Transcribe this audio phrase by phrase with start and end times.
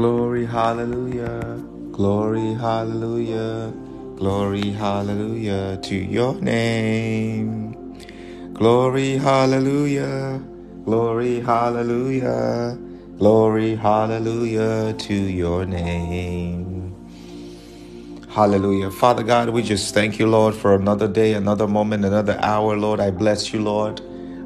[0.00, 1.62] Glory, hallelujah.
[1.92, 3.70] Glory, hallelujah.
[4.16, 7.76] Glory, hallelujah to your name.
[8.54, 10.42] Glory, hallelujah.
[10.86, 12.78] Glory, hallelujah.
[13.18, 16.96] Glory, hallelujah to your name.
[18.30, 18.90] Hallelujah.
[18.90, 23.00] Father God, we just thank you, Lord, for another day, another moment, another hour, Lord.
[23.00, 24.00] I bless you, Lord.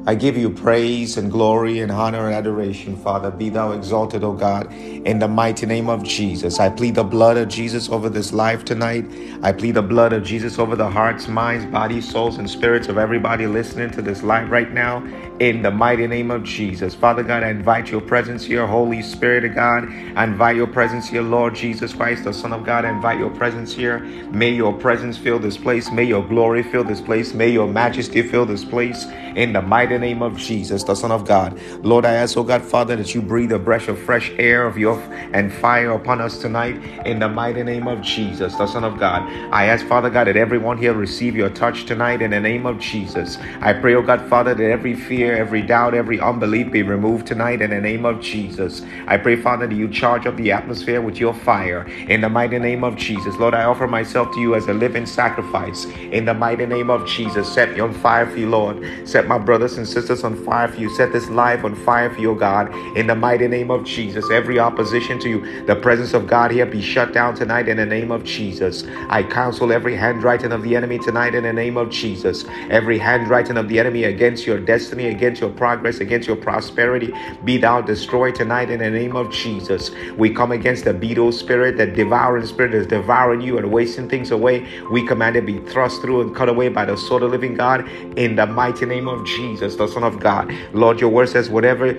[0.07, 3.31] I give you praise and glory and honor and adoration, Father.
[3.31, 6.59] Be thou exalted, O God, in the mighty name of Jesus.
[6.59, 9.05] I plead the blood of Jesus over this life tonight.
[9.41, 12.99] I plead the blood of Jesus over the hearts, minds, bodies, souls, and spirits of
[12.99, 14.99] everybody listening to this live right now
[15.39, 16.95] in the mighty name of Jesus.
[16.95, 19.85] Father God, I invite your presence here, Holy Spirit of God.
[20.15, 22.85] I invite your presence here, Lord Jesus Christ, the Son of God.
[22.85, 23.99] I invite your presence here.
[23.99, 25.91] May your presence fill this place.
[25.91, 27.33] May your glory fill this place.
[27.33, 29.05] May your majesty fill this place
[29.35, 31.59] in the mighty name of Jesus, the Son of God.
[31.83, 34.77] Lord, I ask, oh God, Father, that you breathe a breath of fresh air of
[34.77, 34.95] your
[35.33, 39.23] and fire upon us tonight in the mighty name of Jesus, the Son of God.
[39.51, 42.79] I ask, Father God, that everyone here receive your touch tonight in the name of
[42.79, 43.37] Jesus.
[43.59, 47.61] I pray, oh God, Father, that every fear, every doubt, every unbelief be removed tonight
[47.61, 48.81] in the name of Jesus.
[49.07, 52.59] I pray, Father, that you charge up the atmosphere with your fire in the mighty
[52.59, 53.35] name of Jesus.
[53.37, 57.07] Lord, I offer myself to you as a living sacrifice in the mighty name of
[57.07, 57.51] Jesus.
[57.51, 59.07] Set me on fire for you, Lord.
[59.07, 60.89] Set my brothers and sisters on fire for you.
[60.89, 64.29] Set this life on fire for you, God, in the mighty name of Jesus.
[64.31, 67.85] Every opposition to you, the presence of God here be shut down tonight in the
[67.85, 68.83] name of Jesus.
[69.09, 72.45] I counsel every handwriting of the enemy tonight in the name of Jesus.
[72.69, 77.13] Every handwriting of the enemy against your destiny, against your progress, against your prosperity,
[77.43, 79.91] be thou destroyed tonight in the name of Jesus.
[80.17, 84.31] We come against the beetle spirit, the devouring spirit is devouring you and wasting things
[84.31, 84.67] away.
[84.91, 87.87] We command it be thrust through and cut away by the sword of living God
[88.17, 90.53] in the mighty name of Jesus, the Son of God.
[90.73, 91.95] Lord, your word says, whatever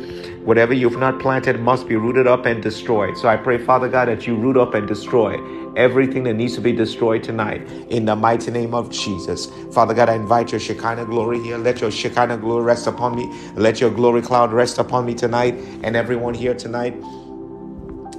[0.47, 3.19] whatever you've not planted must be rooted up and destroyed.
[3.19, 5.37] So I pray, Father God, that you root up and destroy
[5.75, 9.47] everything that needs to be destroyed tonight in the mighty name of Jesus.
[9.73, 11.59] Father God, I invite your Shekinah glory here.
[11.59, 13.27] Let your Shekinah glory rest upon me.
[13.57, 16.95] Let your glory cloud rest upon me tonight and everyone here tonight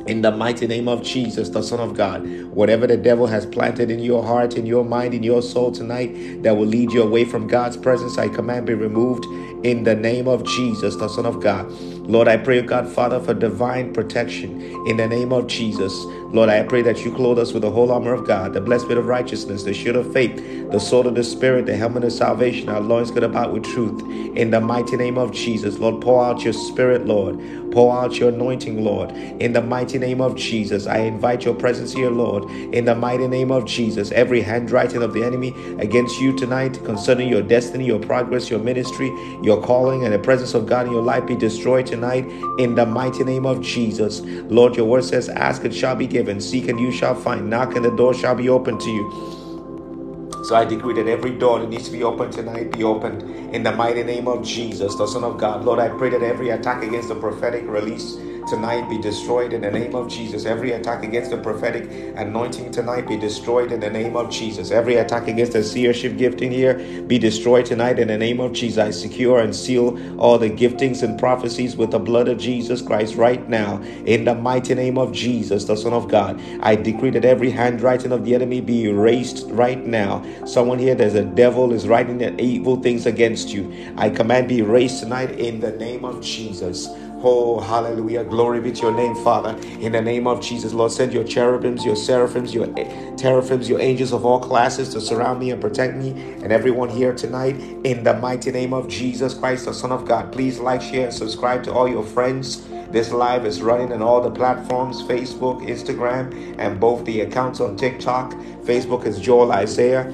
[0.07, 2.25] in the mighty name of Jesus, the Son of God.
[2.51, 6.43] Whatever the devil has planted in your heart, in your mind, in your soul tonight
[6.43, 9.25] that will lead you away from God's presence, I command be removed
[9.63, 11.71] in the name of Jesus, the Son of God.
[11.71, 15.93] Lord, I pray, God, Father, for divine protection in the name of Jesus.
[16.31, 18.97] Lord, I pray that you clothe us with the whole armor of God, the breastplate
[18.97, 20.35] of righteousness, the shield of faith,
[20.71, 24.01] the sword of the Spirit, the helmet of salvation, our loins good about with truth.
[24.37, 27.39] In the mighty name of Jesus, Lord, pour out your spirit, Lord.
[27.71, 29.11] Pour out your anointing, Lord.
[29.11, 32.49] In the mighty name of Jesus, I invite your presence here, Lord.
[32.73, 37.29] In the mighty name of Jesus, every handwriting of the enemy against you tonight concerning
[37.29, 39.09] your destiny, your progress, your ministry,
[39.47, 42.25] your calling, and the presence of God in your life be destroyed tonight.
[42.59, 44.19] In the mighty name of Jesus,
[44.51, 47.75] Lord, your word says, Ask and shall be given, seek and you shall find, knock
[47.75, 50.43] and the door shall be opened to you.
[50.43, 53.23] So I decree that every door that needs to be opened tonight be opened
[53.55, 55.65] in the mighty name of Jesus, the Son of God.
[55.65, 58.15] Lord, I pray that every attack against the prophetic release
[58.47, 60.45] tonight be destroyed in the name of Jesus.
[60.45, 64.71] Every attack against the prophetic anointing tonight be destroyed in the name of Jesus.
[64.71, 68.77] Every attack against the seership gifting here be destroyed tonight in the name of Jesus.
[68.77, 73.15] I secure and seal all the giftings and prophecies with the blood of Jesus Christ
[73.15, 76.41] right now in the mighty name of Jesus, the Son of God.
[76.61, 80.23] I decree that every handwriting of the enemy be erased right now.
[80.45, 83.93] Someone here, there's a devil is writing evil things against you.
[83.97, 86.87] I command be erased tonight in the name of Jesus.
[87.23, 88.23] Oh, hallelujah.
[88.23, 89.57] Glory be to your name, Father.
[89.79, 93.81] In the name of Jesus, Lord, send your cherubims, your seraphims, your eh, teraphims, your
[93.81, 96.11] angels of all classes to surround me and protect me
[96.43, 97.55] and everyone here tonight.
[97.83, 100.31] In the mighty name of Jesus Christ, the Son of God.
[100.31, 102.67] Please like, share, and subscribe to all your friends.
[102.91, 107.77] This live is running on all the platforms Facebook, Instagram, and both the accounts on
[107.77, 108.33] TikTok.
[108.61, 110.05] Facebook is Joel Isaiah,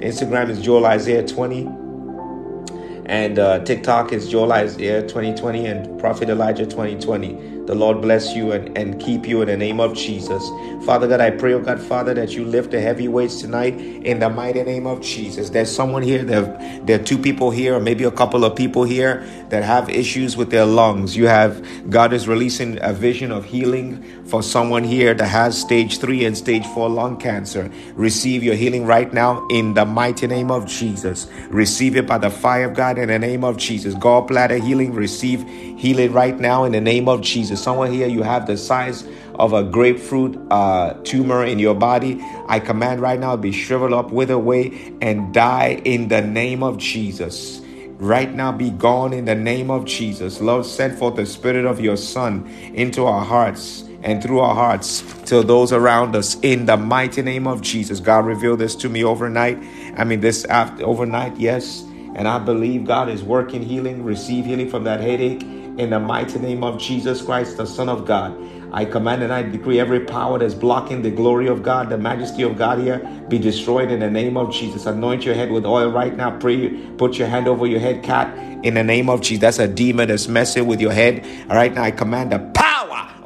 [0.00, 1.87] Instagram is Joel Isaiah 20.
[3.08, 7.57] And uh, TikTok is Joel Isaiah 2020 and Prophet Elijah 2020.
[7.68, 10.42] The Lord bless you and, and keep you in the name of Jesus.
[10.86, 14.20] Father God, I pray, oh God, Father, that you lift the heavy weights tonight in
[14.20, 15.50] the mighty name of Jesus.
[15.50, 16.44] There's someone here, there,
[16.84, 20.34] there are two people here, or maybe a couple of people here that have issues
[20.34, 21.14] with their lungs.
[21.14, 25.98] You have, God is releasing a vision of healing for someone here that has stage
[25.98, 27.70] three and stage four lung cancer.
[27.92, 31.26] Receive your healing right now in the mighty name of Jesus.
[31.50, 33.94] Receive it by the fire of God in the name of Jesus.
[33.94, 35.46] Gallbladder healing, receive
[35.78, 39.04] healing right now in the name of Jesus someone here, you have the size
[39.38, 44.10] of a grapefruit uh, tumor in your body, I command right now be shriveled up,
[44.10, 47.60] wither away, and die in the name of Jesus.
[47.98, 50.40] Right now, be gone in the name of Jesus.
[50.40, 55.02] Lord, send forth the Spirit of your Son into our hearts and through our hearts
[55.24, 57.98] to those around us in the mighty name of Jesus.
[57.98, 59.58] God revealed this to me overnight.
[59.96, 61.82] I mean, this after overnight, yes.
[62.14, 64.04] And I believe God is working healing.
[64.04, 65.42] Receive healing from that headache
[65.78, 68.36] in the mighty name of Jesus Christ, the Son of God.
[68.72, 72.42] I command and I decree every power that's blocking the glory of God, the majesty
[72.42, 72.98] of God here,
[73.28, 74.84] be destroyed in the name of Jesus.
[74.84, 76.36] Anoint your head with oil right now.
[76.38, 79.40] Pray, put your hand over your head, cat, in the name of Jesus.
[79.40, 81.24] That's a demon that's messing with your head.
[81.48, 82.67] All right, now I command the power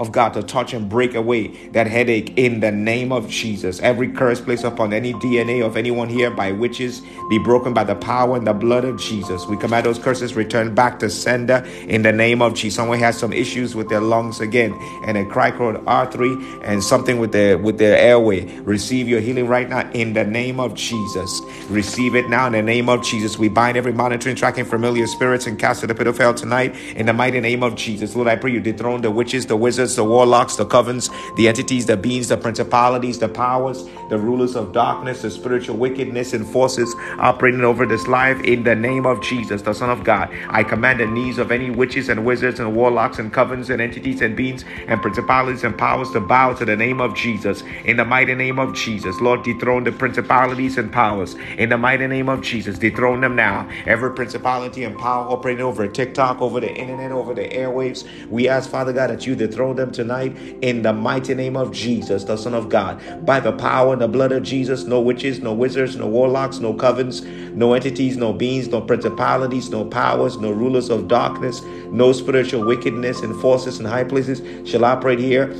[0.02, 3.80] of God to touch and break away that headache in the name of Jesus.
[3.80, 7.94] Every curse placed upon any DNA of anyone here by witches be broken by the
[7.94, 9.46] power and the blood of Jesus.
[9.46, 12.76] We command those curses return back to sender in the name of Jesus.
[12.76, 14.74] Someone has some issues with their lungs again
[15.06, 18.44] and a cricroid artery and something with their with their airway.
[18.60, 21.40] Receive your healing right now in the name of Jesus.
[21.72, 23.38] Receive it now in the name of Jesus.
[23.38, 26.76] We bind every monitoring, tracking familiar spirits and cast to the pit of hell tonight
[26.96, 28.14] in the mighty name of Jesus.
[28.14, 31.86] Lord, I pray you dethrone the witches, the wizards the warlocks, the covens, the entities,
[31.86, 36.94] the beings, the principalities, the powers, the rulers of darkness, the spiritual wickedness and forces
[37.18, 40.28] operating over this life in the name of Jesus, the Son of God.
[40.50, 44.20] I command the knees of any witches and wizards and warlocks and covens and entities
[44.20, 48.04] and beings and principalities and powers to bow to the name of Jesus in the
[48.04, 49.22] mighty name of Jesus.
[49.22, 52.76] Lord, dethrone the principalities and powers in the mighty name of Jesus.
[52.76, 53.68] Dethrone them now.
[53.86, 58.04] Every principality and power operating over TikTok, over the internet, over the airwaves.
[58.28, 62.24] We ask, Father God, that you dethrone them tonight in the mighty name of Jesus,
[62.24, 63.24] the Son of God.
[63.24, 66.74] By the power and the blood of Jesus, no witches, no wizards, no warlocks, no
[66.74, 67.24] covens,
[67.54, 71.62] no entities, no beings, no principalities, no powers, no rulers of darkness,
[71.92, 75.54] no spiritual wickedness and forces in high places shall operate here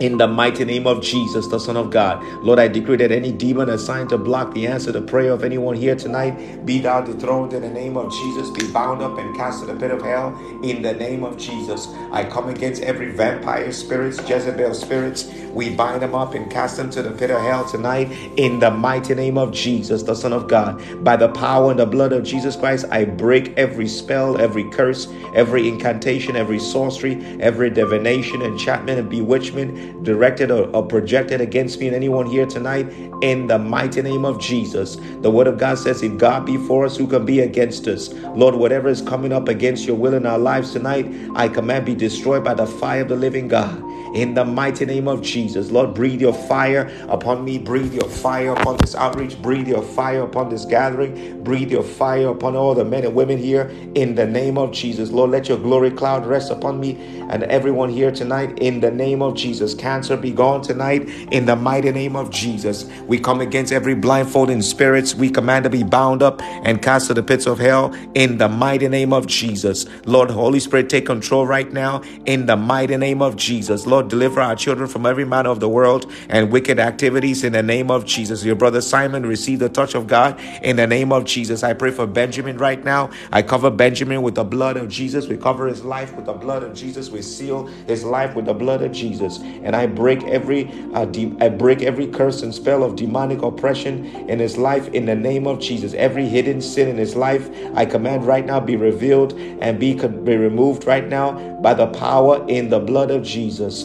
[0.00, 2.22] in the mighty name of Jesus, the Son of God.
[2.42, 5.76] Lord, I decree that any demon assigned to block the answer to prayer of anyone
[5.76, 9.60] here tonight be thou dethroned in the name of Jesus, be bound up and cast
[9.60, 11.88] to the pit of hell in the name of Jesus.
[12.12, 15.24] I come against every vampire spirits, Jezebel spirits.
[15.52, 18.70] We bind them up and cast them to the pit of hell tonight in the
[18.70, 20.82] mighty name of Jesus, the Son of God.
[21.04, 25.06] By the power and the blood of Jesus Christ, I break every spell, every curse,
[25.34, 31.86] every incantation, every sorcery, every divination, enchantment, and bewitchment directed or, or projected against me
[31.86, 32.90] and anyone here tonight
[33.22, 34.96] in the mighty name of Jesus.
[35.22, 38.12] The word of God says, If God be for us, who can be against us?
[38.12, 41.94] Lord, whatever is coming up against your will in our lives tonight, I command be
[41.94, 43.85] destroyed by the fire of the living God
[44.16, 45.70] in the mighty name of Jesus.
[45.70, 50.22] Lord, breathe your fire upon me, breathe your fire upon this outreach, breathe your fire
[50.22, 54.26] upon this gathering, breathe your fire upon all the men and women here in the
[54.26, 55.10] name of Jesus.
[55.10, 56.96] Lord, let your glory cloud rest upon me
[57.28, 59.74] and everyone here tonight in the name of Jesus.
[59.74, 62.86] Cancer be gone tonight in the mighty name of Jesus.
[63.06, 65.14] We come against every blindfolding spirits.
[65.14, 68.48] We command to be bound up and cast to the pits of hell in the
[68.48, 69.84] mighty name of Jesus.
[70.06, 73.86] Lord, Holy Spirit, take control right now in the mighty name of Jesus.
[73.86, 77.62] Lord, deliver our children from every manner of the world and wicked activities in the
[77.62, 78.44] name of Jesus.
[78.44, 81.62] Your brother Simon received the touch of God in the name of Jesus.
[81.62, 83.10] I pray for Benjamin right now.
[83.32, 85.26] I cover Benjamin with the blood of Jesus.
[85.26, 87.10] We cover his life with the blood of Jesus.
[87.10, 89.38] We seal his life with the blood of Jesus.
[89.38, 94.06] And I break every uh, de- I break every curse and spell of demonic oppression
[94.28, 95.94] in his life in the name of Jesus.
[95.94, 100.36] Every hidden sin in his life, I command right now be revealed and be, be
[100.36, 103.84] removed right now by the power in the blood of Jesus.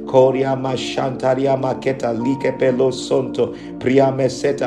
[0.05, 3.55] Koriama Shantaria Maketa Like Pelo Sonto.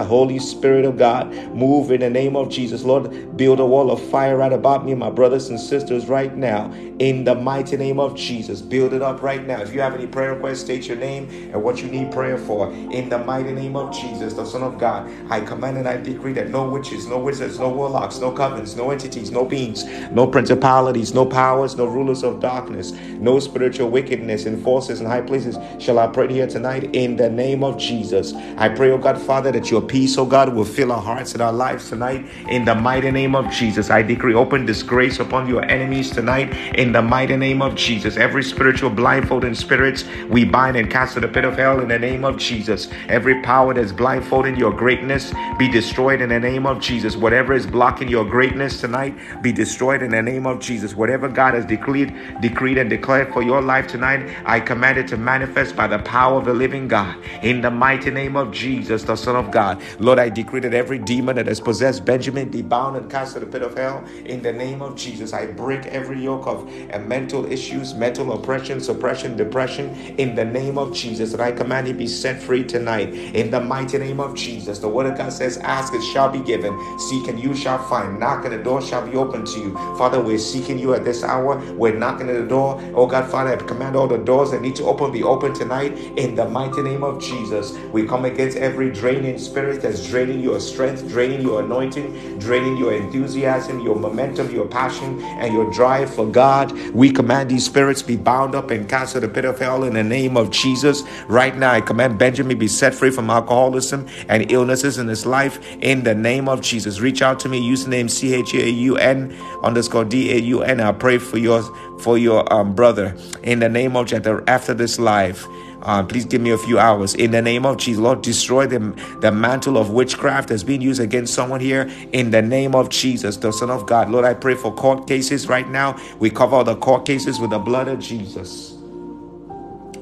[0.07, 2.85] Holy Spirit of God move in the name of Jesus.
[2.85, 6.73] Lord build a wall of fire right about me my brothers and sisters right now.
[6.99, 9.61] In the mighty name of Jesus build it up right now.
[9.63, 12.71] If you have any prayer requests state your name and what you need prayer for.
[12.73, 16.33] In the mighty name of Jesus the Son of God I command and I decree
[16.35, 21.15] that no witches no wizards no warlocks no covens no entities no beings no principalities
[21.15, 25.99] no powers no rulers of darkness no spiritual wickedness and forces and high places shall
[25.99, 28.35] I pray here tonight in the name of Jesus.
[28.57, 31.43] I pray, oh God, Father, that your peace, oh God, will fill our hearts and
[31.43, 33.91] our lives tonight in the mighty name of Jesus.
[33.91, 38.17] I decree open disgrace upon your enemies tonight in the mighty name of Jesus.
[38.17, 41.99] Every spiritual blindfolding spirits we bind and cast to the pit of hell in the
[41.99, 42.89] name of Jesus.
[43.09, 47.17] Every power that's blindfolding your greatness be destroyed in the name of Jesus.
[47.17, 50.95] Whatever is blocking your greatness tonight be destroyed in the name of Jesus.
[50.95, 55.14] Whatever God has decreed, decreed and declared for your life tonight, I command it to
[55.17, 57.17] manifest by the power of the living God.
[57.43, 59.83] In the mighty name of Jesus, the Son of God.
[59.99, 63.41] Lord, I decree that every demon that has possessed Benjamin be bound and cast to
[63.41, 64.05] the pit of hell.
[64.25, 68.81] In the name of Jesus, I break every yoke of uh, mental issues, mental oppression,
[68.81, 69.95] suppression, depression.
[70.19, 73.13] In the name of Jesus, and I command you be set free tonight.
[73.13, 76.41] In the mighty name of Jesus, the word of God says, Ask, it shall be
[76.41, 76.73] given.
[76.99, 78.19] Seek, and you shall find.
[78.19, 79.75] Knock, and the door shall be open to you.
[79.97, 81.59] Father, we're seeking you at this hour.
[81.75, 82.81] We're knocking at the door.
[82.95, 85.53] Oh God, Father, I command all the doors that need to open temple be open
[85.53, 87.73] tonight in the mighty name of Jesus.
[87.93, 92.95] We come against every draining spirit that's draining your strength, draining your anointing, draining your
[92.95, 96.73] enthusiasm, your momentum, your passion, and your drive for God.
[96.95, 99.95] We command these spirits be bound up and cast to the pit of hell in
[99.95, 101.03] the name of Jesus.
[101.29, 105.59] Right now, I command Benjamin be set free from alcoholism and illnesses in his life
[105.81, 107.01] in the name of Jesus.
[107.01, 109.33] Reach out to me, username C H A U N
[109.63, 110.81] underscore D A U N.
[110.81, 111.63] I'll pray for your
[112.01, 115.47] for your um, brother in the name of Jesus after this life,
[115.85, 117.15] Uh, please give me a few hours.
[117.15, 118.81] In the name of Jesus, Lord, destroy the,
[119.21, 121.91] the mantle of witchcraft that's being used against someone here.
[122.13, 124.09] In the name of Jesus, the Son of God.
[124.09, 125.95] Lord, I pray for court cases right now.
[126.19, 128.79] We cover the court cases with the blood of Jesus.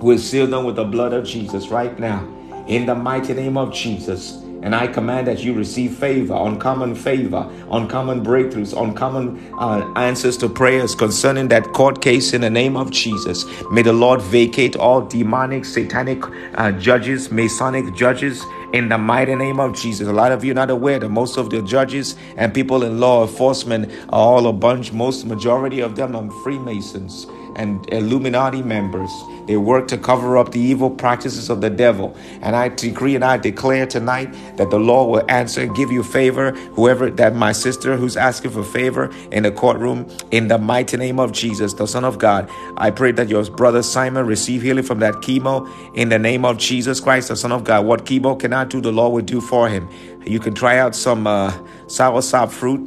[0.00, 2.28] We seal them with the blood of Jesus right now.
[2.68, 4.38] In the mighty name of Jesus.
[4.62, 10.48] And I command that you receive favor, uncommon favor, uncommon breakthroughs, uncommon uh, answers to
[10.48, 13.44] prayers concerning that court case in the name of Jesus.
[13.72, 16.22] May the Lord vacate all demonic, satanic
[16.54, 20.08] uh, judges, Masonic judges in the mighty name of Jesus.
[20.08, 23.00] A lot of you are not aware that most of the judges and people in
[23.00, 27.26] law enforcement are all a bunch, most majority of them are Freemasons
[27.56, 29.10] and Illuminati members.
[29.46, 32.16] They work to cover up the evil practices of the devil.
[32.40, 36.02] And I decree and I declare tonight that the Lord will answer and give you
[36.02, 36.52] favor.
[36.74, 41.18] Whoever that my sister who's asking for favor in the courtroom, in the mighty name
[41.18, 45.00] of Jesus, the Son of God, I pray that your brother Simon receive healing from
[45.00, 47.84] that chemo in the name of Jesus Christ, the Son of God.
[47.84, 49.88] What chemo cannot do, the Lord will do for him.
[50.24, 51.50] You can try out some uh,
[51.86, 52.80] soursop fruit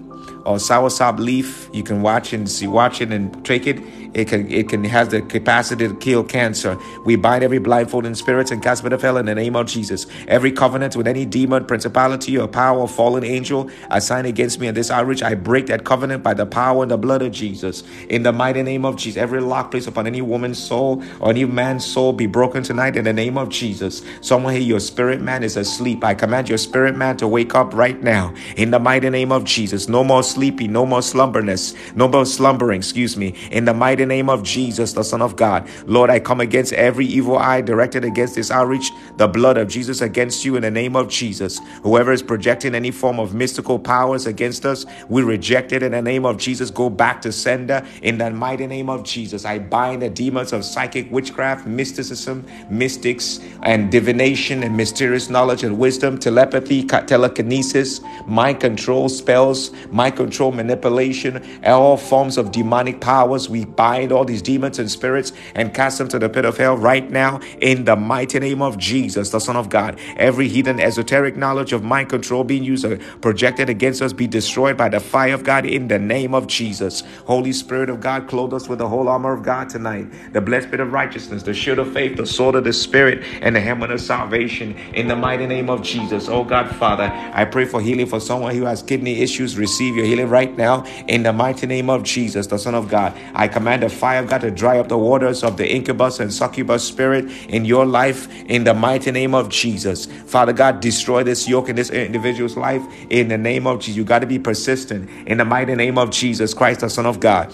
[0.46, 1.70] or soursop leaf.
[1.74, 3.80] You can watch and see, watch it and take it
[4.16, 6.78] it can it can has the capacity to kill cancer.
[7.04, 10.08] We bind every blindfolding spirits and cast it of hell in the name of Jesus.
[10.28, 14.76] Every covenant with any demon, principality, or power or fallen angel assigned against me in
[14.76, 17.84] this outreach, I break that covenant by the power and the blood of Jesus.
[18.10, 21.46] In the mighty name of Jesus, every lock placed upon any woman's soul or any
[21.46, 24.02] man's soul be broken tonight in the name of Jesus.
[24.22, 26.04] Someone here, your spirit man is asleep.
[26.04, 29.44] I command your spirit man to wake up right now in the mighty name of
[29.44, 29.90] Jesus.
[29.90, 33.36] No more sleepy, no more slumberness, no more slumbering, excuse me.
[33.52, 35.68] In the mighty name of Jesus, the Son of God.
[35.86, 40.02] Lord, I come against every evil eye directed against this outreach, the blood of Jesus
[40.02, 41.60] against you in the name of Jesus.
[41.84, 46.02] Whoever is projecting any form of mystical powers against us, we reject it in the
[46.02, 46.70] name of Jesus.
[46.70, 49.46] Go back to sender in the mighty name of Jesus.
[49.46, 55.78] I bind the demons of psychic witchcraft, mysticism, mystics, and divination and mysterious knowledge and
[55.78, 63.50] wisdom, telepathy, telekinesis, mind control spells, mind control manipulation, all forms of demonic powers.
[63.50, 66.58] We bind bind all these demons and spirits and cast them to the pit of
[66.58, 69.98] hell right now in the mighty name of Jesus, the Son of God.
[70.18, 74.76] Every hidden esoteric knowledge of mind control being used or projected against us be destroyed
[74.76, 77.04] by the fire of God in the name of Jesus.
[77.26, 80.34] Holy Spirit of God, clothe us with the whole armor of God tonight.
[80.34, 83.62] The breastplate of righteousness, the shield of faith, the sword of the Spirit, and the
[83.62, 86.28] helmet of salvation in the mighty name of Jesus.
[86.28, 89.58] Oh God, Father, I pray for healing for someone who has kidney issues.
[89.58, 93.14] Receive your healing right now in the mighty name of Jesus, the Son of God.
[93.34, 96.34] I command the fire of God to dry up the waters of the incubus and
[96.34, 100.08] succubus spirit in your life in the mighty name of Jesus.
[100.26, 103.98] Father God, destroy this yoke in this individual's life in the name of Jesus.
[103.98, 107.20] You got to be persistent in the mighty name of Jesus Christ, the Son of
[107.20, 107.54] God.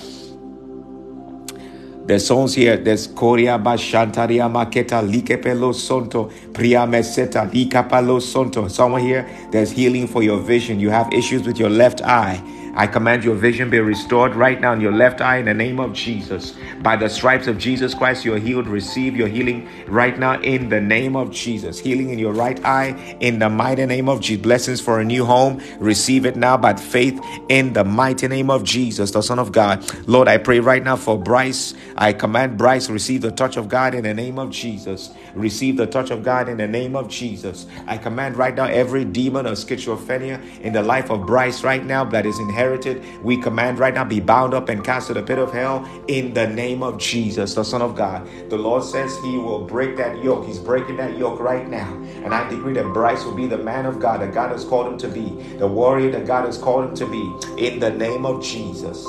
[2.06, 2.78] There's songs here.
[2.78, 8.70] There's Korea Bashantaria Maketa Likepelo Sonto Priya Meseta Likapalo Sonto.
[8.70, 10.80] Someone here, there's healing for your vision.
[10.80, 12.42] You have issues with your left eye.
[12.76, 15.80] I command your vision be restored right now in your left eye in the name
[15.80, 16.54] of Jesus.
[16.82, 18.68] By the stripes of Jesus Christ, you're healed.
[18.68, 21.80] Receive your healing right now in the name of Jesus.
[21.80, 24.42] Healing in your right eye in the mighty name of Jesus.
[24.42, 25.62] Blessings for a new home.
[25.80, 29.86] Receive it now by faith in the mighty name of Jesus, the Son of God.
[30.08, 31.74] Lord, I pray right now for Bryce.
[31.98, 35.10] I command Bryce receive the touch of God in the name of Jesus.
[35.36, 37.66] Receive the touch of God in the name of Jesus.
[37.88, 42.06] I command right now every demon of schizophrenia in the life of Bryce right now
[42.06, 43.04] that is in inherited.
[43.24, 46.34] We command right now be bound up and cast to the pit of hell in
[46.34, 48.28] the name of Jesus, the Son of God.
[48.50, 50.46] The Lord says He will break that yoke.
[50.46, 51.92] He's breaking that yoke right now.
[52.24, 54.94] And I decree that Bryce will be the man of God that God has called
[54.94, 58.26] him to be, the warrior that God has called him to be, in the name
[58.26, 59.08] of Jesus.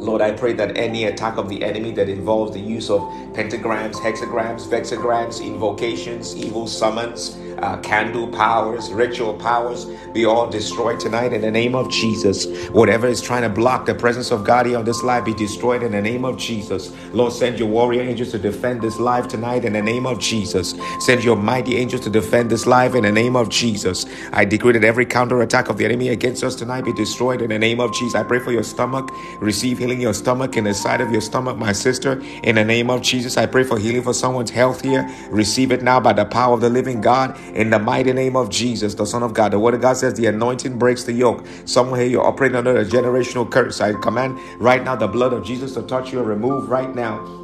[0.00, 3.02] Lord, I pray that any attack of the enemy that involves the use of
[3.34, 11.32] pentagrams, hexagrams, vexagrams, invocations, evil summons, uh, candle powers, ritual powers be all destroyed tonight
[11.34, 12.46] in the name of Jesus.
[12.70, 15.82] Whatever is trying to block the presence of God here on this life be destroyed
[15.82, 16.92] in the name of Jesus.
[17.12, 20.74] Lord, send your warrior angels to defend this life tonight in the name of Jesus.
[21.00, 24.06] Send your mighty angels to defend this life in the name of Jesus.
[24.32, 27.50] I decree that every counter attack of the enemy against us tonight be destroyed in
[27.50, 28.14] the name of Jesus.
[28.14, 29.10] I pray for your stomach.
[29.40, 32.22] Receive healing healing your stomach in the side of your stomach, my sister.
[32.44, 35.04] In the name of Jesus, I pray for healing for someone's health here.
[35.30, 37.36] Receive it now by the power of the living God.
[37.56, 39.52] In the mighty name of Jesus, the Son of God.
[39.52, 41.44] The Word of God says the anointing breaks the yoke.
[41.64, 43.80] Someone here you're operating under a generational curse.
[43.80, 47.39] I command right now the blood of Jesus to touch you and remove right now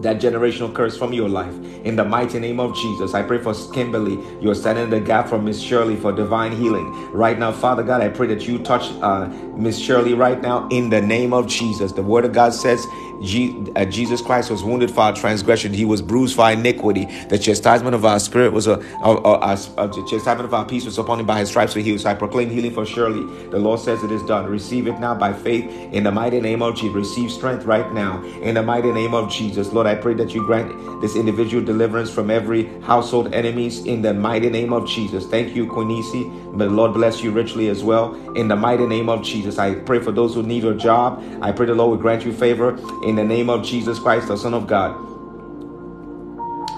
[0.00, 1.54] that generational curse from your life.
[1.84, 4.18] In the mighty name of Jesus, I pray for Kimberly.
[4.40, 6.92] You are standing in the gap for Miss Shirley for divine healing.
[7.12, 10.90] Right now, Father God, I pray that you touch uh, Miss Shirley right now in
[10.90, 11.92] the name of Jesus.
[11.92, 12.84] The Word of God says
[13.22, 15.72] Uh, Jesus Christ was wounded for our transgression.
[15.72, 17.06] He was bruised for our iniquity.
[17.28, 20.98] The chastisement of our spirit was a, a, a, a, chastisement of our peace was
[20.98, 21.26] upon him.
[21.26, 22.00] By his stripes we healed.
[22.00, 23.22] So I proclaim healing for Shirley.
[23.50, 24.46] The Lord says it is done.
[24.46, 26.94] Receive it now by faith in the mighty name of Jesus.
[26.94, 29.72] Receive strength right now in the mighty name of Jesus.
[29.72, 34.12] Lord, I pray that you grant this individual deliverance from every household enemies in the
[34.12, 35.26] mighty name of Jesus.
[35.26, 36.52] Thank you, Quinisi.
[36.52, 39.58] May the Lord bless you richly as well in the mighty name of Jesus.
[39.58, 41.22] I pray for those who need a job.
[41.40, 44.36] I pray the Lord will grant you favor in the name of Jesus Christ, the
[44.36, 45.12] Son of God.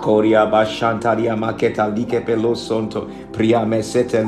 [0.04, 1.94] Maketa
[2.54, 3.08] sonto.
[3.32, 4.22] Meseta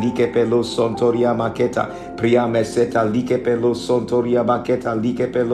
[1.37, 2.17] maketa.
[2.17, 3.05] Meseta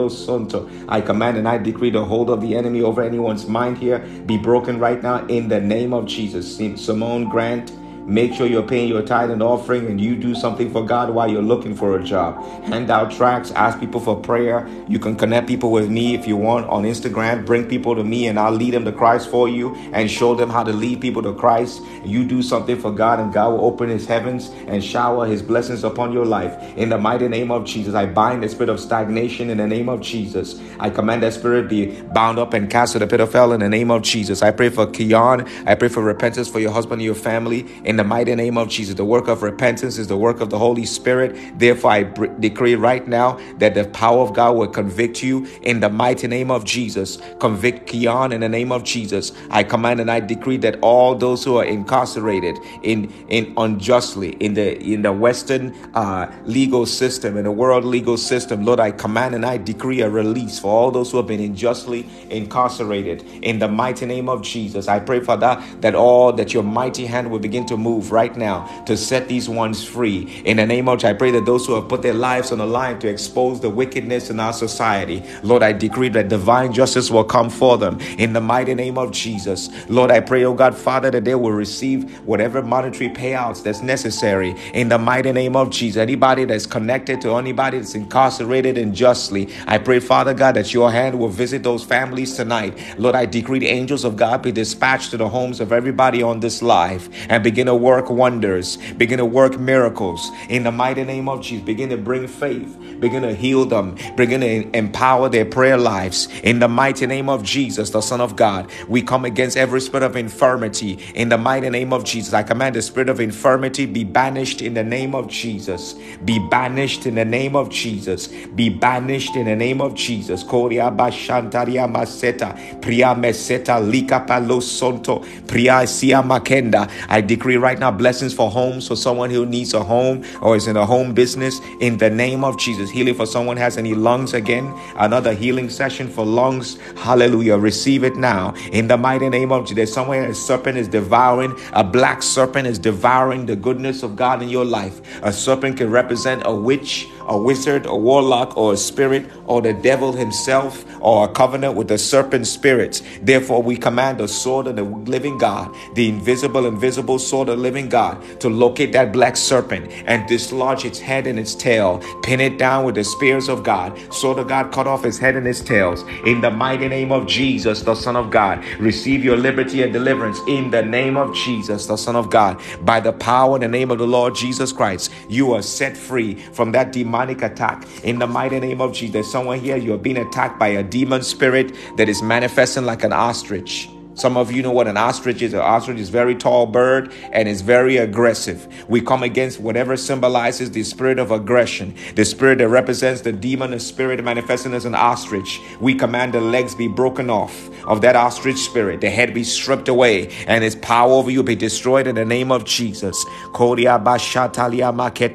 [0.09, 0.85] sonto.
[0.87, 4.37] I command and I decree the hold of the enemy over anyone's mind here be
[4.37, 6.55] broken right now in the name of Jesus.
[6.55, 7.73] Simone Grant.
[8.05, 11.29] Make sure you're paying your tithe and offering and you do something for God while
[11.29, 12.43] you're looking for a job.
[12.65, 14.67] Hand out tracts, ask people for prayer.
[14.89, 17.45] You can connect people with me if you want on Instagram.
[17.45, 20.49] Bring people to me and I'll lead them to Christ for you and show them
[20.49, 21.81] how to lead people to Christ.
[22.03, 25.85] You do something for God and God will open his heavens and shower his blessings
[25.85, 26.53] upon your life.
[26.77, 29.87] In the mighty name of Jesus, I bind the spirit of stagnation in the name
[29.87, 30.59] of Jesus.
[30.79, 33.61] I command that spirit be bound up and cast to the pit of hell in
[33.61, 34.41] the name of Jesus.
[34.41, 35.49] I pray for Kian.
[35.65, 37.65] I pray for repentance for your husband and your family.
[37.85, 38.95] In in the mighty name of Jesus.
[38.95, 41.59] The work of repentance is the work of the Holy Spirit.
[41.59, 42.03] Therefore, I
[42.39, 46.49] decree right now that the power of God will convict you in the mighty name
[46.49, 47.19] of Jesus.
[47.39, 49.31] Convict Keon in the name of Jesus.
[49.51, 54.55] I command and I decree that all those who are incarcerated in in unjustly in
[54.55, 59.35] the in the Western uh, legal system in the world legal system, Lord, I command
[59.35, 63.67] and I decree a release for all those who have been unjustly incarcerated in the
[63.67, 64.87] mighty name of Jesus.
[64.87, 68.35] I pray for that that all that your mighty hand will begin to move right
[68.35, 70.41] now to set these ones free.
[70.45, 72.59] In the name of Jesus, I pray that those who have put their lives on
[72.59, 77.11] the line to expose the wickedness in our society, Lord, I decree that divine justice
[77.11, 77.99] will come for them.
[78.17, 81.51] In the mighty name of Jesus, Lord, I pray, oh God, Father, that they will
[81.51, 84.55] receive whatever monetary payouts that's necessary.
[84.73, 89.77] In the mighty name of Jesus, anybody that's connected to anybody that's incarcerated unjustly, I
[89.77, 92.77] pray, Father God, that your hand will visit those families tonight.
[92.97, 96.39] Lord, I decree the angels of God be dispatched to the homes of everybody on
[96.39, 101.03] this live and begin to to work wonders, begin to work miracles in the mighty
[101.03, 101.65] name of Jesus.
[101.65, 106.59] Begin to bring faith, begin to heal them, begin to empower their prayer lives in
[106.59, 108.69] the mighty name of Jesus, the Son of God.
[108.87, 112.33] We come against every spirit of infirmity in the mighty name of Jesus.
[112.33, 115.93] I command the spirit of infirmity be banished in the name of Jesus.
[116.25, 118.27] Be banished in the name of Jesus.
[118.27, 120.43] Be banished in the name of Jesus.
[120.43, 126.89] Koria bashantaria maseta, priya meseta lika palo sonto, priya sia makenda.
[127.09, 130.67] I decree right now blessings for homes for someone who needs a home or is
[130.67, 132.91] in a home business in the name of Jesus.
[132.91, 134.71] Healing for someone has any lungs again.
[134.97, 136.77] Another healing session for lungs.
[136.97, 137.57] Hallelujah.
[137.57, 139.93] Receive it now in the mighty name of Jesus.
[139.93, 144.49] Somewhere a serpent is devouring, a black serpent is devouring the goodness of God in
[144.49, 144.99] your life.
[145.23, 149.73] A serpent can represent a witch, a wizard, a warlock, or a spirit, or the
[149.73, 153.01] devil himself, or a covenant with the serpent spirits.
[153.21, 157.61] Therefore, we command the sword of the living God, the invisible and visible sword the
[157.61, 162.39] living God, to locate that black serpent and dislodge its head and its tail, pin
[162.41, 163.97] it down with the spears of God.
[164.11, 166.03] So of God, cut off its head and its tails.
[166.25, 170.39] In the mighty name of Jesus, the Son of God, receive your liberty and deliverance.
[170.47, 173.91] In the name of Jesus, the Son of God, by the power and the name
[173.91, 178.27] of the Lord Jesus Christ, you are set free from that demonic attack in the
[178.27, 179.31] mighty name of Jesus.
[179.31, 183.89] Someone here, you're being attacked by a demon spirit that is manifesting like an ostrich.
[184.15, 185.53] Some of you know what an ostrich is.
[185.53, 188.67] An ostrich is a very tall bird and is very aggressive.
[188.89, 193.79] We come against whatever symbolizes the spirit of aggression, the spirit that represents the demon,
[193.79, 195.59] spirit manifesting as an ostrich.
[195.81, 199.87] We command the legs be broken off of that ostrich spirit, the head be stripped
[199.89, 203.25] away, and its power over you be destroyed in the name of Jesus.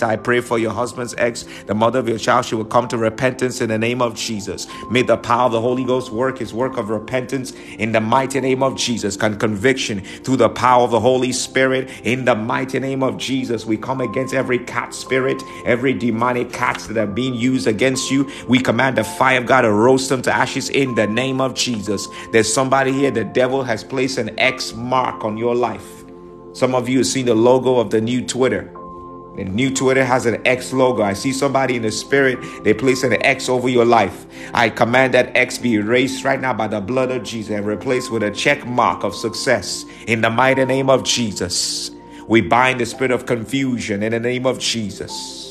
[0.03, 2.99] I pray for your husband's ex, the mother of your child, she will come to
[2.99, 4.67] repentance in the name of Jesus.
[4.91, 8.41] May the power of the Holy Ghost work his work of repentance in the mighty
[8.41, 9.17] name of of Jesus.
[9.17, 11.91] Can conviction through the power of the Holy Spirit.
[12.05, 16.87] In the mighty name of Jesus, we come against every cat spirit, every demonic cats
[16.87, 18.31] that are being used against you.
[18.49, 21.55] We command the fire of God to roast them to ashes in the name of
[21.55, 22.07] Jesus.
[22.31, 26.05] There's somebody here, the devil has placed an X mark on your life.
[26.53, 28.73] Some of you have seen the logo of the new Twitter.
[29.39, 31.05] The new Twitter has an X logo.
[31.05, 34.27] I see somebody in the spirit, they place an X over your life.
[34.53, 38.11] I command that X be erased right now by the blood of Jesus and replaced
[38.11, 41.93] with a check mark of success in the mighty name of Jesus.
[42.27, 45.48] We bind the spirit of confusion in the name of Jesus.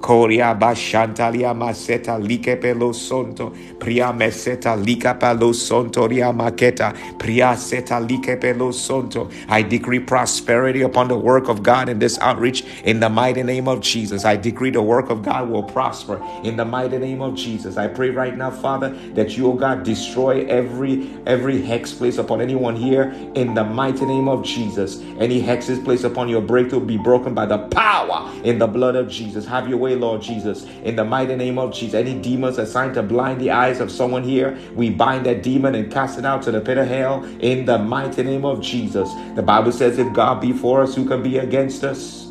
[0.00, 7.98] Koria bashantalia maseta like pelo sonto pria meseta lika pelo sonto ria maketa pria seta
[8.00, 9.32] like pelo sonto.
[9.48, 13.68] I decree prosperity upon the work of God in this outreach in the mighty name
[13.68, 14.24] of Jesus.
[14.24, 17.76] I decree the work of God will prosper in the mighty name of Jesus.
[17.76, 22.40] I pray right now, Father, that you, oh God, destroy every every hex placed upon
[22.40, 25.00] anyone here in the mighty name of Jesus.
[25.18, 29.08] Any hexes placed upon your breakthrough be broken by the power in the blood of
[29.08, 29.46] Jesus.
[29.46, 30.64] Have your way Lord Jesus.
[30.82, 34.24] In the mighty name of Jesus, any demons assigned to blind the eyes of someone
[34.24, 37.64] here, we bind that demon and cast it out to the pit of hell in
[37.64, 39.08] the mighty name of Jesus.
[39.34, 42.25] The Bible says, if God be for us, who can be against us?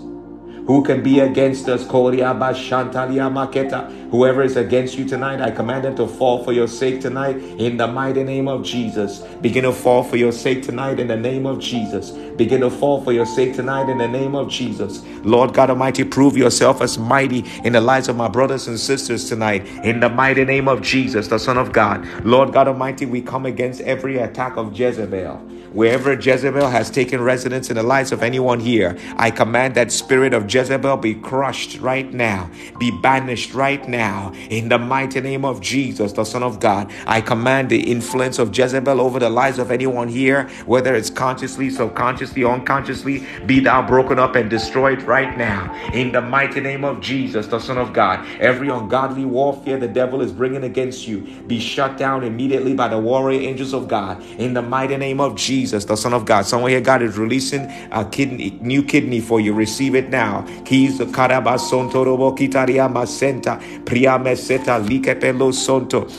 [0.66, 1.86] Who can be against us?
[4.12, 7.78] Whoever is against you tonight, I command them to fall for your sake tonight in
[7.78, 9.20] the mighty name of Jesus.
[9.42, 12.12] Begin to fall for your sake tonight in the name of Jesus.
[12.12, 15.04] Begin to fall for your sake tonight in the name of Jesus.
[15.24, 19.30] Lord God Almighty, prove yourself as mighty in the lives of my brothers and sisters
[19.30, 22.06] tonight in the mighty name of Jesus, the Son of God.
[22.26, 25.38] Lord God Almighty, we come against every attack of Jezebel.
[25.76, 30.34] Wherever Jezebel has taken residence in the lives of anyone here, I command that spirit
[30.34, 34.32] of Jezebel be crushed right now, be banished right now.
[34.50, 38.58] In the mighty name of Jesus, the Son of God, I command the influence of
[38.58, 44.18] Jezebel over the lives of anyone here, whether it's consciously, subconsciously, unconsciously, be thou broken
[44.18, 45.74] up and destroyed right now.
[45.92, 50.22] In the mighty name of Jesus, the Son of God, every ungodly warfare the devil
[50.22, 54.22] is bringing against you be shut down immediately by the warrior angels of God.
[54.38, 55.86] In the mighty name of Jesus.
[55.86, 56.46] The Son of God.
[56.46, 59.54] Somewhere here, God is releasing a kidney, new kidney for you.
[59.54, 60.45] Receive it now.
[60.64, 66.10] Keys karabasonto kitaria masenta priameseta likepelo sonto.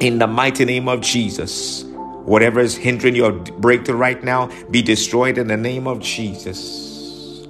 [0.00, 1.84] In the mighty name of Jesus.
[2.24, 7.46] Whatever is hindering your breakthrough right now, be destroyed in the name of Jesus.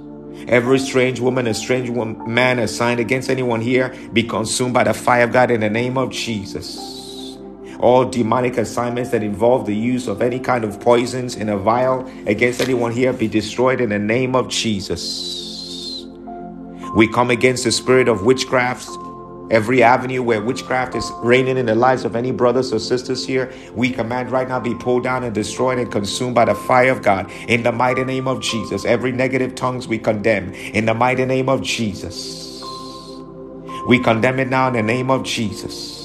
[0.47, 5.23] Every strange woman, a strange man assigned against anyone here, be consumed by the fire
[5.23, 7.00] of God in the name of Jesus.
[7.81, 12.07] All demonic assignments that involve the use of any kind of poisons in a vial
[12.27, 16.05] against anyone here be destroyed in the name of Jesus.
[16.95, 18.87] We come against the spirit of witchcraft.
[19.49, 23.51] Every avenue where witchcraft is reigning in the lives of any brothers or sisters here,
[23.73, 27.01] we command right now be pulled down and destroyed and consumed by the fire of
[27.01, 27.31] God.
[27.47, 30.53] In the mighty name of Jesus, every negative tongues we condemn.
[30.53, 32.61] In the mighty name of Jesus,
[33.87, 36.00] we condemn it now in the name of Jesus.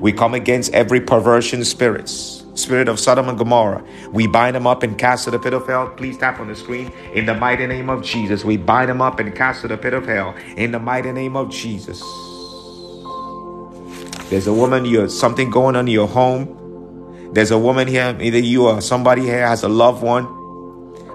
[0.00, 3.84] We come against every perversion spirits, spirit of Sodom and Gomorrah.
[4.12, 5.88] We bind them up and cast to the pit of hell.
[5.88, 6.92] Please tap on the screen.
[7.14, 9.94] In the mighty name of Jesus, we bind them up and cast to the pit
[9.94, 10.36] of hell.
[10.56, 12.00] In the mighty name of Jesus.
[14.30, 16.54] There's a woman, you something going on in your home.
[17.32, 20.26] There's a woman here, either you or somebody here has a loved one.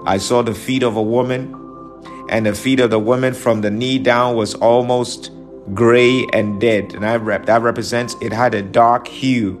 [0.06, 1.54] I saw the feet of a woman,
[2.28, 5.30] and the feet of the woman from the knee down was almost
[5.72, 6.94] gray and dead.
[6.94, 9.60] And I rep that represents it had a dark hue.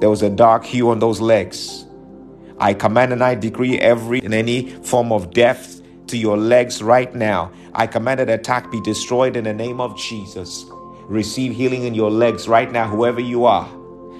[0.00, 1.86] There was a dark hue on those legs.
[2.58, 7.14] I command and I decree every and any form of death to your legs right
[7.14, 7.50] now.
[7.72, 10.64] I command that attack be destroyed in the name of Jesus.
[11.04, 13.68] Receive healing in your legs right now, whoever you are.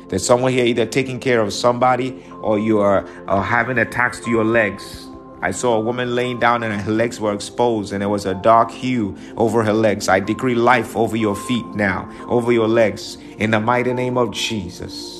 [0.09, 4.31] There's someone here either taking care of somebody or you are, are having attacks to
[4.31, 5.07] your legs.
[5.42, 8.35] I saw a woman laying down and her legs were exposed and there was a
[8.35, 10.09] dark hue over her legs.
[10.09, 14.31] I decree life over your feet now, over your legs, in the mighty name of
[14.31, 15.18] Jesus.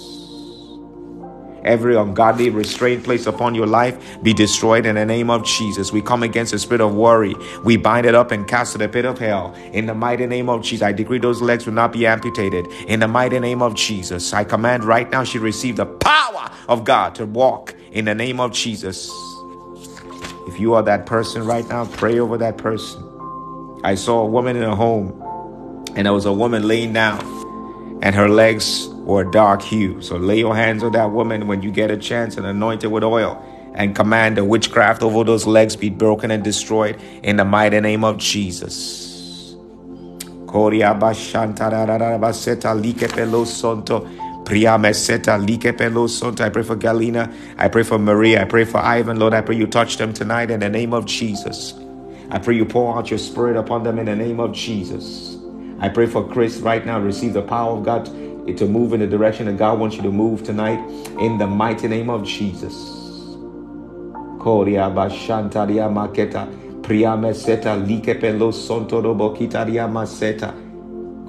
[1.65, 5.93] Every ungodly restraint placed upon your life be destroyed in the name of Jesus.
[5.93, 7.35] We come against the spirit of worry.
[7.65, 9.55] We bind it up and cast it to the pit of hell.
[9.73, 12.67] In the mighty name of Jesus, I decree those legs will not be amputated.
[12.87, 16.85] In the mighty name of Jesus, I command right now she receive the power of
[16.85, 19.32] God to walk in the name of Jesus.
[20.47, 23.03] If you are that person right now, pray over that person.
[23.85, 25.13] I saw a woman in a home,
[25.97, 27.21] and there was a woman laying down,
[28.03, 30.01] and her legs were dark hue.
[30.03, 32.89] So lay your hands on that woman when you get a chance and anoint it
[32.89, 33.43] with oil
[33.75, 38.05] and command the witchcraft over those legs be broken and destroyed in the mighty name
[38.05, 39.57] of Jesus.
[43.45, 44.22] Sonta.
[44.47, 44.51] I
[46.51, 47.33] pray for Galina.
[47.59, 48.43] I pray for Maria.
[48.43, 49.19] I pray for Ivan.
[49.19, 51.75] Lord, I pray you touch them tonight in the name of Jesus.
[52.31, 55.37] I pray you pour out your spirit upon them in the name of Jesus.
[55.81, 56.99] I pray for Chris right now.
[57.01, 60.11] Receive the power of God to move in the direction that God wants you to
[60.11, 60.79] move tonight
[61.21, 62.75] in the mighty name of Jesus.
[64.39, 66.47] Koria bashantaria maketa
[66.83, 70.53] priya meseta likepelo sontoro bokitaria maseta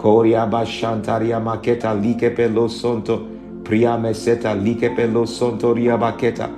[0.04, 6.50] bashantaria maketa likepelo sonto priya meseta likepelo sontoria baketa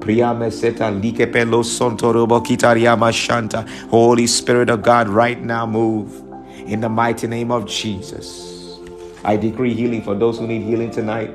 [0.00, 6.22] priya meseta likepelo sontoro bokitaria mashanta Holy Spirit of God right now move
[6.66, 8.78] in the mighty name of Jesus.
[9.24, 11.30] I decree healing for those who need healing tonight.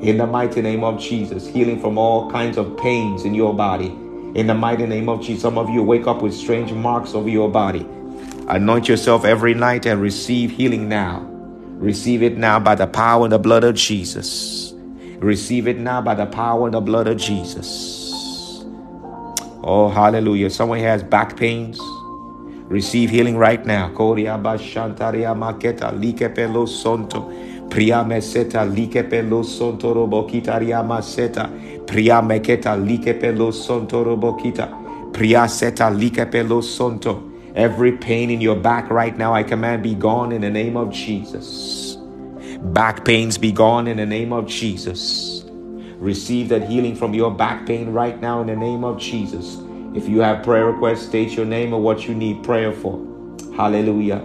[0.00, 3.88] In the mighty name of Jesus, healing from all kinds of pains in your body.
[4.34, 7.28] In the mighty name of Jesus, some of you wake up with strange marks over
[7.28, 7.86] your body.
[8.48, 11.20] Anoint yourself every night and receive healing now.
[11.78, 14.72] Receive it now by the power and the blood of Jesus.
[15.18, 18.64] Receive it now by the power and the blood of Jesus.
[19.62, 20.48] Oh, hallelujah.
[20.48, 21.78] Someone has back pains.
[22.70, 23.90] Receive healing right now.
[23.90, 27.28] Bashantaria maketa likepelo sonto.
[27.68, 31.50] Priya meseta likepelo sonto robokitaria maseta.
[31.86, 35.12] Priya meketa likepelo sonto robokita.
[35.12, 37.27] Priya seta likepelo sonto.
[37.58, 40.92] Every pain in your back right now, I command be gone in the name of
[40.92, 41.96] Jesus.
[42.60, 45.42] Back pains be gone in the name of Jesus.
[45.96, 49.58] Receive that healing from your back pain right now in the name of Jesus.
[49.92, 52.96] If you have prayer requests, state your name and what you need prayer for.
[53.56, 54.24] Hallelujah.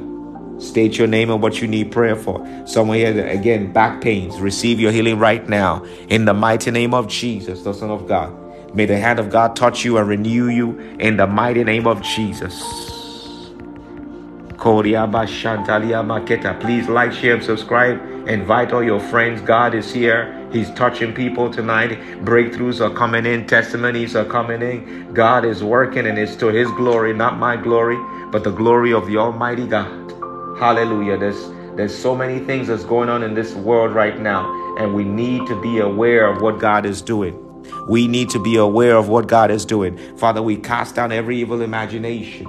[0.60, 2.38] State your name and what you need prayer for.
[2.68, 4.40] Someone here, again, back pains.
[4.40, 8.32] Receive your healing right now in the mighty name of Jesus, the Son of God.
[8.76, 12.00] May the hand of God touch you and renew you in the mighty name of
[12.04, 12.93] Jesus.
[16.62, 18.02] Please like, share, and subscribe.
[18.30, 19.42] Invite all your friends.
[19.42, 20.50] God is here.
[20.54, 22.00] He's touching people tonight.
[22.24, 25.14] Breakthroughs are coming in, testimonies are coming in.
[25.14, 27.98] God is working, and it's to His glory, not my glory,
[28.32, 30.12] but the glory of the Almighty God.
[30.58, 31.18] Hallelujah.
[31.18, 35.04] There's there's so many things that's going on in this world right now, and we
[35.04, 37.38] need to be aware of what God is doing.
[37.90, 39.98] We need to be aware of what God is doing.
[40.18, 42.46] Father, we cast down every evil imagination,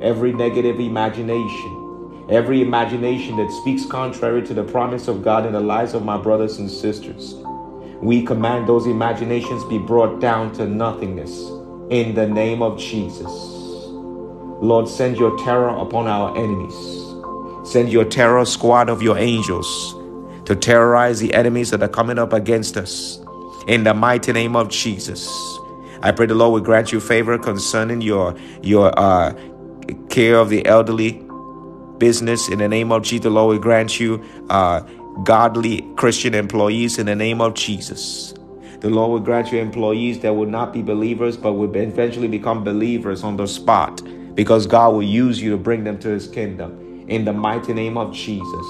[0.00, 5.60] every negative imagination, every imagination that speaks contrary to the promise of God in the
[5.60, 7.34] lives of my brothers and sisters.
[8.00, 11.50] We command those imaginations be brought down to nothingness
[11.90, 13.30] in the name of Jesus.
[14.60, 16.74] Lord, send your terror upon our enemies.
[17.70, 19.94] Send your terror squad of your angels
[20.46, 23.18] to terrorize the enemies that are coming up against us.
[23.66, 25.28] In the mighty name of Jesus.
[26.02, 29.34] I pray the Lord will grant you favor concerning your your uh,
[30.08, 31.22] care of the elderly
[31.98, 32.48] business.
[32.48, 34.80] In the name of Jesus, the Lord will grant you uh,
[35.24, 36.98] godly Christian employees.
[36.98, 38.34] In the name of Jesus,
[38.80, 42.64] the Lord will grant you employees that will not be believers, but will eventually become
[42.64, 44.02] believers on the spot,
[44.34, 47.96] because God will use you to bring them to His kingdom in the mighty name
[47.96, 48.66] of Jesus.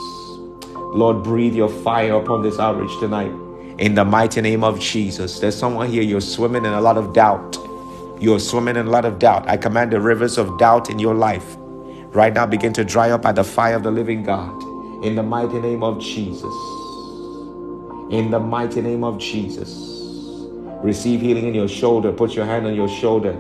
[0.75, 3.33] Lord, breathe your fire upon this outreach tonight
[3.79, 5.39] in the mighty name of Jesus.
[5.41, 7.59] There's someone here, you're swimming in a lot of doubt.
[8.19, 9.49] You're swimming in a lot of doubt.
[9.49, 11.57] I command the rivers of doubt in your life
[12.17, 14.63] right now begin to dry up by the fire of the living God
[15.05, 16.55] in the mighty name of Jesus.
[18.11, 19.71] In the mighty name of Jesus.
[20.83, 22.13] Receive healing in your shoulder.
[22.13, 23.37] Put your hand on your shoulder.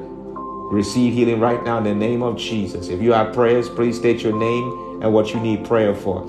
[0.70, 2.88] Receive healing right now in the name of Jesus.
[2.88, 6.22] If you have prayers, please state your name and what you need prayer for.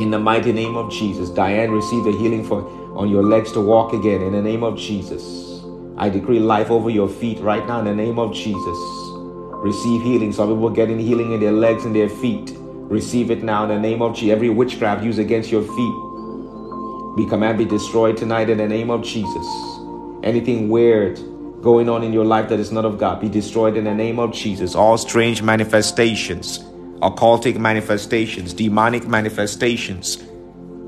[0.00, 2.62] In the mighty name of Jesus, Diane, receive the healing for
[2.96, 4.22] on your legs to walk again.
[4.22, 5.55] In the name of Jesus,
[5.98, 7.78] I decree life over your feet right now.
[7.80, 8.78] In the name of Jesus,
[9.62, 10.32] receive healing.
[10.32, 12.52] Some people getting healing in their legs and their feet.
[12.56, 14.32] Receive it now in the name of Jesus.
[14.32, 19.02] Every witchcraft used against your feet, be command be destroyed tonight in the name of
[19.02, 19.46] Jesus.
[20.22, 21.16] Anything weird
[21.62, 24.18] going on in your life that is not of God, be destroyed in the name
[24.18, 24.74] of Jesus.
[24.74, 26.64] All strange manifestations
[27.02, 30.16] occultic manifestations, demonic manifestations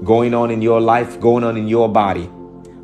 [0.05, 2.31] going on in your life, going on in your body.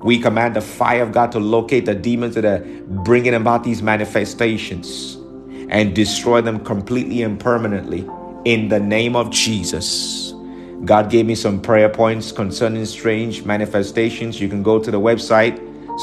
[0.05, 2.61] We command the fire of God to locate the demons that are
[3.05, 5.17] bringing about these manifestations
[5.71, 8.07] and destroy them completely and permanently
[8.45, 10.35] in the name of Jesus.
[10.85, 14.39] God gave me some prayer points concerning strange manifestations.
[14.41, 15.59] You can go to the website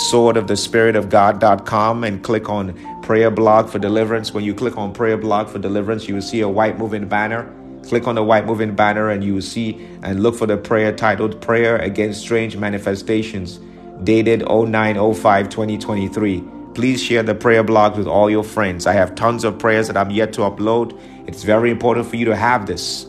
[0.09, 4.33] swordofthespiritofgod.com and click on prayer blog for deliverance.
[4.33, 7.53] When you click on prayer blog for deliverance, you will see a white moving banner.
[7.83, 10.91] Click on the white moving banner and you will see and look for the prayer
[10.93, 13.59] titled Prayer Against Strange Manifestations,
[14.03, 16.43] dated 0905 2023.
[16.73, 18.87] Please share the prayer blog with all your friends.
[18.87, 20.97] I have tons of prayers that I'm yet to upload.
[21.27, 23.05] It's very important for you to have this.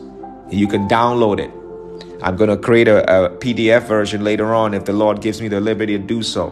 [0.49, 1.51] You can download it.
[2.21, 5.47] I'm going to create a, a PDF version later on if the Lord gives me
[5.47, 6.51] the liberty to do so.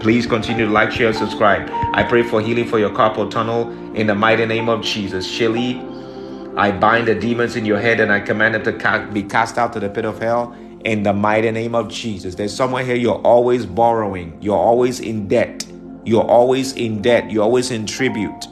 [0.00, 1.68] Please continue to like, share, and subscribe.
[1.94, 5.26] I pray for healing for your carpal tunnel in the mighty name of Jesus.
[5.26, 5.80] Shelly,
[6.56, 9.72] I bind the demons in your head and I command them to be cast out
[9.74, 12.34] to the pit of hell in the mighty name of Jesus.
[12.34, 15.64] There's someone here, you're always borrowing, you're always in debt,
[16.04, 18.46] you're always in debt, you're always in tribute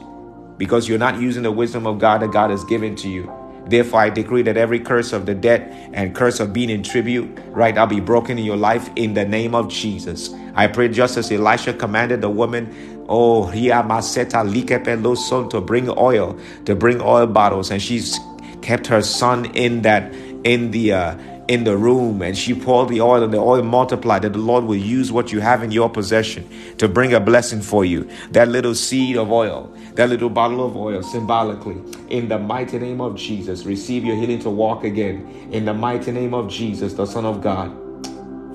[0.57, 3.31] because you're not using the wisdom of God that God has given to you.
[3.67, 7.39] Therefore, I decree that every curse of the debt and curse of being in tribute,
[7.47, 10.29] right, I'll be broken in your life in the name of Jesus.
[10.55, 15.89] I pray just as Elisha commanded the woman, oh, Ria Maseta Likepelo son to bring
[15.89, 18.19] oil, to bring oil bottles, and she's
[18.61, 20.13] kept her son in that
[20.43, 21.15] in the uh,
[21.47, 24.63] in the room and she poured the oil and the oil multiplied that the Lord
[24.63, 28.09] will use what you have in your possession to bring a blessing for you.
[28.31, 33.01] That little seed of oil, that little bottle of oil symbolically in the mighty name
[33.01, 33.65] of Jesus.
[33.65, 37.41] Receive your healing to walk again in the mighty name of Jesus, the Son of
[37.41, 37.75] God.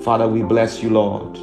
[0.03, 1.37] Father, we bless you, Lord.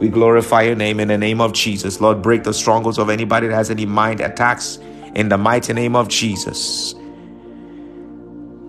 [0.00, 2.00] We glorify your name in the name of Jesus.
[2.00, 4.78] Lord, break the strongholds of anybody that has any mind attacks
[5.14, 6.94] in the mighty name of Jesus.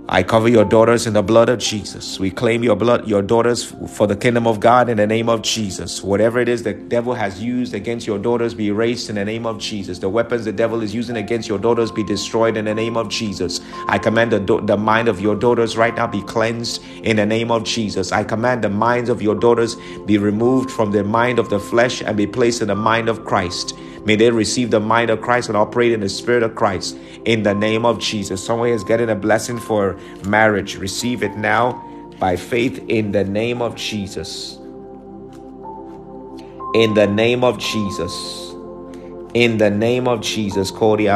[0.07, 2.19] I cover your daughters in the blood of Jesus.
[2.19, 5.41] We claim your blood, your daughters for the kingdom of God in the name of
[5.41, 6.03] Jesus.
[6.03, 9.47] Whatever it is the devil has used against your daughters be erased in the name
[9.47, 9.97] of Jesus.
[9.97, 13.09] The weapons the devil is using against your daughters be destroyed in the name of
[13.09, 13.61] Jesus.
[13.87, 17.49] I command the, the mind of your daughters right now be cleansed in the name
[17.49, 18.11] of Jesus.
[18.11, 22.03] I command the minds of your daughters be removed from the mind of the flesh
[22.03, 23.75] and be placed in the mind of Christ.
[24.05, 27.43] May they receive the mind of Christ and operate in the spirit of Christ in
[27.43, 28.43] the name of Jesus.
[28.43, 30.77] Someone is getting a blessing for marriage.
[30.77, 31.81] Receive it now
[32.19, 34.59] by faith in the name of Jesus.
[36.75, 38.53] In the name of Jesus.
[39.33, 41.07] In the name of Jesus, we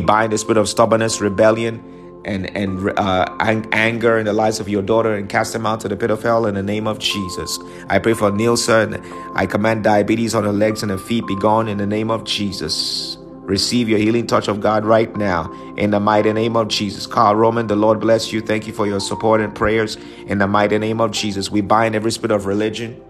[0.00, 1.82] bind the spirit of stubbornness, rebellion,
[2.24, 3.24] and and uh,
[3.72, 6.22] anger in the lives of your daughter and cast them out to the pit of
[6.22, 7.58] hell in the name of Jesus.
[7.88, 9.02] I pray for Nielsen.
[9.34, 12.24] I command diabetes on her legs and her feet be gone in the name of
[12.24, 13.16] Jesus.
[13.20, 17.06] Receive your healing touch of God right now in the mighty name of Jesus.
[17.06, 18.40] Carl Roman, the Lord bless you.
[18.40, 21.50] Thank you for your support and prayers in the mighty name of Jesus.
[21.50, 23.02] We bind every spirit of religion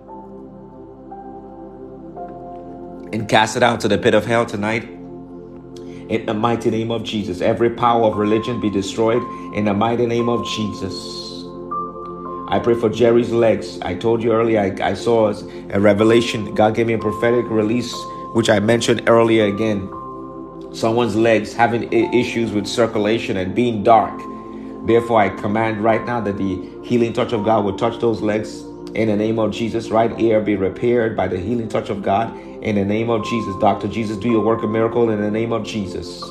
[3.13, 5.00] and cast it out to the pit of hell tonight
[6.11, 7.41] in the mighty name of Jesus.
[7.41, 9.23] Every power of religion be destroyed
[9.55, 11.47] in the mighty name of Jesus.
[12.49, 13.81] I pray for Jerry's legs.
[13.81, 15.33] I told you earlier, I, I saw
[15.71, 16.53] a revelation.
[16.53, 17.95] God gave me a prophetic release,
[18.35, 19.89] which I mentioned earlier again.
[20.73, 24.21] Someone's legs having issues with circulation and being dark.
[24.87, 28.63] Therefore, I command right now that the healing touch of God will touch those legs
[28.95, 29.91] in the name of Jesus.
[29.91, 33.57] Right ear be repaired by the healing touch of God in the name of Jesus.
[33.57, 33.89] Dr.
[33.89, 36.23] Jesus, do your work of miracle in the name of Jesus.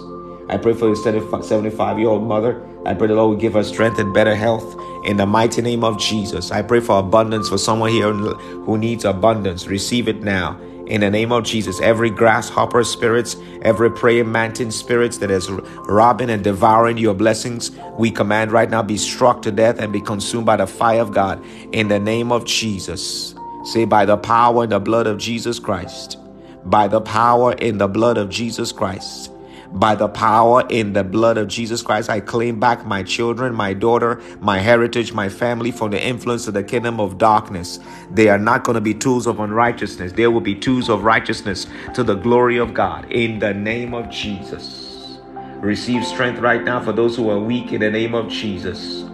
[0.50, 2.66] I pray for your 75 year old mother.
[2.86, 5.84] I pray the Lord will give her strength and better health in the mighty name
[5.84, 6.52] of Jesus.
[6.52, 9.68] I pray for abundance for someone here who needs abundance.
[9.68, 11.80] Receive it now in the name of Jesus.
[11.82, 18.10] Every grasshopper spirits, every praying mantis spirits that is robbing and devouring your blessings, we
[18.10, 21.44] command right now be struck to death and be consumed by the fire of God
[21.72, 23.36] in the name of Jesus.
[23.64, 26.18] Say, by the power in the blood of Jesus Christ,
[26.66, 29.32] by the power in the blood of Jesus Christ.
[29.72, 33.74] By the power in the blood of Jesus Christ, I claim back my children, my
[33.74, 37.80] daughter, my heritage, my family from the influence of the kingdom of darkness.
[38.10, 40.14] They are not going to be tools of unrighteousness.
[40.14, 43.12] They will be tools of righteousness to the glory of God.
[43.12, 45.20] In the name of Jesus.
[45.58, 49.09] Receive strength right now for those who are weak in the name of Jesus.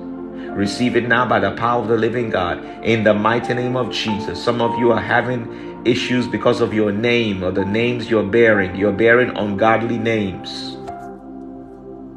[0.55, 3.91] Receive it now by the power of the living God in the mighty name of
[3.91, 4.41] Jesus.
[4.41, 8.73] Some of you are having issues because of your name or the names you're bearing.
[8.73, 10.77] You're bearing ungodly names.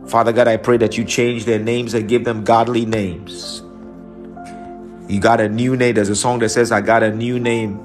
[0.09, 3.61] Father God, I pray that you change their names and give them godly names.
[5.09, 5.97] You got a new name.
[5.97, 7.81] There's a song that says, I got a new name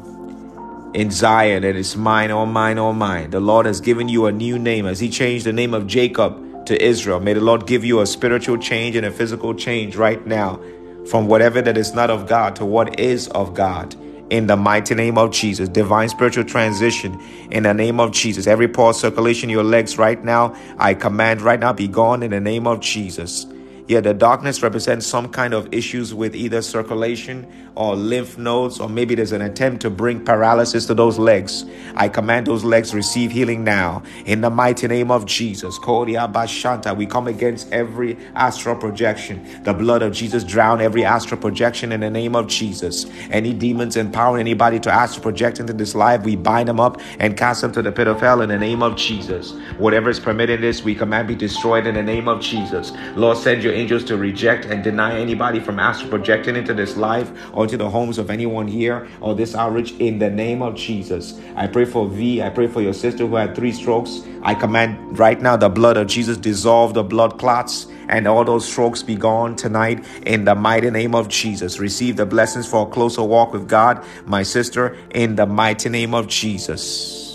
[0.94, 3.32] in Zion, and it's mine, all mine, all mine.
[3.32, 6.38] The Lord has given you a new name as He changed the name of Jacob
[6.68, 7.20] to Israel.
[7.20, 10.60] May the Lord give you a spiritual change and a physical change right now
[11.08, 13.96] from whatever that is not of God to what is of God.
[14.30, 17.20] In the mighty name of Jesus, divine spiritual transition
[17.52, 18.48] in the name of Jesus.
[18.48, 22.40] Every pulse circulation your legs right now, I command right now be gone in the
[22.40, 23.46] name of Jesus.
[23.86, 28.88] Yeah, the darkness represents some kind of issues with either circulation or lymph nodes, or
[28.88, 31.65] maybe there's an attempt to bring paralysis to those legs.
[31.96, 35.79] I command those legs receive healing now in the mighty name of Jesus.
[35.79, 39.63] We come against every astral projection.
[39.63, 43.06] The blood of Jesus drown every astral projection in the name of Jesus.
[43.31, 47.36] Any demons empowering anybody to astral project into this life, we bind them up and
[47.36, 49.54] cast them to the pit of hell in the name of Jesus.
[49.77, 52.94] Whatever is permitted this, we command be destroyed in the name of Jesus.
[53.15, 56.96] Lord, send your your angels to reject and deny anybody from astral projecting into this
[56.96, 60.76] life or into the homes of anyone here or this outreach in the name of
[60.76, 61.40] Jesus.
[61.56, 62.42] I pray for V.
[62.42, 64.21] I pray for your sister who had three strokes.
[64.44, 68.69] I command right now the blood of Jesus dissolve the blood clots and all those
[68.69, 71.80] strokes be gone tonight in the mighty name of Jesus.
[71.80, 76.13] Receive the blessings for a closer walk with God, my sister, in the mighty name
[76.13, 77.32] of Jesus.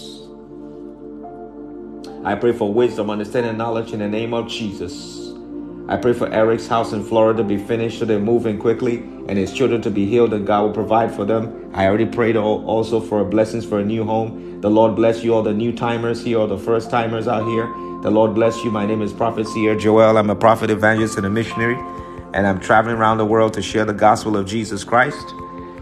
[2.24, 5.28] I pray for wisdom, understanding, knowledge in the name of Jesus.
[5.91, 9.39] I pray for Eric's house in Florida to be finished so they're moving quickly and
[9.39, 11.70] his children to be healed and God will provide for them.
[11.72, 14.61] I already prayed also for blessings for a new home.
[14.61, 17.64] The Lord bless you, all the new timers here, all the first timers out here.
[18.03, 18.70] The Lord bless you.
[18.70, 20.18] My name is Prophet Seer Joel.
[20.18, 21.76] I'm a prophet, evangelist, and a missionary,
[22.34, 25.34] and I'm traveling around the world to share the gospel of Jesus Christ.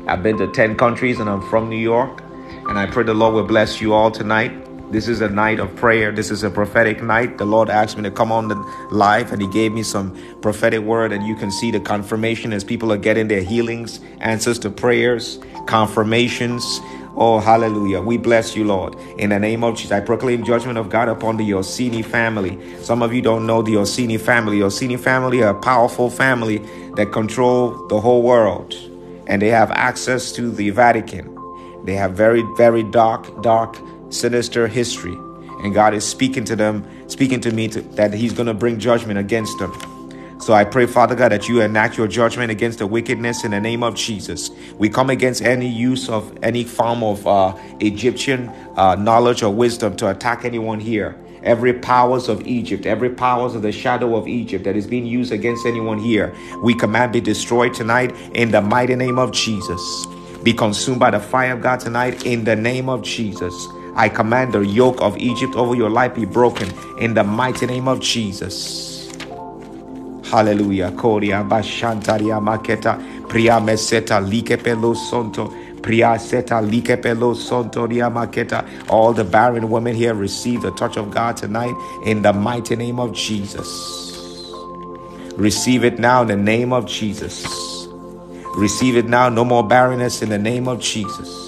[0.06, 2.22] I've been to 10 countries and I'm from New York,
[2.68, 4.65] and I pray the Lord will bless you all tonight.
[4.90, 6.12] This is a night of prayer.
[6.12, 7.38] This is a prophetic night.
[7.38, 8.54] The Lord asked me to come on the
[8.92, 12.62] live and He gave me some prophetic word, and you can see the confirmation as
[12.62, 16.80] people are getting their healings, answers to prayers, confirmations.
[17.16, 18.00] Oh, hallelujah.
[18.00, 18.94] We bless you, Lord.
[19.18, 22.56] In the name of Jesus, I proclaim judgment of God upon the Orsini family.
[22.80, 24.62] Some of you don't know the Orsini family.
[24.62, 26.58] Orsini family are a powerful family
[26.94, 28.72] that control the whole world,
[29.26, 31.32] and they have access to the Vatican.
[31.84, 33.76] They have very, very dark, dark
[34.10, 35.16] sinister history.
[35.62, 38.78] And God is speaking to them, speaking to me to, that He's going to bring
[38.78, 39.72] judgment against them.
[40.38, 43.60] So I pray, Father God, that you enact your judgment against the wickedness in the
[43.60, 44.50] name of Jesus.
[44.78, 49.96] We come against any use of any form of uh, Egyptian uh, knowledge or wisdom
[49.96, 51.18] to attack anyone here.
[51.42, 55.32] Every powers of Egypt, every powers of the shadow of Egypt that is being used
[55.32, 60.06] against anyone here, we command be destroyed tonight in the mighty name of Jesus.
[60.42, 63.68] Be consumed by the fire of God tonight in the name of Jesus.
[63.96, 67.88] I command the yoke of Egypt over your life be broken in the mighty name
[67.88, 69.10] of Jesus.
[70.30, 70.90] Hallelujah.
[70.92, 75.52] Koria bashantaria maketa priya meseta likepelo sonto.
[78.90, 81.74] All the barren women here receive the touch of God tonight
[82.04, 83.68] in the mighty name of Jesus.
[85.36, 87.86] Receive it now in the name of Jesus.
[88.56, 89.28] Receive it now.
[89.28, 91.45] No more barrenness in the name of Jesus.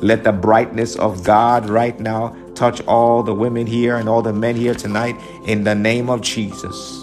[0.00, 4.32] Let the brightness of God right now touch all the women here and all the
[4.32, 5.16] men here tonight
[5.46, 7.02] in the name of Jesus.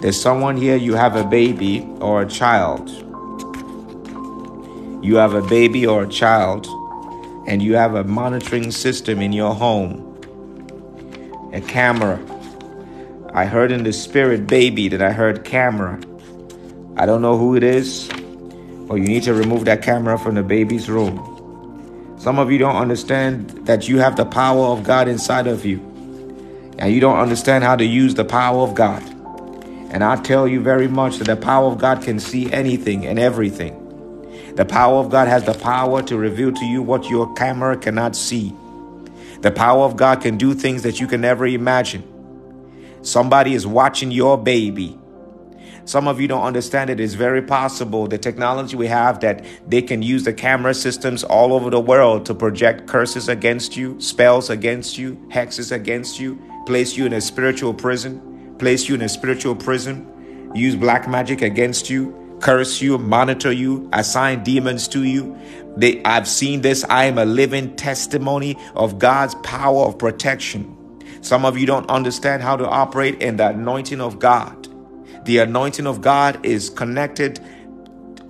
[0.00, 2.88] There's someone here, you have a baby or a child.
[5.02, 6.66] You have a baby or a child,
[7.46, 10.06] and you have a monitoring system in your home,
[11.52, 12.20] a camera.
[13.32, 16.00] I heard in the spirit baby that I heard camera.
[16.96, 18.08] I don't know who it is,
[18.88, 21.39] but you need to remove that camera from the baby's room.
[22.20, 25.78] Some of you don't understand that you have the power of God inside of you.
[26.76, 29.02] And you don't understand how to use the power of God.
[29.90, 33.18] And I tell you very much that the power of God can see anything and
[33.18, 33.74] everything.
[34.54, 38.14] The power of God has the power to reveal to you what your camera cannot
[38.14, 38.54] see.
[39.40, 42.04] The power of God can do things that you can never imagine.
[43.00, 44.99] Somebody is watching your baby
[45.84, 47.00] some of you don't understand it.
[47.00, 51.52] It's very possible the technology we have that they can use the camera systems all
[51.52, 56.96] over the world to project curses against you, spells against you, hexes against you, place
[56.96, 61.90] you in a spiritual prison, place you in a spiritual prison, use black magic against
[61.90, 65.36] you, curse you, monitor you, assign demons to you.
[65.76, 66.84] They, I've seen this.
[66.88, 70.76] I am a living testimony of God's power of protection.
[71.22, 74.59] Some of you don't understand how to operate in the anointing of God.
[75.24, 77.40] The anointing of God is connected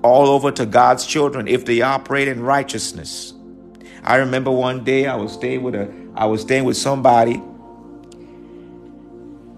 [0.03, 3.35] all over to God's children if they operate in righteousness.
[4.03, 7.41] I remember one day I was staying with a I was staying with somebody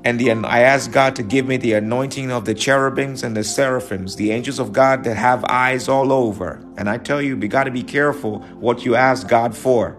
[0.05, 3.45] and the, I asked God to give me the anointing of the cherubims and the
[3.45, 6.61] seraphims, the angels of God that have eyes all over.
[6.77, 9.97] And I tell you, you got to be careful what you ask God for.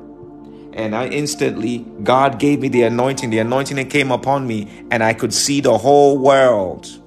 [0.74, 3.30] And I instantly, God gave me the anointing.
[3.30, 7.00] The anointing that came upon me, and I could see the whole world.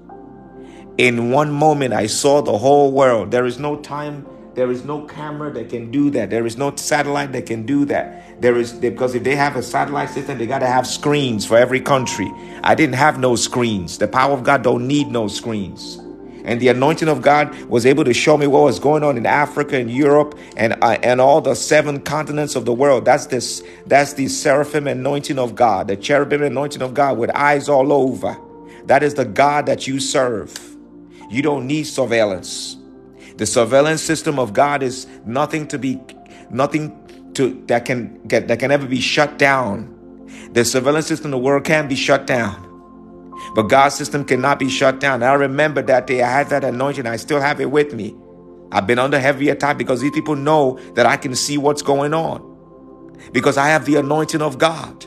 [0.99, 3.31] In one moment, I saw the whole world.
[3.31, 6.31] There is no time, there is no camera that can do that.
[6.31, 8.41] There is no satellite that can do that.
[8.41, 11.59] There is because if they have a satellite system, they got to have screens for
[11.59, 12.33] every country.
[12.63, 13.99] I didn't have no screens.
[13.99, 15.97] The power of God don't need no screens.
[16.45, 19.27] And the anointing of God was able to show me what was going on in
[19.27, 23.05] Africa and Europe and uh, and all the seven continents of the world.
[23.05, 23.63] That's this.
[23.87, 28.39] That's the seraphim anointing of God, the cherubim anointing of God with eyes all over.
[28.87, 30.76] That is the God that you serve.
[31.31, 32.77] You don't need surveillance.
[33.37, 36.01] The surveillance system of God is nothing to be
[36.51, 39.93] nothing to that can get that can ever be shut down.
[40.53, 42.63] The surveillance system of the world can be shut down.
[43.55, 45.23] But God's system cannot be shut down.
[45.23, 47.07] I remember that day I had that anointing.
[47.07, 48.15] I still have it with me.
[48.73, 52.15] I've been under heavy attack because these people know that I can see what's going
[52.15, 52.55] on.
[53.33, 55.07] Because I have the anointing of God.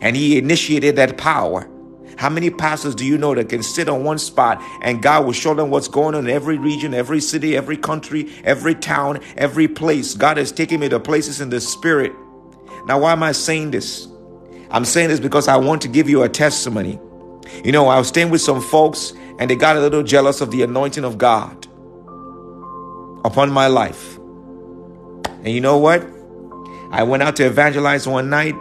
[0.00, 1.68] And He initiated that power.
[2.20, 5.32] How many pastors do you know that can sit on one spot and God will
[5.32, 9.66] show them what's going on in every region, every city, every country, every town, every
[9.66, 10.14] place?
[10.16, 12.12] God has taken me to places in the spirit.
[12.84, 14.06] Now, why am I saying this?
[14.70, 17.00] I'm saying this because I want to give you a testimony.
[17.64, 20.50] You know, I was staying with some folks and they got a little jealous of
[20.50, 21.66] the anointing of God
[23.24, 24.18] upon my life.
[25.26, 26.06] And you know what?
[26.90, 28.54] I went out to evangelize one night.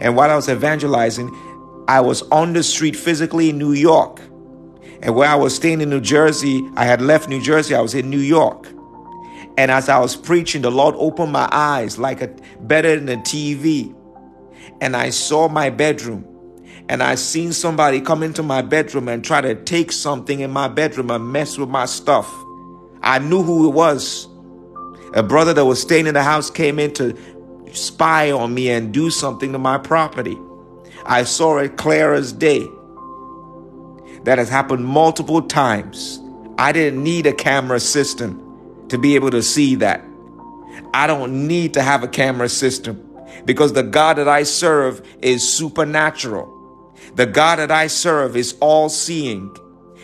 [0.00, 1.30] And while I was evangelizing,
[1.86, 4.20] I was on the street physically in New York.
[5.02, 7.94] And where I was staying in New Jersey, I had left New Jersey, I was
[7.94, 8.68] in New York.
[9.56, 12.28] And as I was preaching, the Lord opened my eyes like a
[12.60, 13.94] better than a TV.
[14.80, 16.26] And I saw my bedroom.
[16.88, 20.68] And I seen somebody come into my bedroom and try to take something in my
[20.68, 22.32] bedroom and mess with my stuff.
[23.02, 24.28] I knew who it was.
[25.14, 27.16] A brother that was staying in the house came in to
[27.72, 30.38] spy on me and do something to my property.
[31.06, 32.66] I saw it clear as day.
[34.24, 36.20] That has happened multiple times.
[36.56, 38.40] I didn't need a camera system
[38.88, 40.02] to be able to see that.
[40.94, 43.06] I don't need to have a camera system
[43.44, 46.50] because the God that I serve is supernatural.
[47.16, 49.54] The God that I serve is all seeing.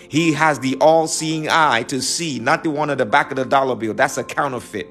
[0.08, 3.36] He has the all seeing eye to see, not the one at the back of
[3.36, 3.94] the dollar bill.
[3.94, 4.88] That's a counterfeit.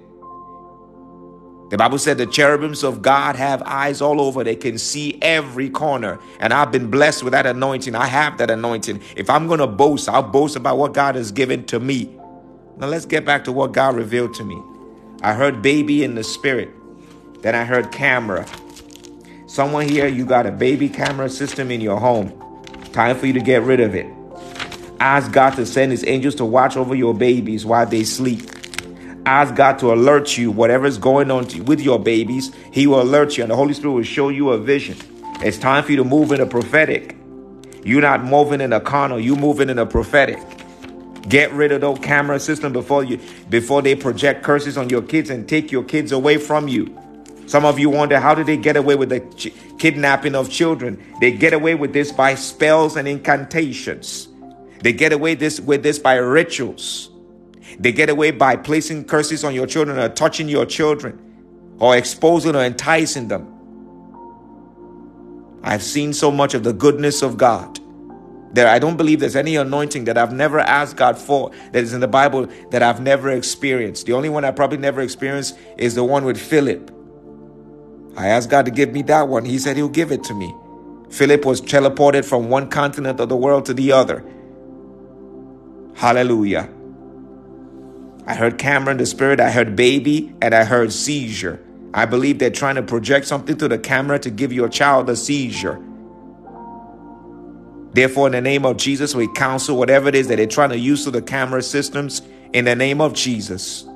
[1.69, 4.43] The Bible said the cherubims of God have eyes all over.
[4.43, 6.19] They can see every corner.
[6.39, 7.93] And I've been blessed with that anointing.
[7.93, 9.01] I have that anointing.
[9.15, 12.05] If I'm going to boast, I'll boast about what God has given to me.
[12.77, 14.59] Now let's get back to what God revealed to me.
[15.21, 16.69] I heard baby in the spirit.
[17.41, 18.47] Then I heard camera.
[19.47, 22.33] Someone here, you got a baby camera system in your home.
[22.93, 24.07] Time for you to get rid of it.
[24.99, 28.49] Ask God to send his angels to watch over your babies while they sleep.
[29.29, 33.43] Ask God to alert you, whatever's going on with your babies, He will alert you,
[33.43, 34.97] and the Holy Spirit will show you a vision.
[35.41, 37.15] It's time for you to move in the prophetic.
[37.83, 40.39] You're not moving in the carnal, you're moving in the prophetic.
[41.29, 43.19] Get rid of those camera system before you
[43.49, 46.97] before they project curses on your kids and take your kids away from you.
[47.45, 50.99] Some of you wonder how did they get away with the ch- kidnapping of children?
[51.21, 54.27] They get away with this by spells and incantations.
[54.81, 57.08] They get away this with this by rituals.
[57.77, 62.55] They get away by placing curses on your children or touching your children or exposing
[62.55, 63.55] or enticing them.
[65.61, 67.79] I've seen so much of the goodness of God
[68.53, 71.93] that I don't believe there's any anointing that I've never asked God for that is
[71.93, 74.05] in the Bible that I've never experienced.
[74.05, 76.91] The only one I probably never experienced is the one with Philip.
[78.17, 79.45] I asked God to give me that one.
[79.45, 80.53] He said he'll give it to me.
[81.09, 84.23] Philip was teleported from one continent of the world to the other.
[85.95, 86.69] Hallelujah.
[88.29, 91.59] I heard camera in the spirit, I heard baby, and I heard seizure.
[91.95, 95.15] I believe they're trying to project something to the camera to give your child a
[95.15, 95.83] seizure.
[97.91, 100.77] Therefore, in the name of Jesus, we counsel whatever it is that they're trying to
[100.77, 102.21] use to the camera systems
[102.53, 103.87] in the name of Jesus.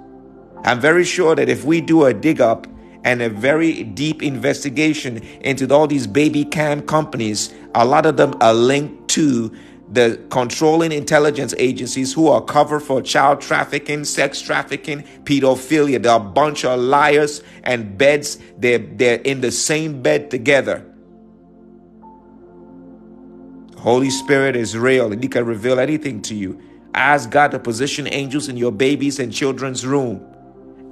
[0.64, 2.66] I'm very sure that if we do a dig up
[3.04, 8.34] and a very deep investigation into all these baby cam companies, a lot of them
[8.42, 9.56] are linked to
[9.94, 16.02] the controlling intelligence agencies who are covered for child trafficking, sex trafficking, pedophilia.
[16.02, 18.40] They're a bunch of liars and beds.
[18.58, 20.84] They're, they're in the same bed together.
[23.78, 26.60] Holy Spirit is real and He can reveal anything to you.
[26.96, 30.33] Ask God to position angels in your babies and children's room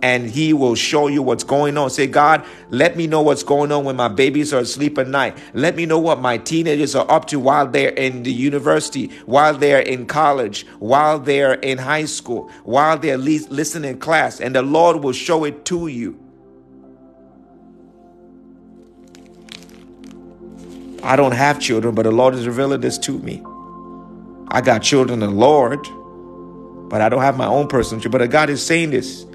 [0.01, 1.89] and he will show you what's going on.
[1.89, 5.37] Say, God, let me know what's going on when my babies are asleep at night.
[5.53, 9.53] Let me know what my teenagers are up to while they're in the university, while
[9.53, 15.03] they're in college, while they're in high school, while they're listening class, and the Lord
[15.03, 16.17] will show it to you.
[21.03, 23.41] I don't have children, but the Lord is revealing this to me.
[24.49, 25.79] I got children in the Lord,
[26.89, 28.21] but I don't have my own personal children.
[28.21, 29.25] But God is saying this.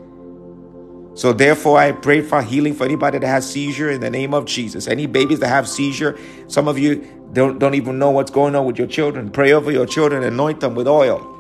[1.17, 4.45] So therefore, I pray for healing for anybody that has seizure in the name of
[4.45, 4.87] Jesus.
[4.87, 8.67] Any babies that have seizure, some of you don't, don't even know what's going on
[8.67, 9.31] with your children.
[9.31, 11.33] Pray over your children, anoint them with oil.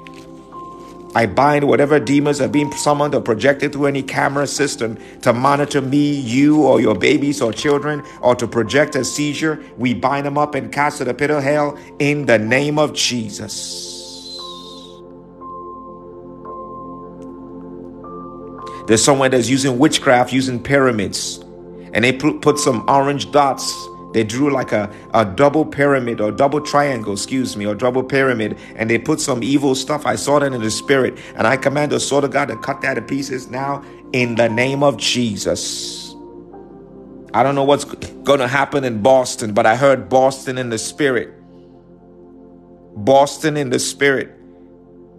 [1.14, 5.80] I bind whatever demons are being summoned or projected through any camera system to monitor
[5.80, 9.62] me, you, or your babies or children, or to project a seizure.
[9.78, 12.92] We bind them up and cast to the pit of hell in the name of
[12.92, 13.95] Jesus.
[18.86, 21.40] There's someone that's using witchcraft, using pyramids,
[21.94, 26.60] and they put some orange dots They drew like a, a double pyramid or double
[26.62, 30.06] triangle, excuse me, or double pyramid, and they put some evil stuff.
[30.06, 32.80] I saw that in the spirit, and I command the sword of God to cut
[32.82, 33.84] that to pieces now
[34.14, 36.14] in the name of Jesus.
[37.34, 40.78] I don't know what's going to happen in Boston, but I heard Boston in the
[40.78, 41.34] spirit.
[42.96, 44.32] Boston in the spirit.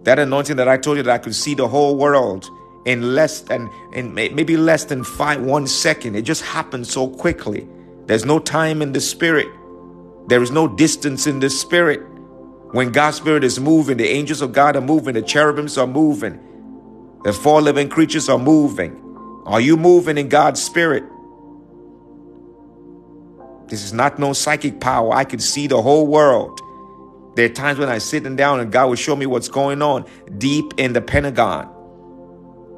[0.04, 2.48] That anointing that I told you that I could see the whole world
[2.88, 6.16] in less than in maybe less than five one second.
[6.16, 7.68] It just happened so quickly.
[8.06, 9.46] There's no time in the spirit.
[10.28, 12.00] There is no distance in the spirit.
[12.72, 16.40] When God's spirit is moving, the angels of God are moving, the cherubims are moving,
[17.24, 19.04] the four living creatures are moving.
[19.44, 21.04] Are you moving in God's spirit?
[23.68, 25.12] This is not no psychic power.
[25.12, 26.58] I can see the whole world.
[27.36, 30.06] There are times when i'm sitting down and God will show me what's going on
[30.38, 31.74] deep in the Pentagon.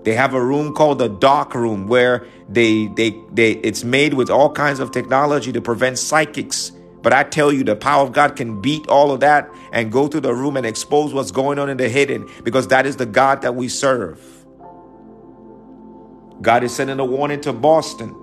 [0.05, 4.31] They have a room called the dark room where they they they it's made with
[4.31, 6.73] all kinds of technology to prevent psychics.
[7.03, 10.09] But I tell you, the power of God can beat all of that and go
[10.09, 13.07] to the room and expose what's going on in the hidden because that is the
[13.07, 14.21] God that we serve.
[16.43, 18.15] God is sending a warning to Boston.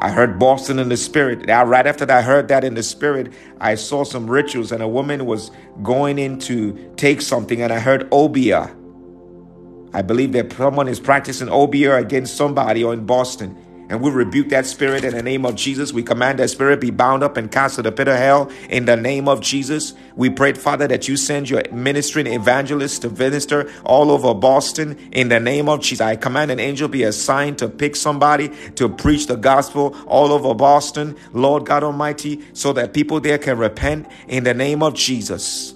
[0.00, 1.46] I heard Boston in the spirit.
[1.46, 4.88] Now, right after I heard that in the spirit, I saw some rituals, and a
[4.88, 5.50] woman was
[5.82, 8.74] going in to take something, and I heard Obeah.
[9.94, 13.56] I believe that someone is practicing Obeah against somebody or in Boston.
[13.88, 15.92] And we rebuke that spirit in the name of Jesus.
[15.92, 18.86] We command that spirit be bound up and cast to the pit of hell in
[18.86, 19.94] the name of Jesus.
[20.16, 25.28] We pray, Father, that you send your ministering evangelists to minister all over Boston in
[25.28, 26.00] the name of Jesus.
[26.00, 30.54] I command an angel be assigned to pick somebody to preach the gospel all over
[30.54, 35.73] Boston, Lord God Almighty, so that people there can repent in the name of Jesus.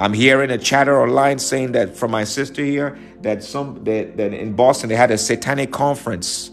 [0.00, 4.32] I'm hearing a chatter online saying that from my sister here that some that, that
[4.32, 6.50] in Boston they had a satanic conference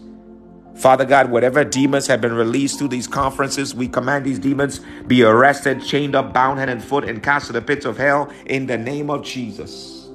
[0.78, 5.24] Father God, whatever demons have been released through these conferences, we command these demons be
[5.24, 8.66] arrested, chained up, bound hand and foot, and cast to the pits of hell in
[8.66, 10.08] the name of Jesus.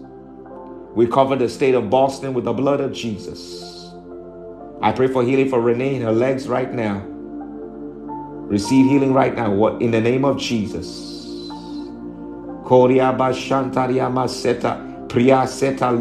[0.95, 3.91] We cover the state of Boston with the blood of Jesus.
[4.81, 7.03] I pray for healing for Renee in her legs right now.
[8.34, 11.12] Receive healing right now in the name of Jesus.
[15.07, 15.91] Priya seta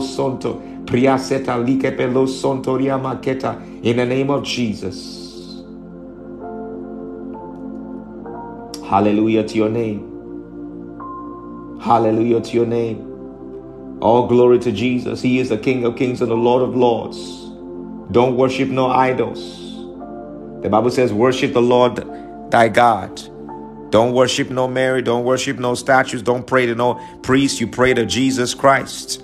[0.00, 0.62] sonto.
[0.86, 5.62] Priaseta likepelo sontoria maketa in the name of Jesus.
[8.88, 10.22] Hallelujah to your name.
[11.80, 13.04] Hallelujah to your name.
[14.00, 15.20] All glory to Jesus.
[15.20, 17.18] He is the King of kings and the Lord of lords.
[18.12, 19.84] Don't worship no idols.
[20.62, 21.96] The Bible says, worship the Lord
[22.50, 23.20] thy God.
[23.90, 25.02] Don't worship no Mary.
[25.02, 26.22] Don't worship no statues.
[26.22, 27.60] Don't pray to no priest.
[27.60, 29.22] You pray to Jesus Christ.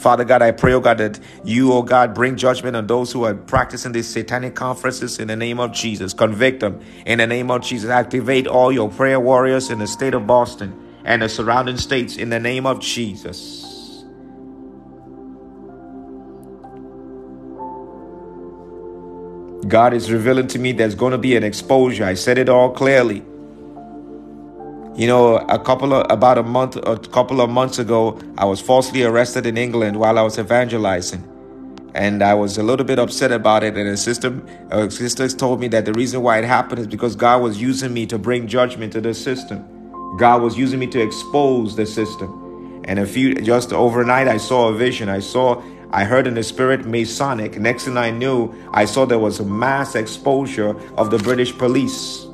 [0.00, 3.24] Father God, I pray, oh God, that you, oh God, bring judgment on those who
[3.24, 6.14] are practicing these satanic conferences in the name of Jesus.
[6.14, 7.90] Convict them in the name of Jesus.
[7.90, 12.30] Activate all your prayer warriors in the state of Boston and the surrounding states in
[12.30, 14.04] the name of Jesus.
[19.68, 22.04] God is revealing to me there's going to be an exposure.
[22.04, 23.22] I said it all clearly.
[24.96, 28.60] You know, a couple of about a month, a couple of months ago, I was
[28.60, 31.22] falsely arrested in England while I was evangelizing,
[31.94, 33.76] and I was a little bit upset about it.
[33.76, 37.14] And a sister, a sister told me that the reason why it happened is because
[37.14, 39.64] God was using me to bring judgment to the system.
[40.18, 42.82] God was using me to expose the system.
[42.84, 45.08] And a few, just overnight, I saw a vision.
[45.08, 45.62] I saw
[45.92, 47.58] I heard in the spirit Masonic.
[47.58, 52.26] Next thing I knew, I saw there was a mass exposure of the British police.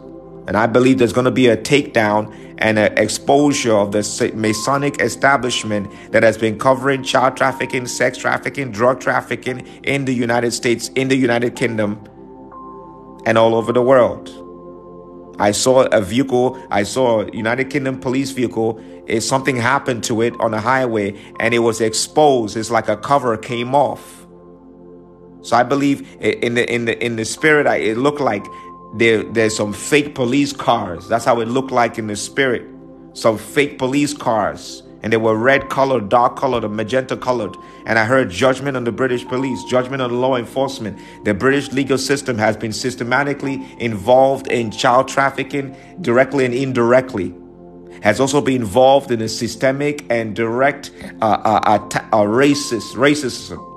[0.47, 5.01] And I believe there's going to be a takedown and an exposure of the Masonic
[5.01, 10.89] establishment that has been covering child trafficking, sex trafficking, drug trafficking in the United States,
[10.95, 12.01] in the United Kingdom,
[13.27, 14.31] and all over the world.
[15.39, 18.81] I saw a vehicle, I saw a United Kingdom police vehicle.
[19.07, 22.97] If something happened to it on the highway and it was exposed, it's like a
[22.97, 24.27] cover came off.
[25.43, 28.45] So I believe in the in the in the spirit, it looked like
[28.97, 31.09] there, there's some fake police cars.
[31.09, 32.67] That's how it looked like in the spirit.
[33.13, 34.83] Some fake police cars.
[35.03, 37.55] And they were red colored, dark colored, or magenta colored.
[37.85, 40.99] And I heard judgment on the British police, judgment on law enforcement.
[41.25, 47.35] The British legal system has been systematically involved in child trafficking, directly and indirectly.
[48.03, 50.91] Has also been involved in a systemic and direct
[51.21, 53.76] uh, uh, uh, racist racism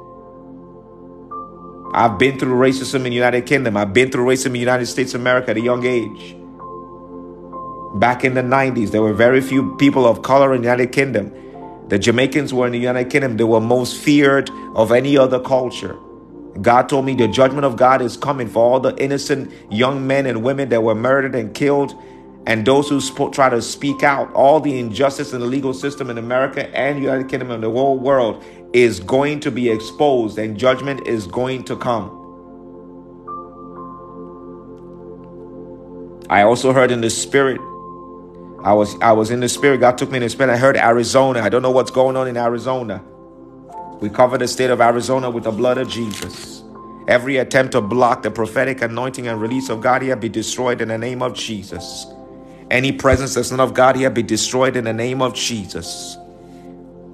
[1.93, 3.75] I've been through racism in the United Kingdom.
[3.75, 6.35] I've been through racism in the United States of America at a young age.
[7.95, 11.33] Back in the 90s, there were very few people of color in the United Kingdom.
[11.87, 13.37] The Jamaicans were in the United Kingdom.
[13.37, 15.97] They were most feared of any other culture.
[16.61, 20.27] God told me the judgment of God is coming for all the innocent young men
[20.27, 21.95] and women that were murdered and killed,
[22.45, 24.31] and those who sp- try to speak out.
[24.33, 27.97] All the injustice in the legal system in America and United Kingdom and the whole
[27.97, 28.43] world
[28.73, 32.33] is going to be exposed, and judgment is going to come.
[36.29, 37.59] I also heard in the spirit.
[38.63, 39.79] I was I was in the spirit.
[39.79, 40.53] God took me in the spirit.
[40.53, 41.41] I heard Arizona.
[41.41, 43.03] I don't know what's going on in Arizona.
[44.01, 46.63] We cover the state of Arizona with the blood of Jesus.
[47.07, 50.89] Every attempt to block the prophetic anointing and release of God here be destroyed in
[50.89, 52.05] the name of Jesus.
[52.71, 56.18] Any presence that's not of God here be destroyed in the name of Jesus.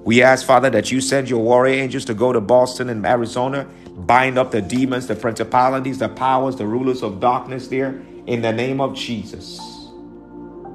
[0.06, 3.68] We ask, Father, that you send your warrior angels to go to Boston and Arizona,
[3.90, 8.54] bind up the demons, the principalities, the powers, the rulers of darkness there in the
[8.54, 9.60] name of Jesus.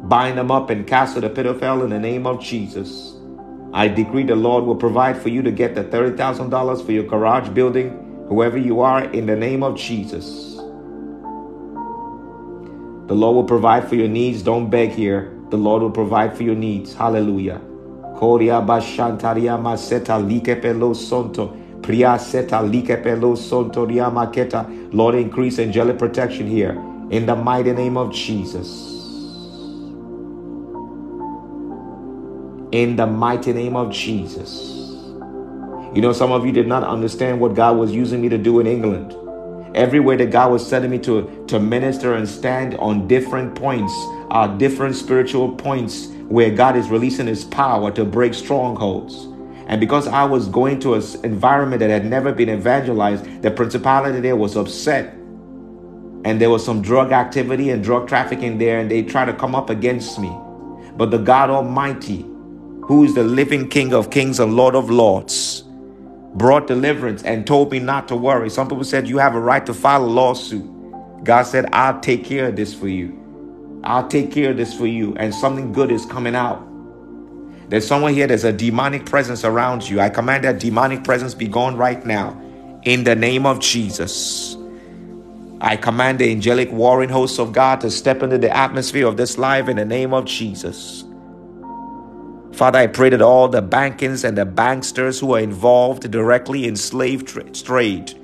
[0.02, 3.14] Bind them up and cast the pit of hell in the name of Jesus.
[3.72, 7.50] I decree the Lord will provide for you to get the $30,000 for your garage
[7.50, 10.56] building, whoever you are, in the name of Jesus.
[13.06, 14.42] The Lord will provide for your needs.
[14.42, 15.32] Don't beg here.
[15.50, 16.94] The Lord will provide for your needs.
[16.94, 17.60] Hallelujah.
[18.20, 21.82] Koria bashantaria maseta likepelo sonto.
[21.82, 24.94] Priya seta likepelo sonto riamaketa.
[24.94, 26.72] Lord, increase angelic protection here.
[27.10, 28.90] In the mighty name of Jesus.
[32.72, 34.94] in the mighty name of Jesus.
[35.94, 38.60] You know, some of you did not understand what God was using me to do
[38.60, 39.16] in England.
[39.74, 43.92] Everywhere that God was sending me to, to minister and stand on different points,
[44.30, 49.26] uh, different spiritual points where God is releasing His power to break strongholds.
[49.66, 54.18] And because I was going to an environment that had never been evangelized, the principality
[54.18, 55.14] there was upset.
[56.24, 59.54] And there was some drug activity and drug trafficking there, and they tried to come
[59.54, 60.36] up against me.
[60.96, 62.22] But the God Almighty,
[62.82, 65.62] who is the living King of kings and Lord of lords,
[66.34, 68.50] brought deliverance and told me not to worry.
[68.50, 70.68] Some people said, You have a right to file a lawsuit.
[71.24, 73.16] God said, I'll take care of this for you.
[73.84, 75.14] I'll take care of this for you.
[75.16, 76.66] And something good is coming out.
[77.68, 80.00] There's someone here, there's a demonic presence around you.
[80.00, 82.40] I command that demonic presence be gone right now.
[82.84, 84.56] In the name of Jesus.
[85.60, 89.36] I command the angelic warring hosts of God to step into the atmosphere of this
[89.36, 91.04] life in the name of Jesus.
[92.52, 96.76] Father, I pray that all the bankings and the banksters who are involved directly in
[96.76, 98.14] slave trade,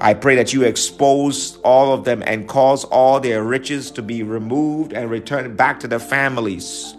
[0.00, 4.22] I pray that you expose all of them and cause all their riches to be
[4.22, 6.94] removed and returned back to the families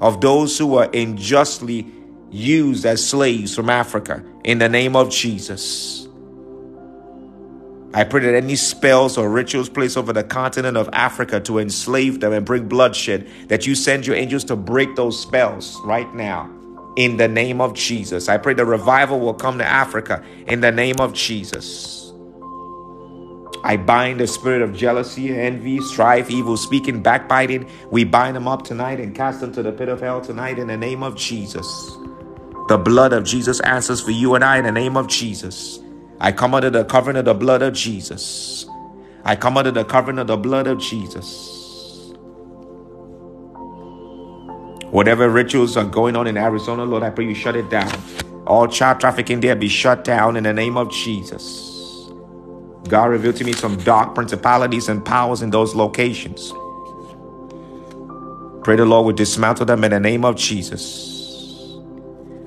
[0.00, 1.86] of those who were unjustly
[2.30, 6.07] used as slaves from Africa in the name of Jesus.
[7.94, 12.20] I pray that any spells or rituals placed over the continent of Africa to enslave
[12.20, 16.50] them and bring bloodshed, that you send your angels to break those spells right now.
[16.96, 18.28] In the name of Jesus.
[18.28, 22.12] I pray the revival will come to Africa in the name of Jesus.
[23.64, 27.68] I bind the spirit of jealousy, envy, strife, evil speaking, backbiting.
[27.90, 30.66] We bind them up tonight and cast them to the pit of hell tonight in
[30.68, 31.66] the name of Jesus.
[32.68, 35.80] The blood of Jesus answers for you and I in the name of Jesus.
[36.20, 38.66] I come under the covering of the blood of Jesus.
[39.24, 42.12] I come under the covering of the blood of Jesus.
[44.90, 47.92] Whatever rituals are going on in Arizona, Lord, I pray you shut it down.
[48.46, 52.10] All child trafficking there be shut down in the name of Jesus.
[52.88, 56.54] God revealed to me some dark principalities and powers in those locations.
[58.64, 61.17] Pray the Lord would dismantle them in the name of Jesus.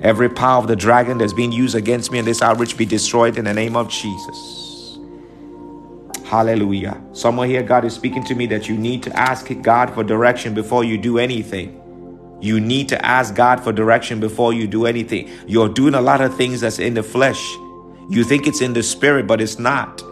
[0.02, 3.38] Every power of the dragon that's being used against me in this outreach be destroyed
[3.38, 4.98] in the name of Jesus.
[6.24, 7.00] Hallelujah.
[7.12, 10.54] Someone here, God is speaking to me that you need to ask God for direction
[10.54, 11.78] before you do anything.
[12.40, 15.30] You need to ask God for direction before you do anything.
[15.46, 17.40] You're doing a lot of things that's in the flesh.
[18.08, 20.02] You think it's in the spirit, but it's not.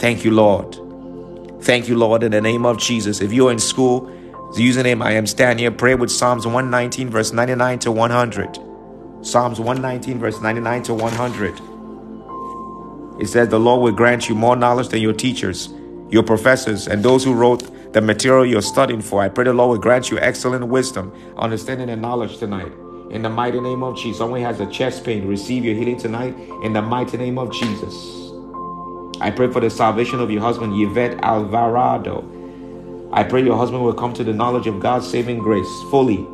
[0.00, 0.78] Thank you, Lord.
[1.62, 3.20] Thank you, Lord, in the name of Jesus.
[3.20, 4.10] If you're in school,
[4.56, 5.70] the username I am standing here.
[5.70, 8.58] Pray with Psalms 119, verse 99 to 100.
[9.22, 11.60] Psalms 119, verse 99 to 100.
[13.20, 15.68] It says, The Lord will grant you more knowledge than your teachers,
[16.08, 19.22] your professors, and those who wrote the material you're studying for.
[19.22, 22.72] I pray the Lord will grant you excellent wisdom, understanding, and knowledge tonight.
[23.10, 24.18] In the mighty name of Jesus.
[24.18, 25.28] Someone has a chest pain.
[25.28, 28.32] Receive your healing tonight in the mighty name of Jesus.
[29.20, 32.39] I pray for the salvation of your husband, Yvette Alvarado.
[33.12, 36.26] I pray your husband will come to the knowledge of God's saving grace fully,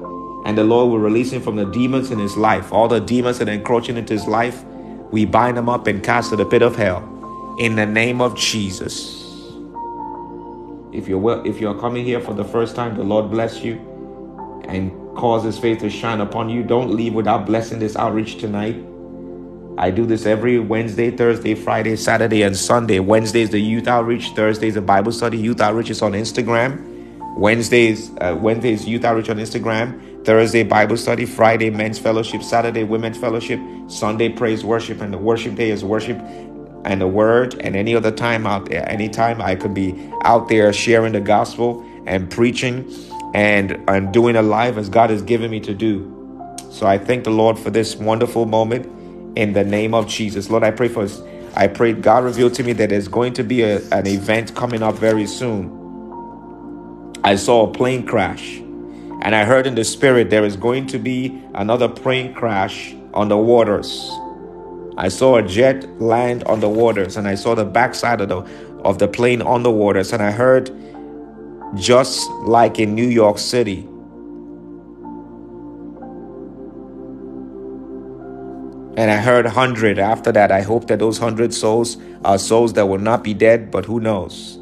[0.44, 2.70] and the Lord will release him from the demons in his life.
[2.70, 4.62] All the demons that are encroaching into his life,
[5.10, 7.02] we bind them up and cast to the pit of hell.
[7.58, 9.24] In the name of Jesus.
[10.92, 13.76] If you're well, if you're coming here for the first time, the Lord bless you
[14.68, 16.62] and cause his faith to shine upon you.
[16.62, 18.76] Don't leave without blessing this outreach tonight.
[19.78, 22.98] I do this every Wednesday, Thursday, Friday, Saturday, and Sunday.
[22.98, 24.30] Wednesday is the youth outreach.
[24.30, 25.36] Thursday is the Bible study.
[25.36, 27.36] Youth outreach is on Instagram.
[27.36, 30.24] Wednesdays, uh, Wednesdays youth outreach on Instagram.
[30.24, 31.26] Thursday Bible study.
[31.26, 32.42] Friday men's fellowship.
[32.42, 33.60] Saturday women's fellowship.
[33.86, 36.16] Sunday praise worship, and the worship day is worship
[36.86, 37.54] and the word.
[37.60, 41.84] And any other time out there, anytime I could be out there sharing the gospel
[42.06, 42.90] and preaching
[43.34, 46.14] and and doing a live as God has given me to do.
[46.70, 48.95] So I thank the Lord for this wonderful moment
[49.36, 50.50] in the name of Jesus.
[50.50, 51.22] Lord, I pray for us.
[51.54, 54.82] I pray God revealed to me that there's going to be a, an event coming
[54.82, 55.72] up very soon.
[57.22, 58.56] I saw a plane crash
[59.22, 63.28] and I heard in the spirit there is going to be another plane crash on
[63.28, 64.10] the waters.
[64.98, 68.40] I saw a jet land on the waters and I saw the backside of the
[68.82, 70.70] of the plane on the waters and I heard
[71.74, 73.88] just like in New York City
[78.96, 80.50] And I heard 100 after that.
[80.50, 84.00] I hope that those 100 souls are souls that will not be dead, but who
[84.00, 84.58] knows?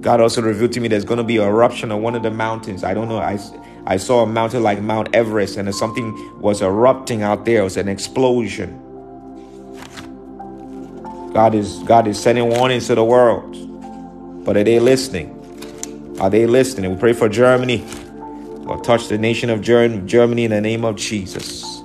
[0.00, 2.30] God also revealed to me there's going to be an eruption on one of the
[2.30, 2.84] mountains.
[2.84, 3.18] I don't know.
[3.18, 3.38] I,
[3.86, 7.60] I saw a mountain like Mount Everest, and something was erupting out there.
[7.60, 8.80] It was an explosion.
[11.34, 13.56] God is God is sending warnings to the world.
[14.44, 15.36] But are they listening?
[16.20, 16.92] Are they listening?
[16.92, 17.84] We pray for Germany.
[18.64, 21.79] Lord, touch the nation of Germany in the name of Jesus.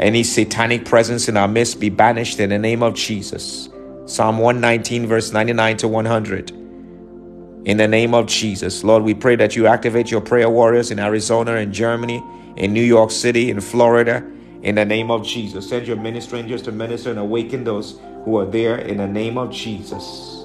[0.00, 3.68] Any satanic presence in our midst be banished in the name of Jesus.
[4.06, 6.50] Psalm 119, verse 99 to 100.
[6.50, 10.98] In the name of Jesus, Lord, we pray that you activate your prayer warriors in
[10.98, 12.20] Arizona, in Germany,
[12.56, 14.28] in New York City, in Florida.
[14.62, 18.36] In the name of Jesus, send your minister angels to minister and awaken those who
[18.38, 20.44] are there in the name of Jesus.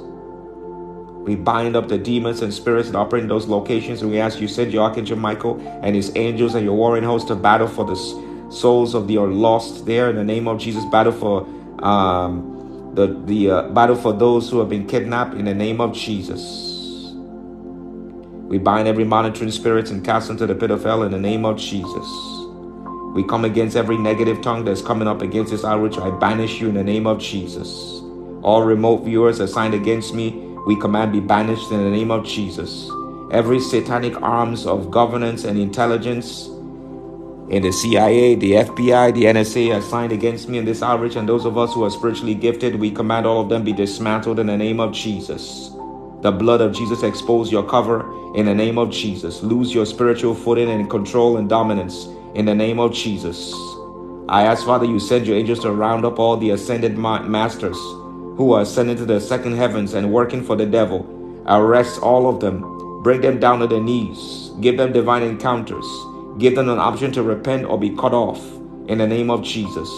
[1.26, 4.40] We bind up the demons and spirits that operate in those locations, and we ask
[4.40, 7.84] you send your archangel Michael and his angels and your warring host to battle for
[7.86, 8.14] this
[8.50, 10.84] souls of the lost there in the name of Jesus.
[10.86, 11.48] Battle for
[11.84, 15.94] um, the the uh, battle for those who have been kidnapped in the name of
[15.94, 17.14] Jesus.
[18.50, 21.46] We bind every monitoring spirit and cast into the pit of hell in the name
[21.46, 22.08] of Jesus.
[23.14, 25.98] We come against every negative tongue that's coming up against this outreach.
[25.98, 27.68] I banish you in the name of Jesus.
[28.42, 30.32] All remote viewers assigned against me,
[30.66, 32.90] we command be banished in the name of Jesus.
[33.32, 36.50] Every satanic arms of governance and intelligence
[37.50, 41.46] in the CIA, the FBI, the NSA assigned against me in this outreach, and those
[41.46, 44.56] of us who are spiritually gifted, we command all of them be dismantled in the
[44.56, 45.72] name of Jesus.
[46.22, 49.42] The blood of Jesus expose your cover in the name of Jesus.
[49.42, 53.52] Lose your spiritual footing and control and dominance in the name of Jesus.
[54.28, 58.54] I ask, Father, you send your angels to round up all the ascended masters who
[58.54, 61.04] are ascending to the second heavens and working for the devil.
[61.48, 65.86] Arrest all of them, bring them down to their knees, give them divine encounters
[66.40, 68.40] Give them an option to repent or be cut off
[68.88, 69.90] in the name of Jesus.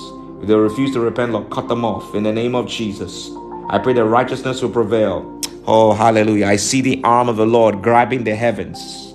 [0.42, 3.30] If they refuse to repent, Lord, cut them off in the name of Jesus.
[3.70, 5.40] I pray that righteousness will prevail.
[5.68, 6.48] Oh, hallelujah.
[6.48, 9.14] I see the arm of the Lord grabbing the heavens,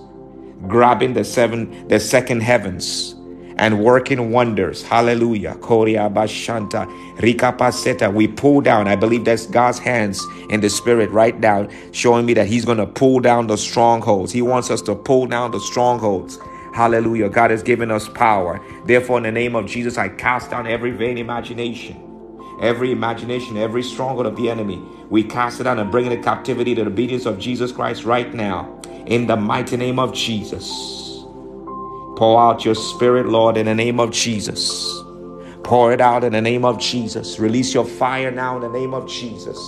[0.68, 3.16] grabbing the seven, the second heavens,
[3.56, 4.84] and working wonders.
[4.84, 5.56] Hallelujah.
[5.56, 6.86] Korea Bashanta.
[7.20, 8.86] Rika We pull down.
[8.86, 12.78] I believe that's God's hands in the spirit right now, showing me that He's going
[12.78, 14.30] to pull down the strongholds.
[14.30, 16.38] He wants us to pull down the strongholds.
[16.76, 17.30] Hallelujah.
[17.30, 18.60] God has given us power.
[18.84, 21.96] Therefore, in the name of Jesus, I cast down every vain imagination,
[22.60, 24.76] every imagination, every stronghold of the enemy.
[25.08, 28.04] We cast it down and bring it in captivity to the obedience of Jesus Christ
[28.04, 28.78] right now.
[29.06, 31.24] In the mighty name of Jesus.
[32.18, 35.02] Pour out your spirit, Lord, in the name of Jesus.
[35.64, 37.38] Pour it out in the name of Jesus.
[37.38, 39.58] Release your fire now in the name of Jesus.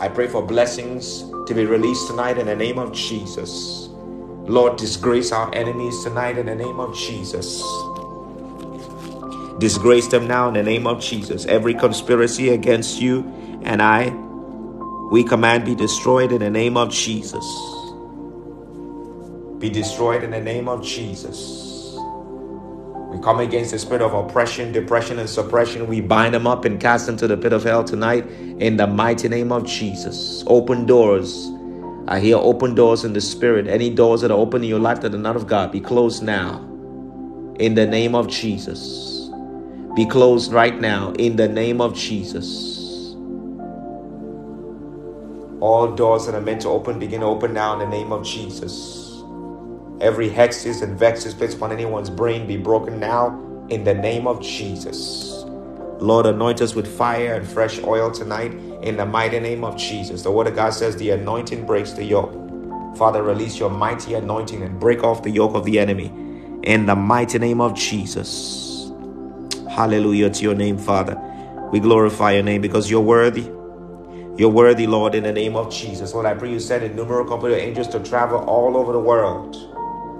[0.00, 3.83] I pray for blessings to be released tonight in the name of Jesus.
[4.46, 7.62] Lord, disgrace our enemies tonight in the name of Jesus.
[9.58, 11.46] Disgrace them now in the name of Jesus.
[11.46, 13.24] Every conspiracy against you
[13.62, 14.10] and I,
[15.10, 17.44] we command be destroyed in the name of Jesus.
[19.58, 21.96] Be destroyed in the name of Jesus.
[23.14, 25.86] We come against the spirit of oppression, depression, and suppression.
[25.86, 28.26] We bind them up and cast them to the pit of hell tonight
[28.58, 30.44] in the mighty name of Jesus.
[30.46, 31.48] Open doors
[32.08, 33.66] I hear open doors in the spirit.
[33.66, 36.22] Any doors that are open in your life that are not of God, be closed
[36.22, 36.58] now.
[37.58, 39.30] In the name of Jesus.
[39.96, 41.12] Be closed right now.
[41.12, 43.14] In the name of Jesus.
[45.60, 48.24] All doors that are meant to open begin to open now in the name of
[48.24, 49.22] Jesus.
[50.00, 53.40] Every hexes and vexes placed upon anyone's brain be broken now
[53.70, 55.33] in the name of Jesus.
[56.04, 58.52] Lord, anoint us with fire and fresh oil tonight
[58.82, 60.20] in the mighty name of Jesus.
[60.20, 62.30] The word of God says the anointing breaks the yoke.
[62.98, 66.12] Father, release your mighty anointing and break off the yoke of the enemy
[66.62, 68.92] in the mighty name of Jesus.
[69.70, 71.16] Hallelujah to your name, Father.
[71.72, 73.44] We glorify your name because you're worthy.
[74.36, 76.12] You're worthy, Lord, in the name of Jesus.
[76.12, 79.56] Lord, I pray you send innumerable company of angels to travel all over the world.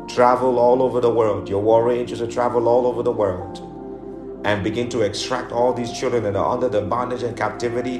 [0.08, 1.46] Travel all over the world.
[1.46, 3.73] Your warrior angels to travel all over the world
[4.44, 7.96] and begin to extract all these children that are under the bondage and captivity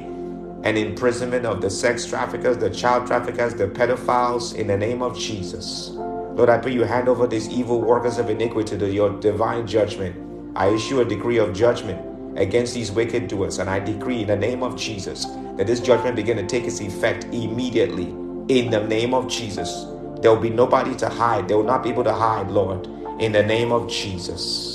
[0.64, 5.18] and imprisonment of the sex traffickers, the child traffickers, the pedophiles in the name of
[5.18, 5.90] Jesus.
[5.92, 10.16] Lord, I pray you hand over these evil workers of iniquity to your divine judgment.
[10.56, 14.36] I issue a decree of judgment against these wicked doers, and I decree in the
[14.36, 15.26] name of Jesus
[15.56, 18.08] that this judgment begin to take its effect immediately
[18.48, 19.86] in the name of Jesus.
[20.20, 21.48] There will be nobody to hide.
[21.48, 22.86] They will not be able to hide, Lord,
[23.20, 24.73] in the name of Jesus.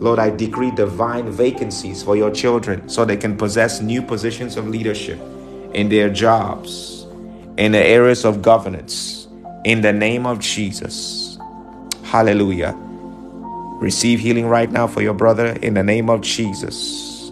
[0.00, 4.66] Lord, I decree divine vacancies for your children so they can possess new positions of
[4.66, 5.20] leadership
[5.74, 7.06] in their jobs,
[7.58, 9.28] in the areas of governance,
[9.66, 11.36] in the name of Jesus.
[12.04, 12.74] Hallelujah.
[13.78, 17.30] Receive healing right now for your brother in the name of Jesus.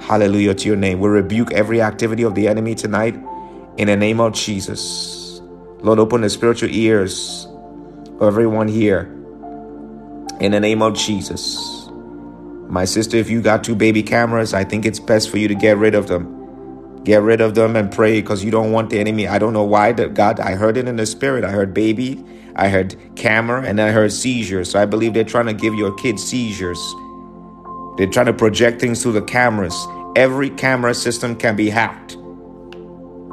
[0.00, 0.98] Hallelujah to your name.
[0.98, 3.14] We rebuke every activity of the enemy tonight
[3.76, 5.40] in the name of Jesus.
[5.82, 7.46] Lord, open the spiritual ears
[8.18, 9.02] of everyone here
[10.40, 11.75] in the name of Jesus.
[12.68, 15.54] My sister, if you got two baby cameras, I think it's best for you to
[15.54, 17.04] get rid of them.
[17.04, 19.28] Get rid of them and pray because you don't want the enemy.
[19.28, 21.44] I don't know why that God, I heard it in the spirit.
[21.44, 22.24] I heard baby,
[22.56, 24.70] I heard camera, and I heard seizures.
[24.70, 26.78] So I believe they're trying to give your kids seizures.
[27.96, 29.86] They're trying to project things through the cameras
[30.16, 32.16] every camera system can be hacked.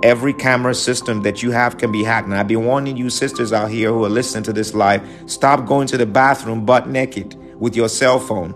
[0.04, 2.28] Every camera system that you have can be hacked.
[2.28, 5.66] And I've been warning you, sisters out here who are listening to this live, stop
[5.66, 8.54] going to the bathroom butt naked with your cell phone.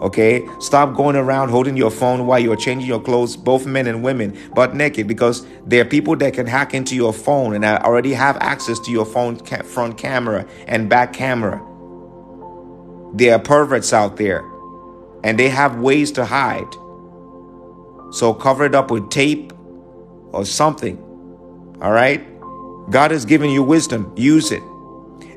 [0.00, 0.46] Okay?
[0.60, 4.36] Stop going around holding your phone while you're changing your clothes, both men and women,
[4.54, 8.36] butt naked, because there are people that can hack into your phone and already have
[8.38, 11.60] access to your phone front camera and back camera.
[13.12, 14.42] There are perverts out there,
[15.24, 16.72] and they have ways to hide.
[18.12, 19.52] So cover it up with tape
[20.32, 20.96] or something.
[21.82, 22.26] All right?
[22.90, 24.12] God has given you wisdom.
[24.16, 24.62] Use it.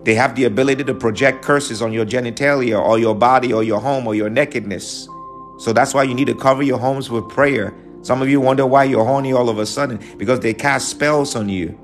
[0.04, 3.80] They have the ability to project curses on your genitalia or your body or your
[3.80, 5.08] home or your nakedness.
[5.60, 7.74] So that's why you need to cover your homes with prayer.
[8.02, 11.36] Some of you wonder why you're horny all of a sudden because they cast spells
[11.36, 11.80] on you.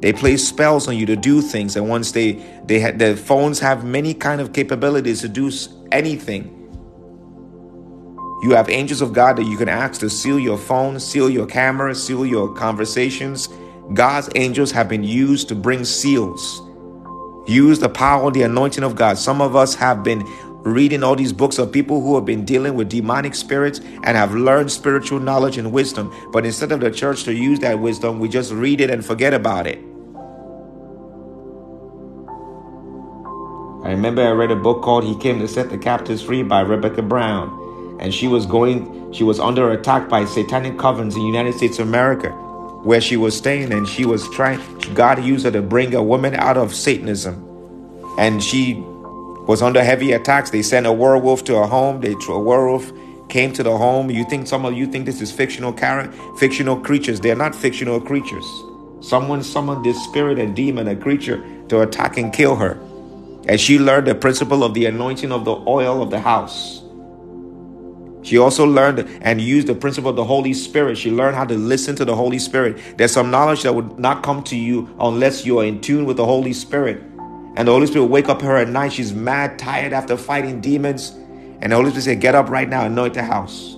[0.00, 2.32] They place spells on you to do things, and once they
[2.66, 5.50] they had the phones have many kind of capabilities to do
[5.92, 6.70] anything.
[8.42, 11.46] You have angels of God that you can ask to seal your phone, seal your
[11.46, 13.48] camera, seal your conversations.
[13.94, 16.60] God's angels have been used to bring seals.
[17.46, 19.18] Use the power, the anointing of God.
[19.18, 20.24] Some of us have been
[20.62, 24.34] reading all these books of people who have been dealing with demonic spirits and have
[24.34, 26.12] learned spiritual knowledge and wisdom.
[26.32, 29.34] But instead of the church to use that wisdom, we just read it and forget
[29.34, 29.78] about it.
[33.84, 36.60] I remember I read a book called He Came to Set the Captives Free by
[36.62, 37.64] Rebecca Brown
[38.00, 41.78] and she was going she was under attack by satanic covens in the united states
[41.78, 42.30] of america
[42.84, 44.60] where she was staying and she was trying
[44.94, 47.50] god used her to bring a woman out of satanism.
[48.18, 48.74] And she
[49.48, 50.50] was under heavy attacks.
[50.50, 52.00] They sent a werewolf to her home.
[52.00, 52.92] They a werewolf
[53.28, 54.10] came to the home.
[54.10, 57.20] You think some of you think this is fictional character fictional creatures.
[57.20, 58.44] They're not fictional creatures.
[59.00, 62.78] Someone summoned this spirit and demon a creature to attack and kill her.
[63.48, 66.83] And she learned the principle of the anointing of the oil of the house
[68.24, 70.96] she also learned and used the principle of the Holy Spirit.
[70.96, 72.96] She learned how to listen to the Holy Spirit.
[72.96, 76.16] There's some knowledge that would not come to you unless you are in tune with
[76.16, 77.02] the Holy Spirit.
[77.56, 78.94] And the Holy Spirit wake up her at night.
[78.94, 81.10] She's mad, tired after fighting demons.
[81.60, 83.76] And the Holy Spirit said, Get up right now, anoint the house.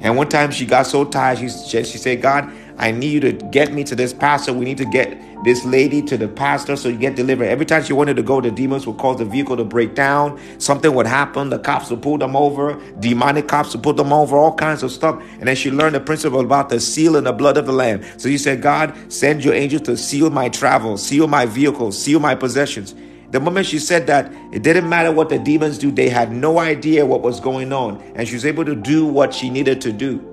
[0.00, 3.32] And one time she got so tired, she, she said, God, I need you to
[3.32, 4.52] get me to this pastor.
[4.52, 7.44] We need to get this lady to the pastor so you get delivered.
[7.44, 10.38] Every time she wanted to go, the demons would cause the vehicle to break down.
[10.58, 11.50] Something would happen.
[11.50, 12.80] The cops would pull them over.
[13.00, 14.36] Demonic cops would put them over.
[14.36, 15.22] All kinds of stuff.
[15.38, 18.02] And then she learned the principle about the seal and the blood of the Lamb.
[18.18, 22.20] So you said, God, send your angels to seal my travel, seal my vehicle, seal
[22.20, 22.94] my possessions.
[23.30, 25.92] The moment she said that, it didn't matter what the demons do.
[25.92, 28.02] They had no idea what was going on.
[28.16, 30.26] And she was able to do what she needed to do.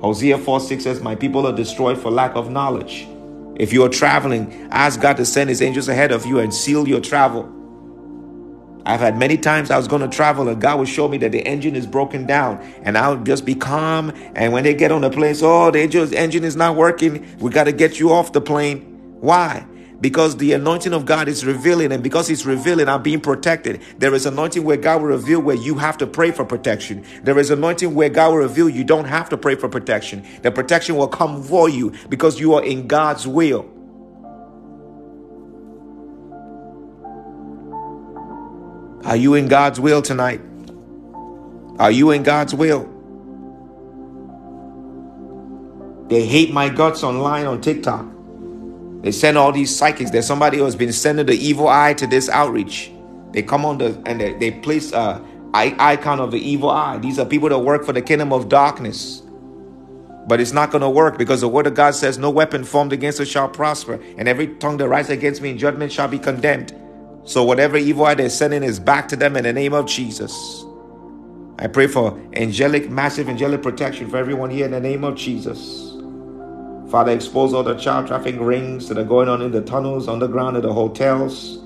[0.00, 3.06] Hosea 4 6 says, My people are destroyed for lack of knowledge.
[3.60, 6.88] If you are traveling, ask God to send his angels ahead of you and seal
[6.88, 7.46] your travel.
[8.86, 11.30] I've had many times I was going to travel and God would show me that
[11.30, 14.12] the engine is broken down and I'll just be calm.
[14.34, 17.36] And when they get on the plane, oh, the engine is not working.
[17.38, 18.80] We got to get you off the plane.
[19.20, 19.66] Why?
[20.00, 23.82] Because the anointing of God is revealing, and because He's revealing, I'm being protected.
[23.98, 27.04] There is anointing where God will reveal where you have to pray for protection.
[27.22, 30.24] There is anointing where God will reveal you don't have to pray for protection.
[30.42, 33.68] The protection will come for you because you are in God's will.
[39.04, 40.40] Are you in God's will tonight?
[41.78, 42.88] Are you in God's will?
[46.08, 48.06] They hate my guts online on TikTok.
[49.02, 50.10] They send all these psychics.
[50.10, 52.92] There's somebody who has been sending the evil eye to this outreach.
[53.32, 55.24] They come on the and they, they place a
[55.54, 56.98] icon of the evil eye.
[56.98, 59.22] These are people that work for the kingdom of darkness.
[60.26, 62.92] But it's not going to work because the word of God says, No weapon formed
[62.92, 66.18] against us shall prosper, and every tongue that rises against me in judgment shall be
[66.18, 66.74] condemned.
[67.24, 70.64] So whatever evil eye they're sending is back to them in the name of Jesus.
[71.58, 75.89] I pray for angelic, massive angelic protection for everyone here in the name of Jesus.
[76.90, 80.56] Father, expose all the child trafficking rings that are going on in the tunnels, underground,
[80.56, 81.60] in the hotels.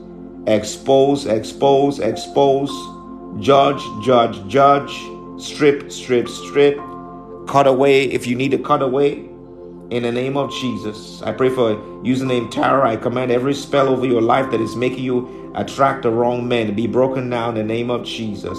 [0.47, 2.71] Expose, expose, expose.
[3.43, 4.93] Judge, judge, judge.
[5.43, 6.77] Strip, strip, strip.
[7.47, 9.31] Cut away if you need to cut away.
[9.91, 12.91] In the name of Jesus, I pray for username Tara.
[12.91, 16.75] I command every spell over your life that is making you attract the wrong men
[16.75, 18.59] be broken now in the name of Jesus.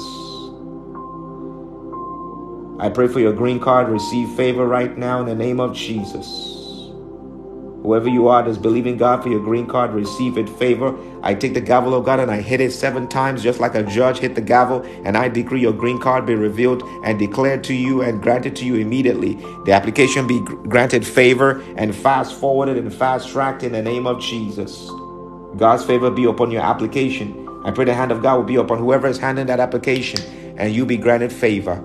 [2.80, 3.88] I pray for your green card.
[3.90, 6.55] Receive favor right now in the name of Jesus.
[7.86, 10.98] Whoever you are that's believing God for your green card, receive it favor.
[11.22, 13.84] I take the gavel of God and I hit it seven times, just like a
[13.84, 17.76] judge hit the gavel, and I decree your green card be revealed and declared to
[17.76, 19.36] you and granted to you immediately.
[19.66, 24.20] The application be granted favor and fast forwarded and fast tracked in the name of
[24.20, 24.90] Jesus.
[25.56, 27.48] God's favor be upon your application.
[27.66, 30.22] I pray the hand of God will be upon whoever is handling that application
[30.58, 31.84] and you be granted favor.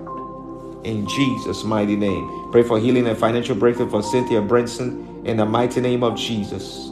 [0.83, 2.49] In Jesus' mighty name.
[2.51, 6.89] Pray for healing and financial breakthrough for Cynthia Brinson in the mighty name of Jesus.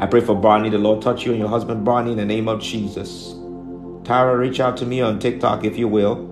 [0.00, 0.68] I pray for Barney.
[0.68, 3.36] The Lord touch you and your husband Barney in the name of Jesus.
[4.04, 6.28] Tara, reach out to me on TikTok if you will,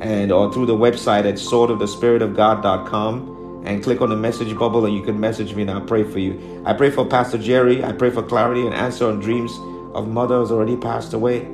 [0.00, 5.02] and or through the website at swordofthespiritofgod.com and click on the message bubble and you
[5.02, 6.62] can message me and I'll pray for you.
[6.64, 7.82] I pray for Pastor Jerry.
[7.82, 9.50] I pray for clarity and answer on dreams
[9.94, 11.48] of mothers already passed away.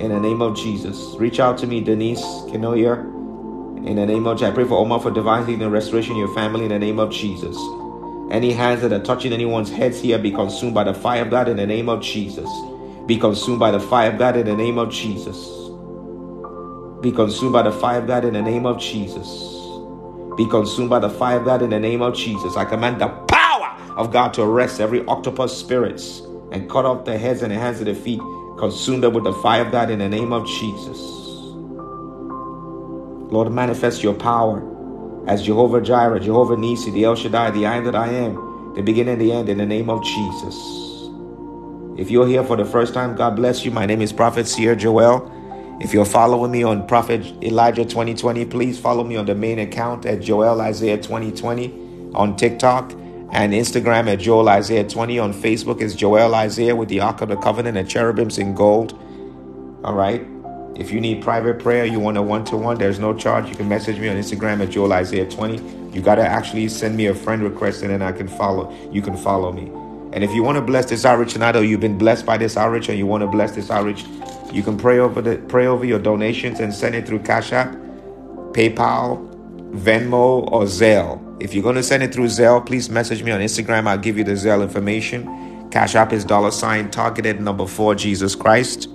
[0.00, 1.14] In the name of Jesus.
[1.18, 3.20] Reach out to me, Denise Kenoyer
[3.86, 6.18] in the name of Jesus, I pray for Omar for divine healing and restoration in
[6.18, 7.56] your family in the name of Jesus.
[8.30, 11.48] Any hands that are touching anyone's heads here be consumed by the fire of God
[11.48, 12.46] in the name of Jesus.
[13.06, 15.48] Be consumed by the fire of God in the name of Jesus.
[17.00, 19.26] Be consumed by the fire of God in the name of Jesus.
[20.36, 22.56] Be consumed by the fire of God in the name of Jesus.
[22.56, 26.20] I command the power of God to arrest every octopus spirits
[26.52, 28.20] and cut off the heads and the hands of the feet.
[28.60, 30.98] Consume them with the fire of God in the name of Jesus.
[33.32, 34.62] Lord, manifest your power
[35.26, 39.14] as Jehovah Jireh, Jehovah Nissi, the El Shaddai, the I that I am, the beginning
[39.14, 40.54] and the end, in the name of Jesus.
[41.98, 43.70] If you're here for the first time, God bless you.
[43.70, 45.32] My name is Prophet Seer Joel.
[45.80, 50.04] If you're following me on Prophet Elijah 2020, please follow me on the main account
[50.04, 52.92] at Joel Isaiah 2020 on TikTok
[53.32, 55.18] and Instagram at Joel Isaiah 20.
[55.18, 58.92] On Facebook is Joel Isaiah with the Ark of the Covenant and cherubims in gold.
[59.84, 60.26] All right.
[60.76, 63.48] If you need private prayer, you want a one to one, there's no charge.
[63.48, 65.90] You can message me on Instagram at Joel Isaiah 20.
[65.92, 68.74] You got to actually send me a friend request and then I can follow.
[68.90, 69.70] You can follow me.
[70.12, 72.56] And if you want to bless this outreach tonight or you've been blessed by this
[72.56, 74.04] outreach and you want to bless this outreach,
[74.52, 77.72] you can pray over the pray over your donations and send it through Cash App,
[78.52, 79.28] PayPal,
[79.72, 81.29] Venmo, or Zelle.
[81.40, 83.86] If you're going to send it through Zelle, please message me on Instagram.
[83.86, 85.70] I'll give you the Zelle information.
[85.70, 88.88] Cash App is dollar sign targeted number four Jesus Christ.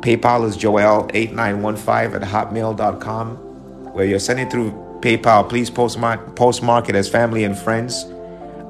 [0.00, 3.36] PayPal is joel8915 at hotmail.com.
[3.94, 8.04] Where you're sending through PayPal, please postmark, postmark it as family and friends.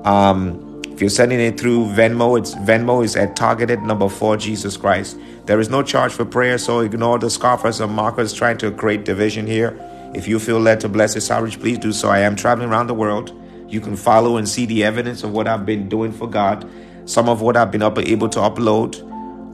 [0.04, 4.76] Um, if you're sending it through Venmo, it's Venmo is at targeted number four Jesus
[4.76, 5.18] Christ.
[5.46, 9.04] There is no charge for prayer, so ignore the scoffers and markers trying to create
[9.04, 9.70] division here.
[10.14, 12.08] If you feel led to bless this outreach, please do so.
[12.08, 13.32] I am traveling around the world.
[13.68, 16.68] You can follow and see the evidence of what I've been doing for God.
[17.06, 19.02] Some of what I've been able to upload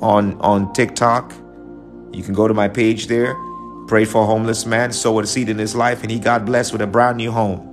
[0.03, 1.33] on on TikTok,
[2.13, 3.35] you can go to my page there,
[3.89, 6.73] pray for a homeless man, sow a seed in his life, and he got blessed
[6.73, 7.67] with a brand new home.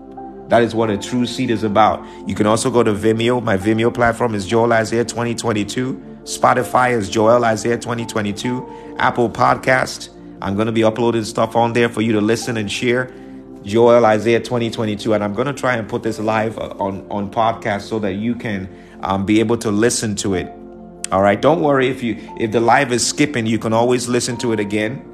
[0.49, 2.05] That is what a true seed is about.
[2.27, 3.43] You can also go to Vimeo.
[3.43, 6.21] My Vimeo platform is Joel Isaiah 2022.
[6.23, 8.95] Spotify is Joel Isaiah 2022.
[8.97, 10.09] Apple Podcast.
[10.41, 13.13] I'm going to be uploading stuff on there for you to listen and share.
[13.63, 15.13] Joel Isaiah 2022.
[15.13, 18.35] And I'm going to try and put this live on, on podcast so that you
[18.35, 18.69] can
[19.01, 20.51] um, be able to listen to it
[21.09, 24.35] all right, don't worry if you if the live is skipping, you can always listen
[24.37, 25.05] to it again.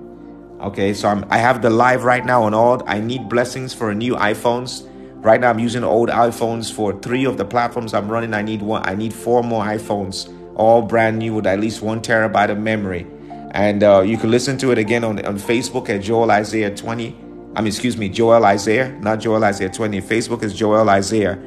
[0.60, 2.82] Okay, so I'm, I have the live right now on all.
[2.88, 4.90] I need blessings for new iPhones.
[5.24, 8.34] Right now, I'm using old iPhones for three of the platforms I'm running.
[8.34, 8.82] I need one.
[8.88, 13.06] I need four more iPhones, all brand new with at least one terabyte of memory.
[13.54, 17.16] And uh, you can listen to it again on on Facebook at Joel Isaiah 20.
[17.56, 20.02] I mean, excuse me, Joel Isaiah, not Joel Isaiah 20.
[20.02, 21.38] Facebook is Joel Isaiah.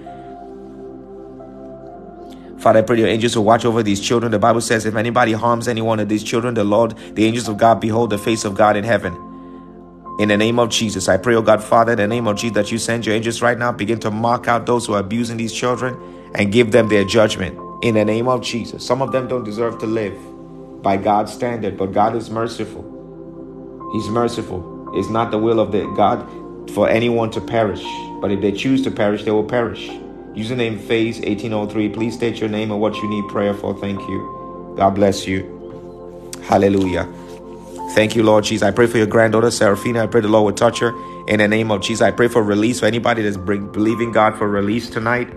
[2.59, 4.31] Father, I pray your angels will watch over these children.
[4.33, 7.49] The Bible says, if anybody harms any one of these children, the Lord, the angels
[7.49, 9.15] of God, behold the face of God in heaven.
[10.19, 12.55] In the name of Jesus, I pray, oh God, Father, in the name of Jesus,
[12.55, 15.37] that you send your angels right now, begin to mark out those who are abusing
[15.37, 15.97] these children
[16.35, 17.59] and give them their judgment.
[17.83, 18.87] In the name of Jesus.
[18.87, 20.17] Some of them don't deserve to live
[20.83, 22.83] by God's standard, but God is merciful.
[23.93, 24.93] He's merciful.
[24.95, 26.29] It's not the will of the God
[26.73, 27.85] for anyone to perish,
[28.21, 29.89] but if they choose to perish, they will perish.
[30.37, 31.89] Username Phase 1803.
[31.91, 33.75] Please state your name and what you need prayer for.
[33.79, 34.75] Thank you.
[34.77, 35.53] God bless you.
[36.43, 37.09] Hallelujah.
[37.95, 38.63] Thank you, Lord Jesus.
[38.63, 40.03] I pray for your granddaughter, Seraphina.
[40.03, 40.93] I pray the Lord will touch her
[41.27, 42.03] in the name of Jesus.
[42.03, 45.33] I pray for release for anybody that's believing God for release tonight.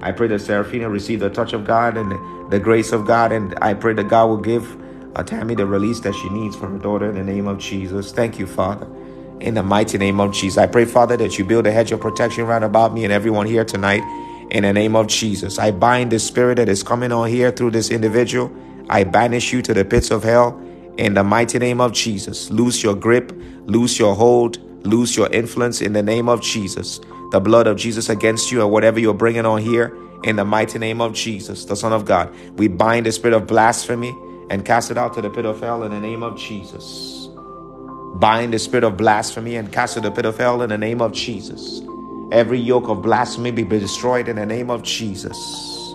[0.00, 3.32] I pray that Seraphina receive the touch of God and the grace of God.
[3.32, 4.76] And I pray that God will give
[5.16, 8.12] uh, Tammy the release that she needs for her daughter in the name of Jesus.
[8.12, 8.86] Thank you, Father.
[9.40, 10.58] In the mighty name of Jesus.
[10.58, 13.46] I pray, Father, that you build a hedge of protection round about me and everyone
[13.46, 14.02] here tonight
[14.50, 15.58] in the name of Jesus.
[15.58, 18.52] I bind the spirit that is coming on here through this individual.
[18.88, 20.60] I banish you to the pits of hell
[20.96, 22.50] in the mighty name of Jesus.
[22.50, 23.32] Loose your grip,
[23.66, 27.00] loose your hold, loose your influence in the name of Jesus.
[27.32, 30.78] The blood of Jesus against you and whatever you're bringing on here in the mighty
[30.78, 32.32] name of Jesus, the Son of God.
[32.56, 34.14] We bind the spirit of blasphemy
[34.50, 37.28] and cast it out to the pit of hell in the name of Jesus.
[38.16, 40.78] Bind the spirit of blasphemy and cast it to the pit of hell in the
[40.78, 41.82] name of Jesus.
[42.32, 45.94] Every yoke of blasphemy be destroyed in the name of Jesus.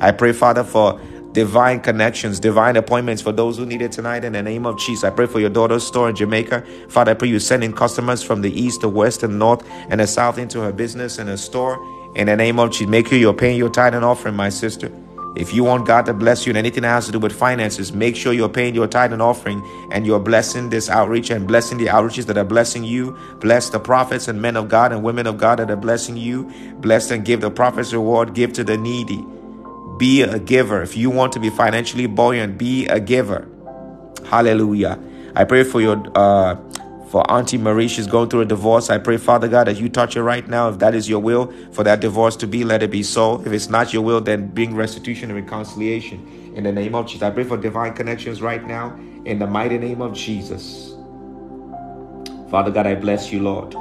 [0.00, 1.00] I pray, Father, for
[1.32, 5.04] divine connections, divine appointments for those who need it tonight in the name of Jesus.
[5.04, 6.64] I pray for your daughter's store in Jamaica.
[6.88, 10.00] Father, I pray you send in customers from the east, the west, and north, and
[10.00, 11.78] the south into her business and her store
[12.16, 12.88] in the name of Jesus.
[12.88, 14.90] Make sure you're paying your tithe and offering, my sister.
[15.38, 17.92] If you want God to bless you in anything that has to do with finances,
[17.92, 19.62] make sure you're paying your tithe and offering
[19.92, 23.16] and you're blessing this outreach and blessing the outreaches that are blessing you.
[23.40, 26.50] Bless the prophets and men of God and women of God that are blessing you.
[26.80, 28.34] Bless and give the prophets reward.
[28.34, 29.24] Give to the needy.
[29.96, 30.82] Be a giver.
[30.82, 33.46] If you want to be financially buoyant, be a giver.
[34.26, 34.98] Hallelujah.
[35.36, 36.56] I pray for your uh,
[37.10, 38.90] for Auntie Marie, she's going through a divorce.
[38.90, 40.68] I pray, Father God, that you touch her right now.
[40.68, 43.40] If that is your will for that divorce to be, let it be so.
[43.40, 47.22] If it's not your will, then bring restitution and reconciliation in the name of Jesus.
[47.22, 48.94] I pray for divine connections right now
[49.24, 50.94] in the mighty name of Jesus.
[52.50, 53.74] Father God, I bless you, Lord,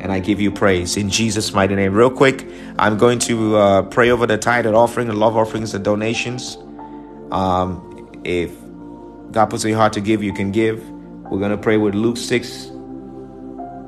[0.00, 1.94] and I give you praise in Jesus' mighty name.
[1.94, 2.46] Real quick,
[2.78, 6.56] I'm going to uh, pray over the tithe and offering, the love offerings, and donations.
[7.30, 8.50] Um, if
[9.30, 10.82] God puts in your heart to give, you can give.
[10.90, 12.70] We're going to pray with Luke 6,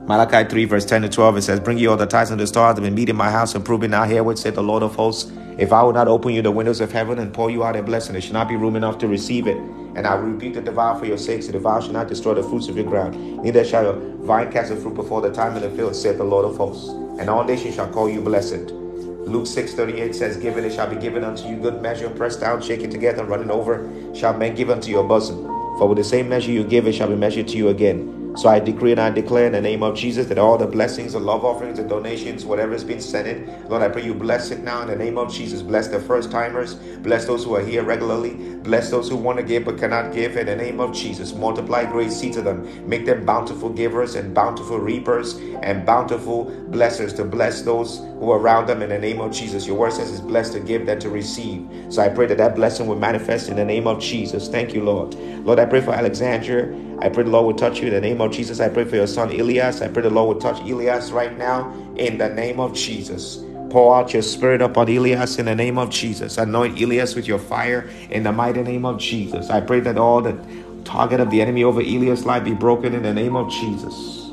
[0.06, 2.46] Malachi 3, verse 10 to 12, it says, Bring ye all the tithes and the
[2.46, 4.94] stars and meet in my house and prove it now herewith, said the Lord of
[4.94, 5.32] hosts.
[5.58, 7.82] If I will not open you the windows of heaven and pour you out a
[7.82, 9.56] blessing, there shall not be room enough to receive it.
[9.56, 11.46] And I will rebuke the devourer for your sakes.
[11.46, 13.42] The devourer shall not destroy the fruits of your ground.
[13.42, 16.24] Neither shall your vine cast a fruit before the time in the field, said the
[16.24, 16.88] Lord of hosts.
[17.18, 18.70] And all nations shall call you blessed.
[18.70, 22.62] Luke 6 38 says, Given it shall be given unto you, good measure, pressed down,
[22.62, 25.46] shaken together, running over, shall men give unto your bosom.
[25.78, 28.25] For with the same measure you give, it shall be measured to you again.
[28.36, 31.14] So I decree and I declare in the name of Jesus that all the blessings,
[31.14, 34.50] the love offerings, and donations, whatever has been sent in, Lord, I pray you bless
[34.50, 35.62] it now in the name of Jesus.
[35.62, 39.44] Bless the first timers, bless those who are here regularly, bless those who want to
[39.44, 41.34] give but cannot give in the name of Jesus.
[41.34, 47.16] Multiply grace seed to them, make them bountiful givers and bountiful reapers and bountiful blessers
[47.16, 49.66] to bless those who are around them in the name of Jesus.
[49.66, 51.66] Your word says it's blessed to give than to receive.
[51.88, 54.48] So I pray that that blessing will manifest in the name of Jesus.
[54.48, 55.14] Thank you, Lord.
[55.14, 56.74] Lord, I pray for Alexandria.
[57.00, 58.58] I pray the Lord will touch you in the name of Jesus.
[58.58, 59.82] I pray for your son Elias.
[59.82, 63.38] I pray the Lord will touch Elias right now in the name of Jesus.
[63.70, 66.38] Pour out your spirit upon Elias in the name of Jesus.
[66.38, 69.50] Anoint Elias with your fire in the mighty name of Jesus.
[69.50, 70.38] I pray that all the
[70.84, 74.30] target of the enemy over Elias' life be broken in the name of Jesus.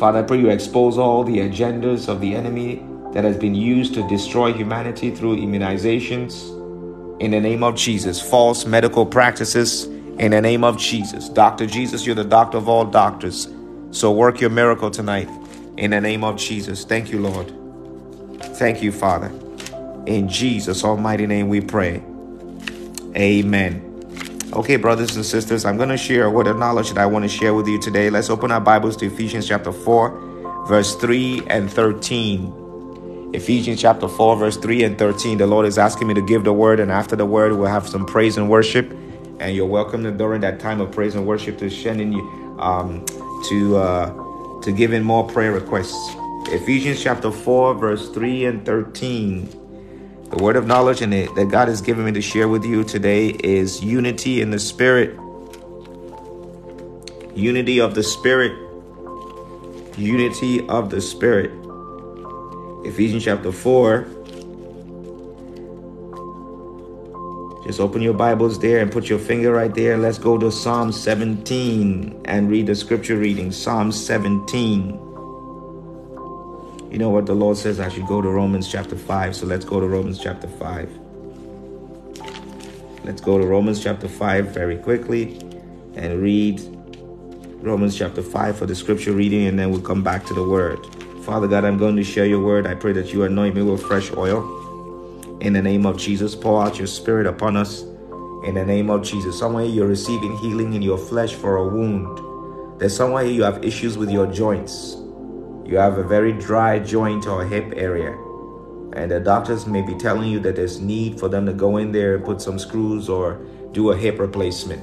[0.00, 3.94] Father, I pray you expose all the agendas of the enemy that has been used
[3.94, 6.56] to destroy humanity through immunizations
[7.20, 8.20] in the name of Jesus.
[8.20, 11.28] False medical practices in the name of Jesus.
[11.28, 11.66] Dr.
[11.66, 13.46] Jesus, you're the doctor of all doctors.
[13.92, 15.28] So work your miracle tonight
[15.76, 16.84] in the name of Jesus.
[16.84, 17.52] Thank you, Lord.
[18.56, 19.30] Thank you, Father.
[20.06, 22.02] In Jesus' almighty name we pray.
[23.14, 23.86] Amen.
[24.52, 27.28] Okay, brothers and sisters, I'm going to share what the knowledge that I want to
[27.28, 28.10] share with you today.
[28.10, 32.69] Let's open our Bibles to Ephesians chapter 4, verse 3 and 13.
[33.32, 35.38] Ephesians chapter 4, verse 3 and 13.
[35.38, 37.88] The Lord is asking me to give the word, and after the word, we'll have
[37.88, 38.90] some praise and worship.
[39.38, 42.12] And you're welcome to, during that time of praise and worship to send in
[42.58, 43.04] um,
[43.48, 46.16] to uh, to give in more prayer requests.
[46.48, 49.46] Ephesians chapter 4, verse 3 and 13.
[50.30, 53.28] The word of knowledge and that God has given me to share with you today
[53.28, 55.16] is unity in the spirit.
[57.36, 58.52] Unity of the spirit.
[59.96, 61.59] Unity of the spirit.
[62.84, 64.06] Ephesians chapter 4,
[67.70, 69.96] Just open your Bibles there and put your finger right there.
[69.96, 73.52] Let's go to Psalm 17 and read the scripture reading.
[73.52, 74.88] Psalm 17.
[76.90, 77.78] You know what the Lord says?
[77.78, 79.36] I should go to Romans chapter 5.
[79.36, 80.98] So let's go to Romans chapter 5.
[83.04, 85.38] Let's go to Romans chapter 5 very quickly
[85.94, 86.60] and read
[87.62, 90.78] Romans chapter 5 for the scripture reading, and then we'll come back to the word.
[91.24, 92.66] Father God, I'm going to share your word.
[92.66, 95.38] I pray that you anoint me with fresh oil.
[95.40, 97.82] In the name of Jesus, pour out your spirit upon us.
[98.44, 99.38] In the name of Jesus.
[99.38, 102.80] Somewhere you're receiving healing in your flesh for a wound.
[102.80, 104.96] There's somewhere you have issues with your joints.
[105.66, 108.12] You have a very dry joint or hip area.
[108.94, 111.92] And the doctors may be telling you that there's need for them to go in
[111.92, 113.34] there and put some screws or
[113.72, 114.82] do a hip replacement.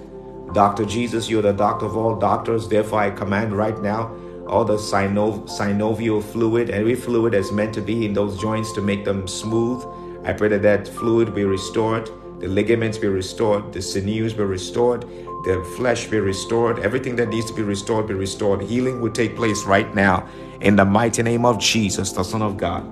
[0.53, 0.85] Dr.
[0.85, 2.69] Jesus, you're the doctor of all doctors.
[2.69, 4.15] Therefore, I command right now
[4.47, 9.05] all the synovial fluid, every fluid that's meant to be in those joints to make
[9.05, 9.83] them smooth,
[10.25, 12.09] I pray that that fluid be restored,
[12.39, 15.01] the ligaments be restored, the sinews be restored,
[15.45, 18.61] the flesh be restored, everything that needs to be restored be restored.
[18.61, 20.27] Healing will take place right now
[20.61, 22.83] in the mighty name of Jesus, the Son of God.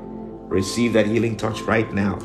[0.49, 2.19] Receive that healing touch right now.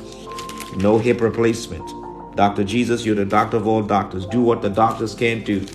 [0.77, 1.89] No hip replacement.
[2.36, 2.62] Dr.
[2.62, 4.24] Jesus, you're the doctor of all doctors.
[4.27, 5.66] Do what the doctors can't do.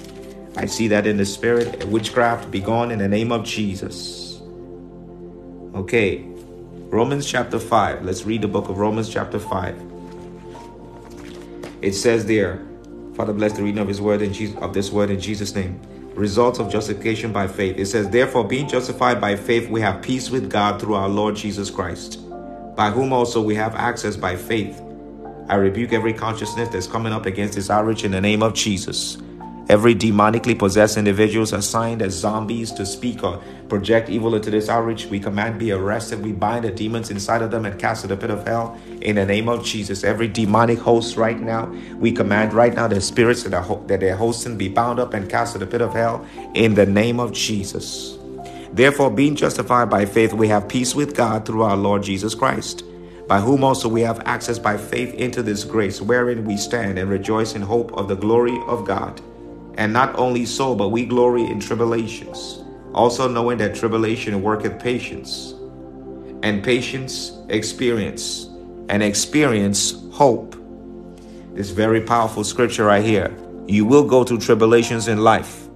[0.57, 1.85] I see that in the spirit.
[1.87, 4.41] Witchcraft be gone in the name of Jesus.
[5.73, 6.25] Okay,
[6.89, 8.05] Romans chapter 5.
[8.05, 9.81] Let's read the book of Romans chapter 5.
[11.81, 12.65] It says there,
[13.15, 15.79] Father bless the reading of his word in Jesus, of this word in Jesus' name.
[16.13, 17.77] Results of justification by faith.
[17.77, 21.35] It says, Therefore, being justified by faith, we have peace with God through our Lord
[21.35, 22.19] Jesus Christ,
[22.77, 24.81] by whom also we have access by faith.
[25.49, 29.17] I rebuke every consciousness that's coming up against this outreach in the name of Jesus.
[29.67, 35.07] Every demonically possessed individuals assigned as zombies to speak or project evil into this outreach,
[35.07, 36.23] we command be arrested.
[36.23, 39.15] We bind the demons inside of them and cast to the pit of hell in
[39.15, 40.03] the name of Jesus.
[40.03, 41.65] Every demonic host right now,
[41.95, 45.27] we command right now the spirits that are that they're hosting be bound up and
[45.27, 46.23] cast to the pit of hell
[46.53, 48.19] in the name of Jesus.
[48.71, 52.83] Therefore, being justified by faith, we have peace with God through our Lord Jesus Christ
[53.27, 57.09] by whom also we have access by faith into this grace, wherein we stand and
[57.09, 59.19] rejoice in hope of the glory of God.
[59.77, 65.53] And not only so, but we glory in tribulations, also knowing that tribulation worketh patience,
[66.43, 68.45] and patience experience,
[68.89, 70.55] and experience hope.
[71.53, 73.35] This very powerful scripture right here.
[73.67, 75.67] You will go through tribulations in life.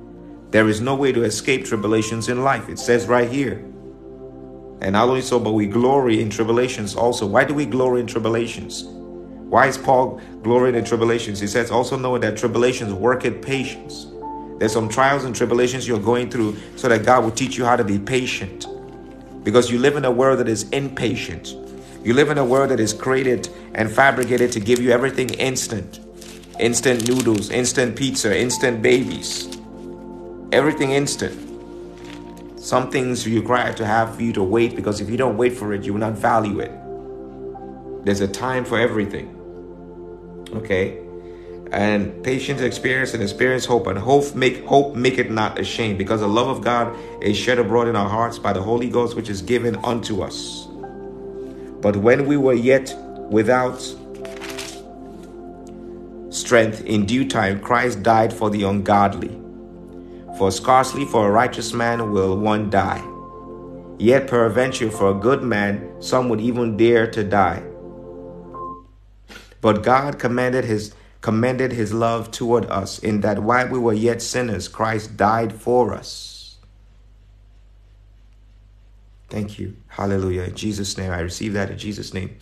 [0.52, 2.70] There is no way to escape tribulations in life.
[2.70, 3.66] It says right here.
[4.82, 7.26] And not only so, but we glory in tribulations also.
[7.26, 8.84] Why do we glory in tribulations?
[9.50, 11.40] Why is Paul glorying in tribulations?
[11.40, 14.06] He says, also knowing that tribulations work in patience.
[14.60, 17.76] There's some trials and tribulations you're going through so that God will teach you how
[17.76, 18.68] to be patient.
[19.44, 21.56] Because you live in a world that is impatient.
[22.04, 26.00] You live in a world that is created and fabricated to give you everything instant.
[26.60, 29.48] Instant noodles, instant pizza, instant babies.
[30.52, 31.48] Everything instant.
[32.60, 35.58] Some things you require to have for you to wait because if you don't wait
[35.58, 36.72] for it, you will not value it.
[38.06, 39.39] There's a time for everything.
[40.54, 41.00] Okay?
[41.72, 46.22] And patience, experience, and experience hope, and hope make hope make it not ashamed, because
[46.22, 49.30] the love of God is shed abroad in our hearts by the Holy Ghost, which
[49.30, 50.68] is given unto us.
[51.82, 52.96] But when we were yet
[53.30, 53.80] without
[56.32, 59.40] strength, in due time Christ died for the ungodly.
[60.40, 63.04] For scarcely for a righteous man will one die.
[64.00, 67.62] Yet peradventure for a good man some would even dare to die.
[69.62, 74.22] But God commanded his commended his love toward us in that while we were yet
[74.22, 76.58] sinners, Christ died for us.
[79.30, 79.76] Thank you.
[79.88, 80.44] Hallelujah.
[80.44, 82.38] In Jesus' name, I receive that in Jesus' name.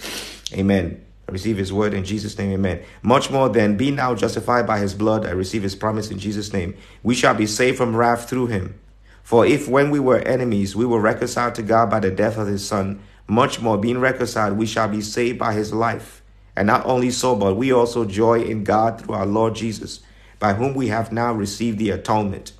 [0.53, 1.03] Amen.
[1.27, 2.53] I receive his word in Jesus' name.
[2.53, 2.83] Amen.
[3.01, 6.53] Much more than be now justified by his blood, I receive his promise in Jesus'
[6.53, 6.77] name.
[7.03, 8.79] We shall be saved from wrath through him.
[9.23, 12.47] For if when we were enemies, we were reconciled to God by the death of
[12.47, 16.23] his son, much more being reconciled, we shall be saved by his life.
[16.57, 19.99] And not only so, but we also joy in God through our Lord Jesus,
[20.39, 22.51] by whom we have now received the atonement.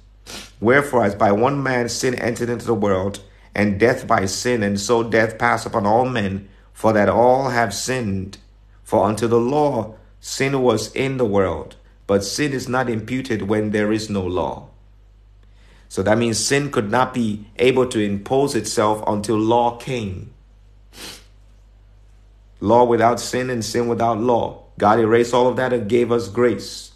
[0.61, 3.22] Wherefore, as by one man sin entered into the world,
[3.56, 7.74] and death by sin, and so death passed upon all men, for that all have
[7.74, 8.38] sinned.
[8.84, 11.76] For unto the law sin was in the world,
[12.06, 14.68] but sin is not imputed when there is no law.
[15.90, 20.36] So that means sin could not be able to impose itself until law came.
[22.59, 24.63] Law without sin and sin without law.
[24.77, 26.91] God erased all of that and gave us grace.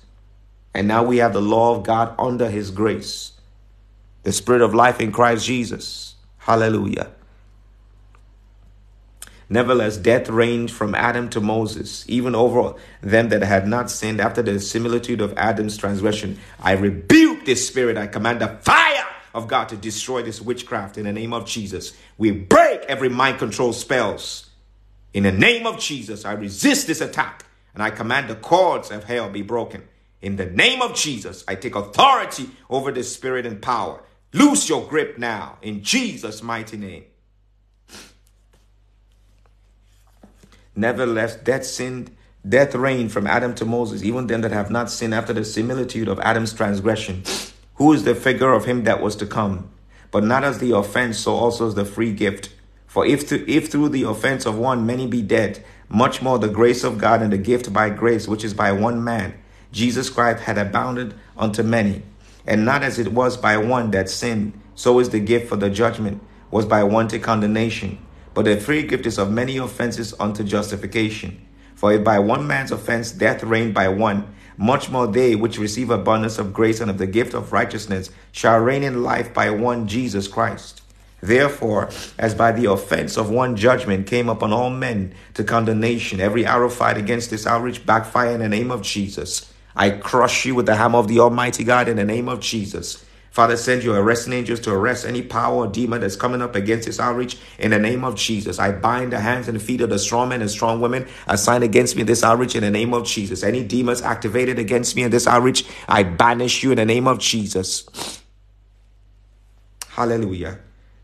[0.74, 3.34] And now we have the law of God under his grace.
[4.24, 6.16] The spirit of life in Christ Jesus.
[6.38, 7.12] Hallelujah.
[9.50, 14.42] Nevertheless, death reigned from Adam to Moses, even over them that had not sinned after
[14.42, 16.40] the similitude of Adam's transgression.
[16.62, 17.98] I rebuke this spirit.
[17.98, 21.92] I command the fire of God to destroy this witchcraft in the name of Jesus.
[22.18, 24.51] We break every mind control spells.
[25.14, 29.06] In the name of Jesus, I resist this attack and I command the cords of
[29.06, 29.84] hell be broken.
[30.22, 34.02] In the name of Jesus, I take authority over this spirit and power.
[34.34, 37.06] Loose your grip now in Jesus' mighty name.
[40.76, 42.16] Nevertheless, death sinned,
[42.48, 46.08] death reigned from Adam to Moses, even them that have not sinned after the similitude
[46.08, 47.24] of Adam's transgression,
[47.76, 49.70] who is the figure of him that was to come.
[50.12, 52.54] But not as the offense, so also as the free gift.
[52.92, 56.50] For if, to, if through the offense of one many be dead, much more the
[56.50, 59.34] grace of God and the gift by grace, which is by one man,
[59.72, 62.04] Jesus Christ, had abounded unto many.
[62.46, 65.70] And not as it was by one that sinned, so is the gift for the
[65.70, 67.98] judgment, was by one to condemnation.
[68.34, 71.40] But the free gift is of many offenses unto justification.
[71.76, 75.92] For if by one man's offense death reigned by one, much more they which receive
[75.92, 79.88] abundance of grace and of the gift of righteousness shall reign in life by one
[79.88, 80.81] Jesus Christ.
[81.22, 86.46] Therefore, as by the offense of one judgment came upon all men to condemnation, every
[86.46, 89.52] arrow fired against this outreach backfire in the name of Jesus.
[89.76, 93.06] I crush you with the hammer of the Almighty God in the name of Jesus.
[93.32, 96.86] Father, send your arresting angels to arrest any power or demon that's coming up against
[96.86, 98.60] this outreach in the name of Jesus.
[98.60, 101.96] I bind the hands and feet of the strong men and strong women assigned against
[101.96, 103.42] me in this outreach in the name of Jesus.
[103.42, 107.20] Any demons activated against me in this outreach, I banish you in the name of
[107.20, 108.20] Jesus.
[109.88, 110.60] Hallelujah.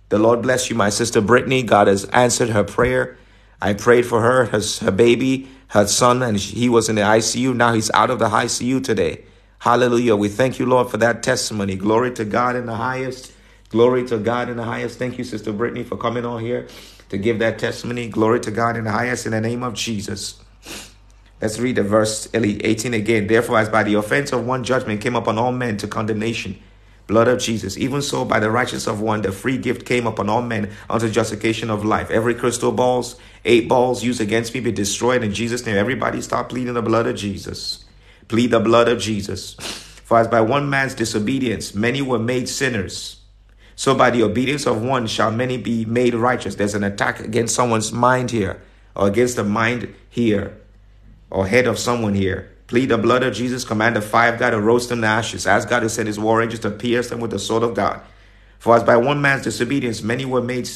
[0.09, 1.63] The Lord bless you, my sister Brittany.
[1.63, 3.17] God has answered her prayer.
[3.61, 7.55] I prayed for her, her, her baby, her son, and he was in the ICU.
[7.55, 9.23] Now he's out of the ICU today.
[9.59, 10.15] Hallelujah.
[10.15, 11.75] We thank you, Lord, for that testimony.
[11.75, 13.33] Glory to God in the highest.
[13.69, 14.97] Glory to God in the highest.
[14.97, 16.67] Thank you, Sister Brittany, for coming on here
[17.09, 18.07] to give that testimony.
[18.07, 20.39] Glory to God in the highest in the name of Jesus.
[21.41, 23.27] Let's read the verse 18 again.
[23.27, 26.59] Therefore, as by the offense of one judgment came upon all men to condemnation,
[27.07, 30.29] blood of Jesus, even so by the righteousness of one, the free gift came upon
[30.29, 32.11] all men unto justification of life.
[32.11, 33.15] Every crystal balls,
[33.45, 35.77] eight balls used against me be destroyed in Jesus' name.
[35.77, 37.85] Everybody stop pleading the blood of Jesus.
[38.27, 39.53] Plead the blood of Jesus.
[39.53, 43.21] For as by one man's disobedience many were made sinners,
[43.75, 46.55] so by the obedience of one shall many be made righteous.
[46.55, 48.61] There's an attack against someone's mind here,
[48.95, 50.57] or against the mind here,
[51.29, 52.56] or head of someone here.
[52.67, 55.47] Plead the blood of Jesus, command the fire of God to roast them to ashes.
[55.47, 58.01] Ask God to send his war angels to pierce them with the sword of God.
[58.59, 60.67] For as by one man's disobedience many were made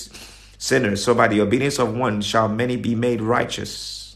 [0.58, 4.16] sinners, so by the obedience of one shall many be made righteous.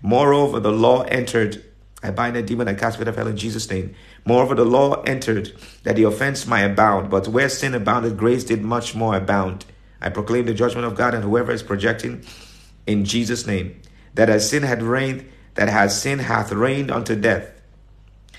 [0.00, 1.64] Moreover, the law entered
[2.02, 3.94] I bind a demon and cast it of hell in Jesus' name.
[4.24, 8.62] Moreover, the law entered that the offense might abound, but where sin abounded, grace did
[8.62, 9.64] much more abound.
[10.00, 12.24] I proclaim the judgment of God and whoever is projecting
[12.86, 13.80] in Jesus' name,
[14.14, 15.28] that as sin had reigned,
[15.58, 17.50] that has sin hath reigned unto death.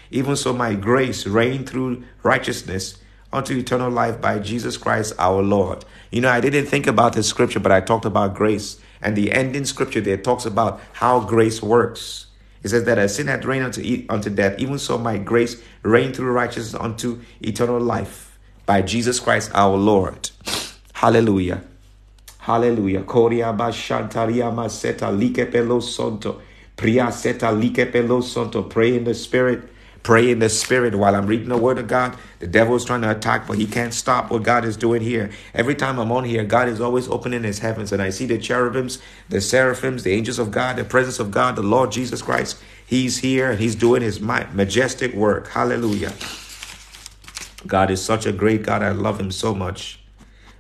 [0.09, 2.97] Even so, my grace reigned through righteousness
[3.33, 5.83] unto eternal life by Jesus Christ our Lord.
[6.11, 8.79] You know, I didn't think about this scripture, but I talked about grace.
[9.01, 12.27] And the ending scripture there talks about how grace works.
[12.63, 16.13] It says that as sin had reigned unto, unto death, even so my grace reign
[16.13, 20.29] through righteousness unto eternal life by Jesus Christ our Lord.
[20.93, 21.65] Hallelujah.
[22.37, 23.03] Hallelujah.
[26.80, 28.69] Priya seta like sonto.
[28.69, 29.69] Pray in the spirit
[30.01, 32.18] Pray in the spirit while I'm reading the word of God.
[32.39, 35.30] The devil is trying to attack, but he can't stop what God is doing here.
[35.53, 38.38] Every time I'm on here, God is always opening his heavens, and I see the
[38.38, 42.61] cherubims, the seraphims, the angels of God, the presence of God, the Lord Jesus Christ.
[42.85, 45.49] He's here and he's doing his majestic work.
[45.49, 46.14] Hallelujah.
[47.68, 48.81] God is such a great God.
[48.81, 49.99] I love him so much.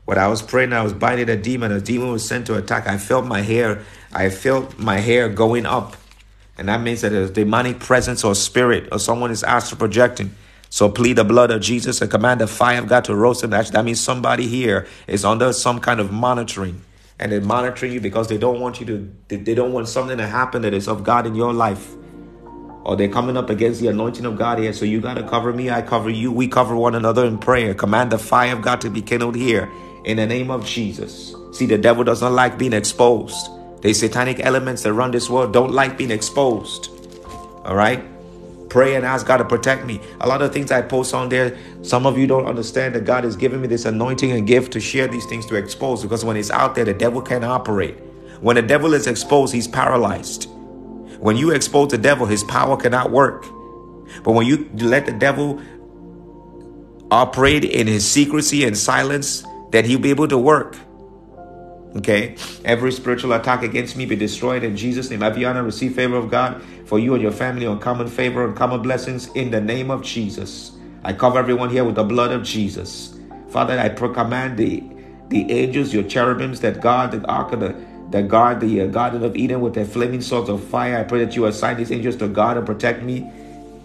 [0.05, 1.71] When I was praying, I was binding a demon.
[1.71, 2.87] A demon was sent to attack.
[2.87, 3.83] I felt my hair.
[4.11, 5.95] I felt my hair going up
[6.59, 10.35] and that means that there's demonic presence or spirit or someone is astral projecting.
[10.69, 13.51] So plead the blood of Jesus and command the fire of God to roast them.
[13.51, 16.83] That means somebody here is under some kind of monitoring.
[17.17, 20.27] And they're monitoring you because they don't want you to, they don't want something to
[20.27, 21.93] happen that is of God in your life.
[22.83, 24.73] Or they're coming up against the anointing of God here.
[24.73, 26.29] So you got to cover me, I cover you.
[26.29, 27.73] We cover one another in prayer.
[27.73, 29.71] Command the fire of God to be kindled here
[30.03, 31.33] in the name of Jesus.
[31.53, 33.49] See, the devil doesn't like being exposed.
[33.81, 36.89] The satanic elements that run this world don't like being exposed.
[37.63, 38.03] All right?
[38.69, 39.99] Pray and ask God to protect me.
[40.21, 43.23] A lot of things I post on there, some of you don't understand that God
[43.23, 46.37] has given me this anointing and gift to share these things to expose because when
[46.37, 47.95] it's out there, the devil can't operate.
[48.41, 50.47] When the devil is exposed, he's paralyzed.
[51.19, 53.45] When you expose the devil, his power cannot work.
[54.23, 55.61] But when you let the devil
[57.11, 60.77] operate in his secrecy and silence, then he'll be able to work.
[61.95, 62.35] Okay,
[62.65, 65.21] every spiritual attack against me be destroyed in Jesus' name.
[65.21, 68.81] Aviana, receive favor of God for you and your family on common favor and common
[68.81, 70.71] blessings in the name of Jesus.
[71.03, 73.17] I cover everyone here with the blood of Jesus.
[73.49, 74.83] Father, I command the
[75.29, 77.75] the angels, your cherubims that guard the ark of the
[78.11, 80.97] that guard the uh, Garden of Eden with their flaming swords of fire.
[80.97, 83.29] I pray that you assign these angels to guard and protect me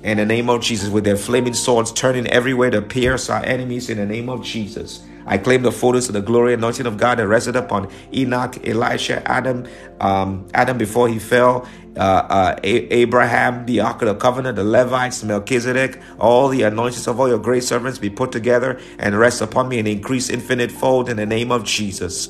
[0.02, 3.90] in the name of Jesus with their flaming swords turning everywhere to pierce our enemies
[3.90, 5.02] in the name of Jesus.
[5.26, 9.26] I claim the fullness of the glory anointing of God that rested upon Enoch, Elisha,
[9.30, 9.66] Adam,
[10.00, 14.64] um, Adam before he fell, uh, uh, A- Abraham, the Ark of the Covenant, the
[14.64, 19.40] Levites, Melchizedek, all the anointings of all your great servants be put together and rest
[19.40, 22.28] upon me and increase infinite fold in the name of Jesus.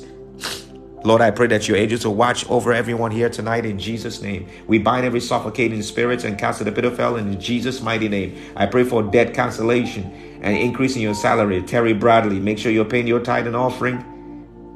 [1.04, 4.48] Lord, I pray that your angels will watch over everyone here tonight in Jesus' name.
[4.68, 8.38] We bind every suffocating spirit and cast the pit of hell in Jesus' mighty name.
[8.56, 11.62] I pray for dead cancellation and increase in your salary.
[11.62, 14.04] Terry Bradley, make sure you're paying your tithe and offering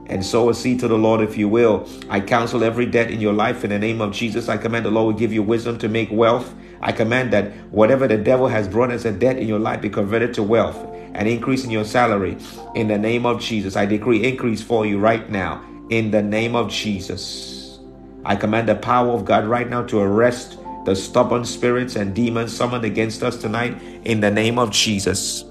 [0.07, 1.87] and sow a seed to the Lord if you will.
[2.09, 4.49] I counsel every debt in your life in the name of Jesus.
[4.49, 6.55] I command the Lord will give you wisdom to make wealth.
[6.81, 9.91] I command that whatever the devil has brought as a debt in your life be
[9.91, 10.79] converted to wealth
[11.13, 12.39] and increase in your salary
[12.75, 13.77] in the name of Jesus.
[13.77, 17.79] I decree increase for you right now in the name of Jesus.
[18.25, 22.57] I command the power of God right now to arrest the stubborn spirits and demons
[22.57, 25.45] summoned against us tonight in the name of Jesus.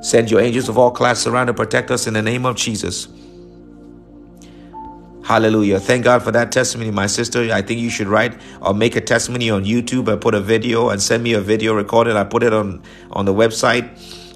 [0.00, 3.08] Send your angels of all class around to protect us in the name of Jesus.
[5.24, 5.78] Hallelujah.
[5.78, 7.52] Thank God for that testimony, my sister.
[7.52, 10.88] I think you should write or make a testimony on YouTube and put a video
[10.88, 12.16] and send me a video recorded.
[12.16, 13.90] I put it on, on the website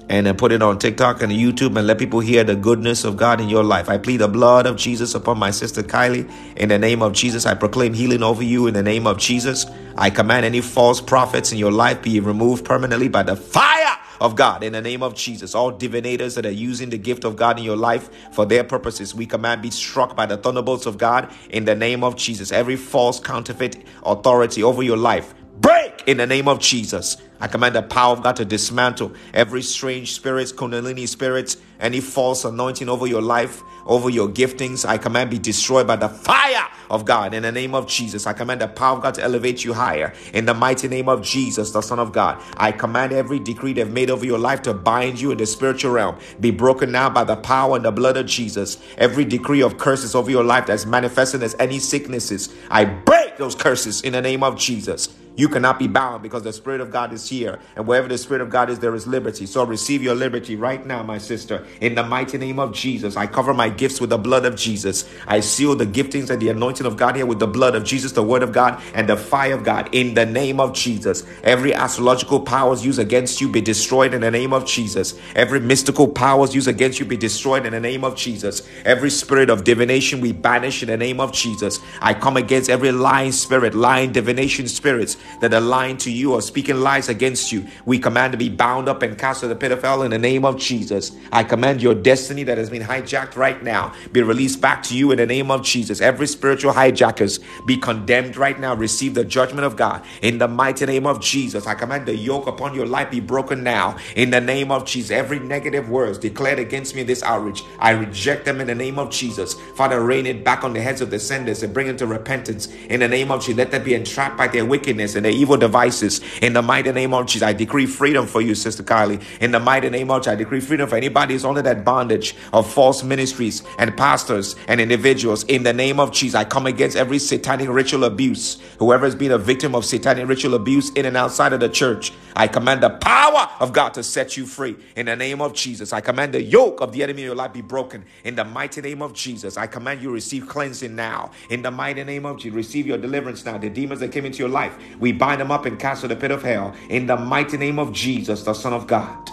[0.09, 3.17] and then put it on TikTok and YouTube and let people hear the goodness of
[3.17, 3.89] God in your life.
[3.89, 6.31] I plead the blood of Jesus upon my sister Kylie.
[6.57, 9.65] In the name of Jesus, I proclaim healing over you in the name of Jesus.
[9.97, 14.37] I command any false prophets in your life be removed permanently by the fire of
[14.37, 15.53] God in the name of Jesus.
[15.53, 19.13] All divinators that are using the gift of God in your life for their purposes,
[19.13, 22.51] we command be struck by the thunderbolts of God in the name of Jesus.
[22.51, 27.17] Every false counterfeit authority over your life break in the name of Jesus.
[27.43, 32.45] I command the power of God to dismantle every strange spirits, Kundalini spirits, any false
[32.45, 34.87] anointing over your life, over your giftings.
[34.87, 38.27] I command be destroyed by the fire of God in the name of Jesus.
[38.27, 41.21] I command the power of God to elevate you higher in the mighty name of
[41.21, 42.41] Jesus, the Son of God.
[42.55, 45.91] I command every decree they've made over your life to bind you in the spiritual
[45.91, 48.77] realm be broken now by the power and the blood of Jesus.
[48.97, 53.53] Every decree of curses over your life that's manifesting as any sicknesses, I break those
[53.53, 55.09] curses in the name of Jesus.
[55.35, 57.32] You cannot be bound because the Spirit of God is here.
[57.75, 59.45] And wherever the Spirit of God is, there is liberty.
[59.45, 61.65] So receive your liberty right now, my sister.
[61.81, 65.09] In the mighty name of Jesus, I cover my gifts with the blood of Jesus.
[65.27, 68.11] I seal the giftings and the anointing of God here with the blood of Jesus,
[68.11, 69.89] the Word of God, and the fire of God.
[69.93, 74.31] In the name of Jesus, every astrological powers used against you be destroyed in the
[74.31, 75.19] name of Jesus.
[75.35, 78.67] Every mystical powers used against you be destroyed in the name of Jesus.
[78.85, 81.79] Every spirit of divination we banish in the name of Jesus.
[82.01, 86.41] I come against every lying spirit, lying divination spirits that are lying to you or
[86.41, 87.65] speaking lies against you.
[87.85, 90.19] We command to be bound up and cast to the pit of hell in the
[90.19, 91.11] name of Jesus.
[91.31, 95.11] I command your destiny that has been hijacked right now be released back to you
[95.11, 96.01] in the name of Jesus.
[96.01, 98.75] Every spiritual hijackers be condemned right now.
[98.75, 101.65] Receive the judgment of God in the mighty name of Jesus.
[101.67, 105.11] I command the yoke upon your life be broken now in the name of Jesus.
[105.11, 108.99] Every negative words declared against me in this outreach, I reject them in the name
[108.99, 109.53] of Jesus.
[109.75, 112.67] Father, rain it back on the heads of the senders and bring them to repentance
[112.89, 113.57] in the name of Jesus.
[113.57, 117.12] Let them be entrapped by their wickedness and their evil devices in the mighty name
[117.13, 117.45] of Jesus.
[117.47, 119.21] I decree freedom for you, Sister Kylie.
[119.41, 122.35] In the mighty name of Jesus, I decree freedom for anybody who's under that bondage
[122.51, 125.43] of false ministries and pastors and individuals.
[125.45, 128.59] In the name of Jesus, I come against every satanic ritual abuse.
[128.79, 132.11] Whoever has been a victim of satanic ritual abuse in and outside of the church,
[132.35, 134.75] I command the power of God to set you free.
[134.95, 137.53] In the name of Jesus, I command the yoke of the enemy in your life
[137.53, 138.05] be broken.
[138.23, 141.31] In the mighty name of Jesus, I command you receive cleansing now.
[141.49, 143.57] In the mighty name of Jesus, receive your deliverance now.
[143.57, 146.15] The demons that came into your life, we bind them up and cast to the
[146.15, 146.73] pit of hell.
[146.93, 149.29] In the mighty name of Jesus, the Son of God,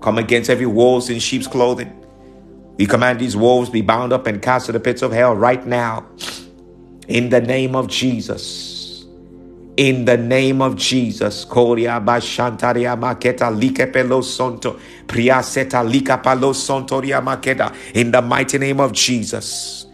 [0.00, 1.92] come against every wolves in sheep's clothing.
[2.78, 5.66] We command these wolves be bound up and cast to the pits of hell right
[5.66, 6.06] now.
[7.08, 8.76] In the name of Jesus
[9.76, 11.44] in the name of Jesus.
[17.94, 19.85] In the mighty name of Jesus.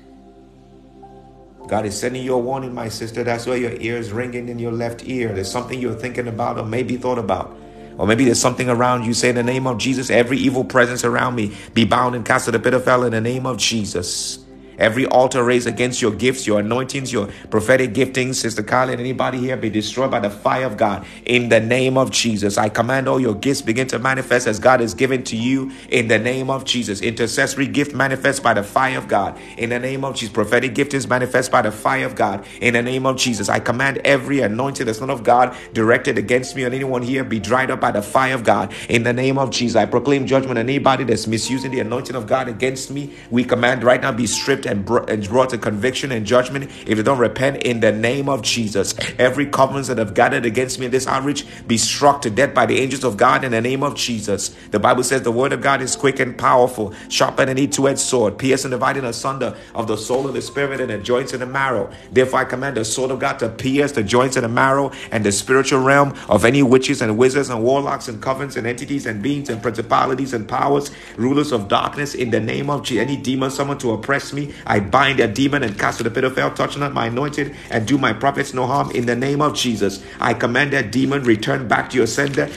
[1.72, 3.24] God is sending you a warning, my sister.
[3.24, 5.32] That's why your ear is ringing in your left ear.
[5.32, 7.56] There's something you're thinking about or maybe thought about.
[7.96, 9.14] Or maybe there's something around you.
[9.14, 12.44] Say in the name of Jesus, every evil presence around me be bound and cast
[12.44, 14.41] to the pit of hell in the name of Jesus.
[14.78, 19.38] Every altar raised against your gifts, your anointings, your prophetic giftings, Sister Carla, and anybody
[19.38, 21.04] here be destroyed by the fire of God.
[21.26, 24.80] In the name of Jesus, I command all your gifts begin to manifest as God
[24.80, 25.72] has given to you.
[25.90, 29.38] In the name of Jesus, intercessory gift manifests by the fire of God.
[29.58, 32.44] In the name of Jesus, prophetic giftings manifest by the fire of God.
[32.60, 36.56] In the name of Jesus, I command every anointing that's not of God directed against
[36.56, 38.72] me or anyone here be dried up by the fire of God.
[38.88, 42.26] In the name of Jesus, I proclaim judgment on anybody that's misusing the anointing of
[42.26, 43.12] God against me.
[43.30, 46.96] We command right now be stripped and, br- and brought to conviction and judgment if
[46.96, 48.94] they don't repent in the name of Jesus.
[49.18, 52.66] Every covenant that have gathered against me in this outreach be struck to death by
[52.66, 54.48] the angels of God in the name of Jesus.
[54.70, 57.98] The Bible says the word of God is quick and powerful, sharper than any two-edged
[58.00, 61.46] sword, piercing dividing asunder of the soul and the spirit and the joints and the
[61.46, 61.90] marrow.
[62.10, 65.24] Therefore, I command the sword of God to pierce the joints and the marrow and
[65.24, 69.22] the spiritual realm of any witches and wizards and warlocks and covens and entities and
[69.22, 73.02] beings and principalities and powers, rulers of darkness in the name of Jesus.
[73.02, 76.52] Any demon summoned to oppress me, I bind a demon and cast to the hell,
[76.52, 80.04] touch not my anointed, and do my prophets no harm in the name of Jesus.
[80.20, 82.48] I command that demon return back to your sender,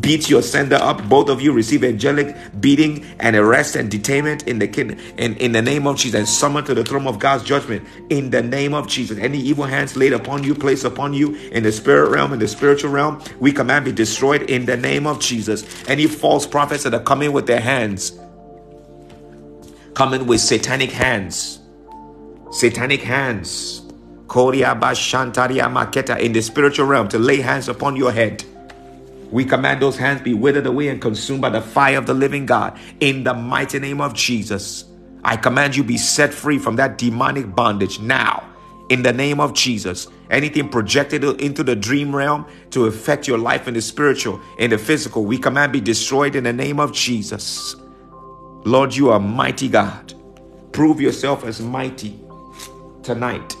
[0.00, 1.08] beat your sender up.
[1.08, 5.52] Both of you receive angelic beating and arrest and detainment in the kin- in, in
[5.52, 8.74] the name of Jesus, and summon to the throne of God's judgment in the name
[8.74, 9.18] of Jesus.
[9.18, 12.48] Any evil hands laid upon you, placed upon you in the spirit realm, in the
[12.48, 15.64] spiritual realm, we command be destroyed in the name of Jesus.
[15.88, 18.18] Any false prophets that are coming with their hands,
[19.94, 21.60] coming with satanic hands
[22.50, 23.82] satanic hands
[24.28, 28.44] maketa in the spiritual realm to lay hands upon your head.
[29.30, 32.46] We command those hands be withered away and consumed by the fire of the living
[32.46, 34.84] God in the mighty name of Jesus.
[35.24, 38.48] I command you be set free from that demonic bondage now
[38.90, 40.08] in the name of Jesus.
[40.30, 44.78] Anything projected into the dream realm to affect your life in the spiritual, in the
[44.78, 47.76] physical, we command be destroyed in the name of Jesus.
[48.64, 50.14] Lord, you are mighty God.
[50.72, 52.18] Prove yourself as mighty
[53.02, 53.54] tonight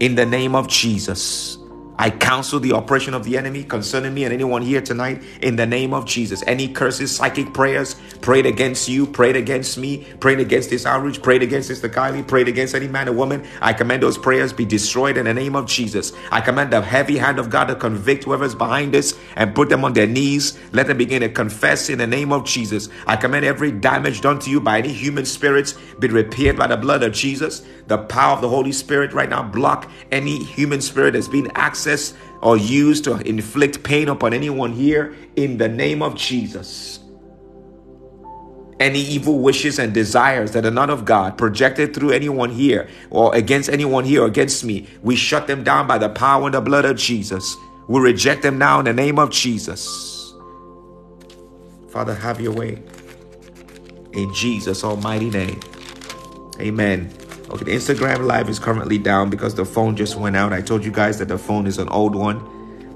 [0.00, 1.56] in the name of Jesus.
[1.98, 5.66] I counsel the oppression of the enemy concerning me and anyone here tonight in the
[5.66, 6.42] name of Jesus.
[6.46, 11.42] Any curses, psychic prayers prayed against you, prayed against me, prayed against this outreach, prayed
[11.42, 13.44] against Sister Kylie, prayed against any man or woman.
[13.60, 16.12] I command those prayers be destroyed in the name of Jesus.
[16.30, 19.84] I command the heavy hand of God to convict whoever's behind this and put them
[19.84, 20.58] on their knees.
[20.72, 22.88] Let them begin to confess in the name of Jesus.
[23.06, 26.76] I command every damage done to you by any human spirits be repaired by the
[26.76, 27.62] blood of Jesus.
[27.88, 31.81] The power of the Holy Spirit right now block any human spirit that's being accessed
[32.40, 37.00] or used to inflict pain upon anyone here in the name of Jesus.
[38.80, 43.34] Any evil wishes and desires that are not of God projected through anyone here or
[43.34, 46.60] against anyone here or against me, we shut them down by the power and the
[46.60, 47.56] blood of Jesus.
[47.88, 50.34] We reject them now in the name of Jesus.
[51.90, 52.82] Father, have your way.
[54.12, 55.60] In Jesus' almighty name.
[56.60, 57.21] Amen.
[57.52, 60.54] Okay, the Instagram live is currently down because the phone just went out.
[60.54, 62.40] I told you guys that the phone is an old one,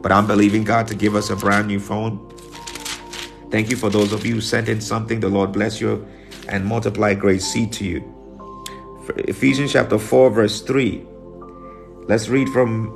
[0.01, 2.27] but I'm believing God to give us a brand new phone.
[3.51, 5.20] Thank you for those of you who sent in something.
[5.20, 6.07] The Lord bless you
[6.49, 8.01] and multiply great seed to you.
[9.28, 11.07] Ephesians chapter 4, verse 3.
[12.09, 12.95] Let's read from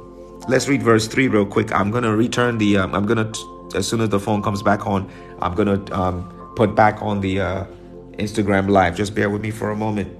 [0.48, 1.72] let's read verse 3 real quick.
[1.72, 3.30] I'm gonna return the um, I'm gonna
[3.74, 5.10] as soon as the phone comes back on,
[5.42, 7.64] I'm gonna um, put back on the uh,
[8.12, 8.96] Instagram live.
[8.96, 10.19] Just bear with me for a moment.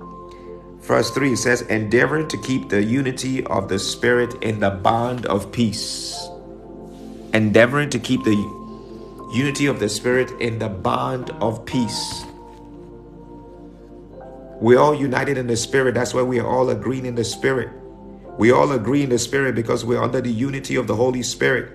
[0.91, 5.53] Verse 3 says, endeavoring to keep the unity of the Spirit in the bond of
[5.53, 6.19] peace.
[7.33, 8.35] Endeavoring to keep the
[9.33, 12.25] unity of the Spirit in the bond of peace.
[14.61, 15.95] We're all united in the Spirit.
[15.95, 17.69] That's why we are all agreeing in the Spirit.
[18.37, 21.71] We all agree in the Spirit because we're under the unity of the Holy Spirit.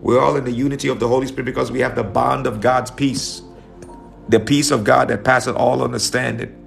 [0.00, 2.60] We're all in the unity of the Holy Spirit because we have the bond of
[2.60, 3.40] God's peace,
[4.28, 6.57] the peace of God that passes all understanding.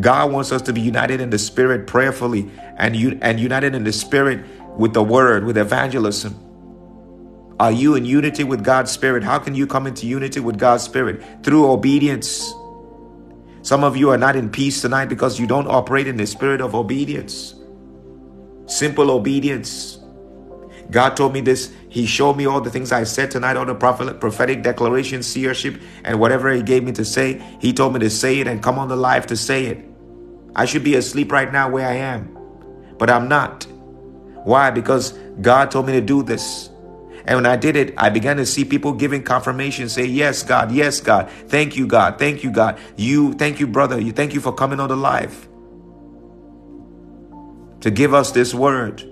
[0.00, 3.84] God wants us to be united in the spirit prayerfully and, you, and united in
[3.84, 4.44] the spirit
[4.78, 6.36] with the word, with evangelism.
[7.60, 9.22] Are you in unity with God's spirit?
[9.22, 11.22] How can you come into unity with God's spirit?
[11.44, 12.52] Through obedience.
[13.62, 16.60] Some of you are not in peace tonight because you don't operate in the spirit
[16.60, 17.54] of obedience.
[18.66, 19.98] Simple obedience.
[20.90, 21.72] God told me this.
[21.92, 25.78] He showed me all the things I said tonight, all the prophet, prophetic declaration, seership,
[26.04, 27.42] and whatever He gave me to say.
[27.60, 29.84] He told me to say it and come on the live to say it.
[30.56, 32.34] I should be asleep right now where I am,
[32.96, 33.66] but I'm not.
[34.44, 34.70] Why?
[34.70, 35.12] Because
[35.42, 36.70] God told me to do this.
[37.26, 40.72] And when I did it, I began to see people giving confirmation, say, Yes, God,
[40.72, 41.28] yes, God.
[41.48, 42.18] Thank you, God.
[42.18, 42.78] Thank you, God.
[42.96, 44.00] You, thank you, brother.
[44.00, 45.46] You thank you for coming on the live
[47.82, 49.11] to give us this word.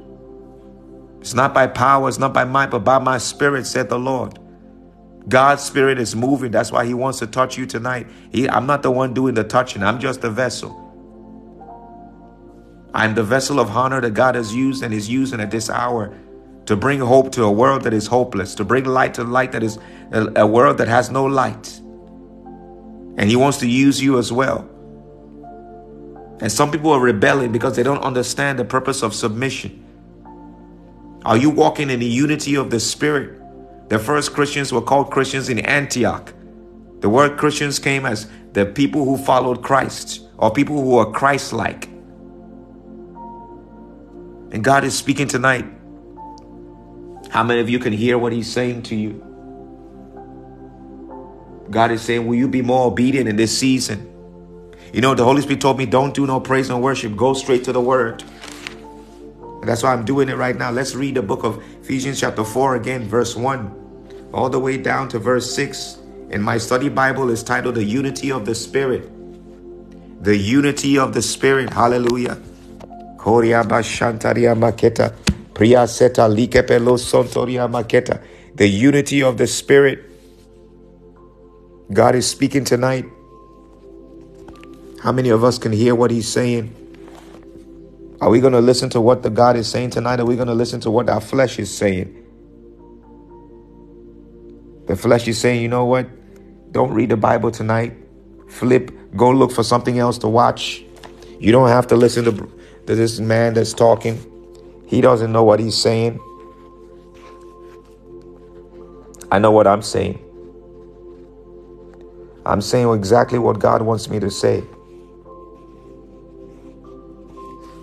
[1.21, 4.39] It's not by power, it's not by might, but by my spirit, said the Lord.
[5.29, 6.51] God's spirit is moving.
[6.51, 8.07] That's why He wants to touch you tonight.
[8.33, 10.87] He, I'm not the one doing the touching, I'm just the vessel.
[12.93, 16.17] I'm the vessel of honor that God has used and is using at this hour
[16.67, 19.63] to bring hope to a world that is hopeless, to bring light to light that
[19.63, 19.79] is
[20.13, 21.81] a, a world that has no light.
[23.17, 24.69] And He wants to use you as well.
[26.41, 29.85] And some people are rebelling because they don't understand the purpose of submission.
[31.25, 33.41] Are you walking in the unity of the Spirit?
[33.91, 36.33] The first Christians were called Christians in Antioch.
[37.01, 41.53] The word Christians came as the people who followed Christ or people who are Christ
[41.53, 41.87] like.
[44.53, 45.67] And God is speaking tonight.
[47.31, 49.25] How many of you can hear what He's saying to you?
[51.71, 54.07] God is saying, Will you be more obedient in this season?
[54.93, 57.63] You know, the Holy Spirit told me, Don't do no praise and worship, go straight
[57.65, 58.25] to the Word.
[59.61, 60.71] And that's why I'm doing it right now.
[60.71, 65.09] Let's read the book of Ephesians, chapter 4, again, verse 1, all the way down
[65.11, 65.99] to verse 6.
[66.31, 69.11] In my study Bible is titled The Unity of the Spirit.
[70.23, 71.71] The Unity of the Spirit.
[71.71, 72.41] Hallelujah.
[78.55, 80.05] The unity of the Spirit.
[81.93, 83.05] God is speaking tonight.
[85.03, 86.75] How many of us can hear what He's saying?
[88.21, 90.21] Are we going to listen to what the God is saying tonight?
[90.21, 92.17] Are we going to listen to what our flesh is saying?
[94.87, 96.09] The flesh is saying, you know what?
[96.73, 97.97] Don't read the Bible tonight.
[98.49, 100.85] Flip, go look for something else to watch.
[101.39, 104.19] You don't have to listen to to this man that's talking.
[104.87, 106.19] He doesn't know what he's saying.
[109.31, 110.19] I know what I'm saying.
[112.45, 114.65] I'm saying exactly what God wants me to say.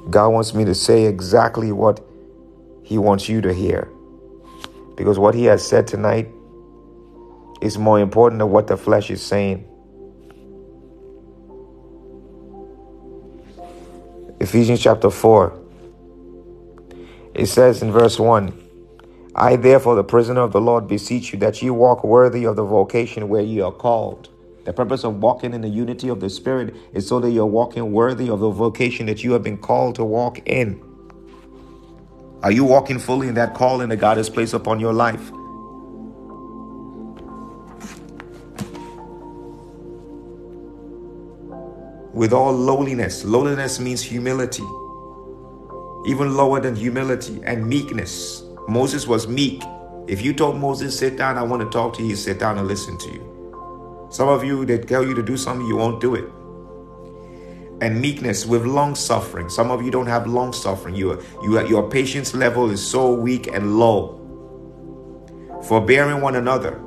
[0.10, 2.06] God wants me to say exactly what
[2.84, 3.90] He wants you to hear.
[4.96, 6.30] Because what He has said tonight
[7.62, 9.68] is more important than what the flesh is saying.
[14.40, 15.60] Ephesians chapter 4.
[17.34, 18.64] It says in verse 1
[19.36, 22.64] I, therefore, the prisoner of the Lord, beseech you that you walk worthy of the
[22.64, 24.30] vocation where you are called.
[24.68, 27.94] The purpose of walking in the unity of the Spirit is so that you're walking
[27.94, 30.84] worthy of the vocation that you have been called to walk in.
[32.44, 35.32] Are you walking fully in that calling that God has placed upon your life?
[42.14, 43.24] with all lowliness.
[43.24, 44.64] Lowliness means humility,
[46.08, 48.44] even lower than humility, and meekness.
[48.68, 49.64] Moses was meek.
[50.08, 52.68] If you told Moses, sit down, I want to talk to you, sit down and
[52.68, 53.27] listen to you.
[54.10, 56.26] Some of you, they tell you to do something, you won't do it.
[57.82, 59.50] And meekness with long suffering.
[59.50, 60.96] Some of you don't have long suffering.
[60.96, 64.16] You, you, your patience level is so weak and low.
[65.68, 66.82] Forbearing one another.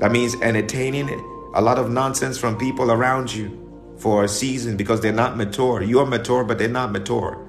[0.00, 1.08] That means entertaining
[1.54, 3.60] a lot of nonsense from people around you
[3.96, 5.82] for a season because they're not mature.
[5.82, 7.40] You're mature, but they're not mature.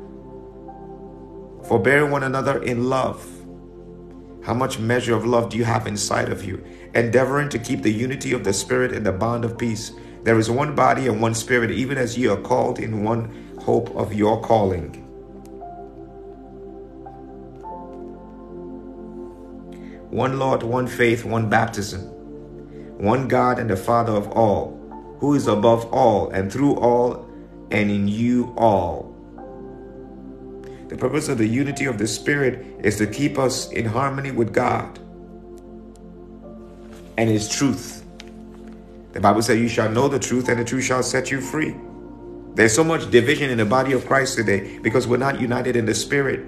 [1.68, 3.35] Forbearing one another in love.
[4.46, 6.64] How much measure of love do you have inside of you?
[6.94, 9.92] Endeavoring to keep the unity of the Spirit in the bond of peace.
[10.24, 13.90] There is one body and one Spirit, even as ye are called in one hope
[13.96, 15.02] of your calling.
[20.12, 22.12] One Lord, one faith, one baptism
[22.98, 24.80] one God and the Father of all,
[25.20, 27.28] who is above all and through all
[27.72, 29.14] and in you all.
[30.88, 34.53] The purpose of the unity of the Spirit is to keep us in harmony with
[34.53, 34.99] God
[37.18, 38.06] and His truth.
[39.14, 41.76] The Bible says, You shall know the truth, and the truth shall set you free.
[42.53, 45.86] There's so much division in the body of Christ today because we're not united in
[45.86, 46.45] the Spirit.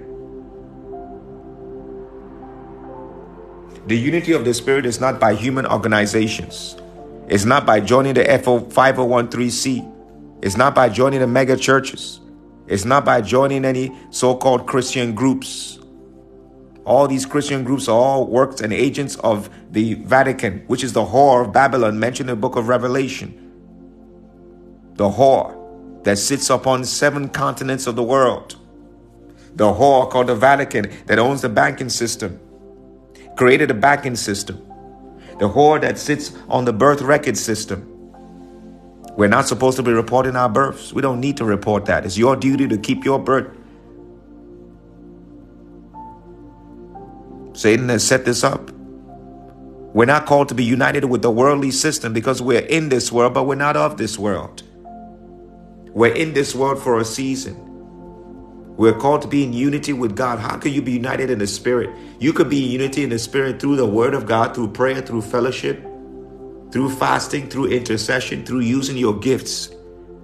[3.88, 6.76] The unity of the Spirit is not by human organizations.
[7.26, 10.38] It's not by joining the FO 5013C.
[10.40, 12.20] It's not by joining the mega churches.
[12.68, 15.78] It's not by joining any so called Christian groups.
[16.88, 21.04] All these Christian groups are all works and agents of the Vatican, which is the
[21.04, 23.28] whore of Babylon mentioned in the book of Revelation.
[24.94, 25.54] The whore
[26.04, 28.56] that sits upon seven continents of the world.
[29.54, 32.40] The whore called the Vatican that owns the banking system
[33.36, 34.56] created a banking system.
[35.40, 37.84] The whore that sits on the birth record system.
[39.14, 40.94] We're not supposed to be reporting our births.
[40.94, 42.06] We don't need to report that.
[42.06, 43.57] It's your duty to keep your birth.
[47.58, 48.70] Satan has set this up.
[49.92, 53.34] We're not called to be united with the worldly system because we're in this world,
[53.34, 54.62] but we're not of this world.
[55.86, 57.56] We're in this world for a season.
[58.76, 60.38] We're called to be in unity with God.
[60.38, 61.90] How can you be united in the Spirit?
[62.20, 65.02] You could be in unity in the Spirit through the Word of God, through prayer,
[65.02, 65.82] through fellowship,
[66.70, 69.70] through fasting, through intercession, through using your gifts.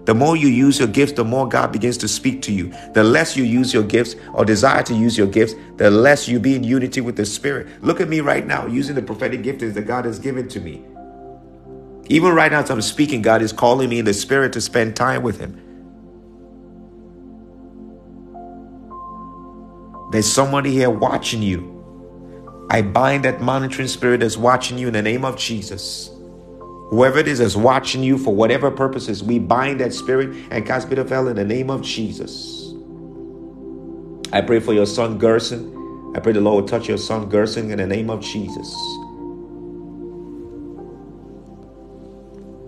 [0.07, 2.75] The more you use your gifts, the more God begins to speak to you.
[2.95, 6.41] The less you use your gifts or desire to use your gifts, the less you
[6.41, 7.69] be in unity with the Spirit.
[7.83, 10.85] Look at me right now, using the prophetic giftings that God has given to me.
[12.09, 14.97] Even right now, as I'm speaking, God is calling me in the Spirit to spend
[14.97, 15.61] time with Him.
[20.13, 21.87] There's somebody here watching you.
[22.71, 26.11] I bind that monitoring spirit that's watching you in the name of Jesus.
[26.91, 30.93] Whoever it is that's watching you for whatever purposes, we bind that spirit and cast
[30.93, 32.73] it of hell in the name of Jesus.
[34.33, 36.13] I pray for your son Gerson.
[36.17, 38.75] I pray the Lord will touch your son Gerson in the name of Jesus.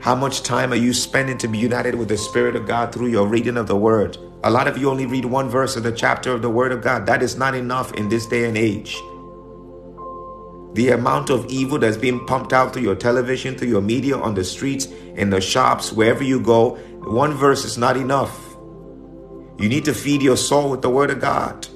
[0.01, 3.09] How much time are you spending to be united with the Spirit of God through
[3.09, 4.17] your reading of the Word?
[4.45, 6.81] A lot of you only read one verse of the chapter of the Word of
[6.81, 7.07] God.
[7.07, 9.03] That is not enough in this day and age.
[10.75, 14.35] The amount of evil that's being pumped out through your television, through your media, on
[14.35, 18.57] the streets, in the shops, wherever you go, one verse is not enough.
[19.59, 21.67] You need to feed your soul with the Word of God.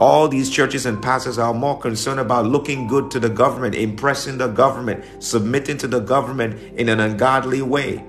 [0.00, 4.38] All these churches and pastors are more concerned about looking good to the government, impressing
[4.38, 8.04] the government, submitting to the government in an ungodly way.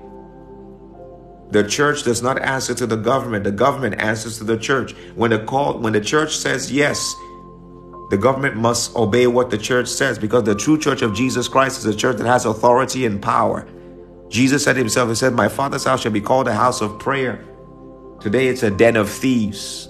[1.50, 3.44] The church does not answer to the government.
[3.44, 4.92] The government answers to the church.
[5.14, 7.14] When the call, when the church says yes,
[8.10, 11.78] the government must obey what the church says because the true church of Jesus Christ
[11.78, 13.66] is a church that has authority and power.
[14.28, 17.44] Jesus said himself, He said, My Father's house shall be called a house of prayer.
[18.20, 19.88] Today it's a den of thieves.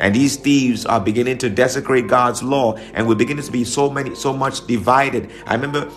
[0.00, 3.88] And these thieves are beginning to desecrate God's law, and we're beginning to be so
[3.88, 5.30] many, so much divided.
[5.46, 5.90] I remember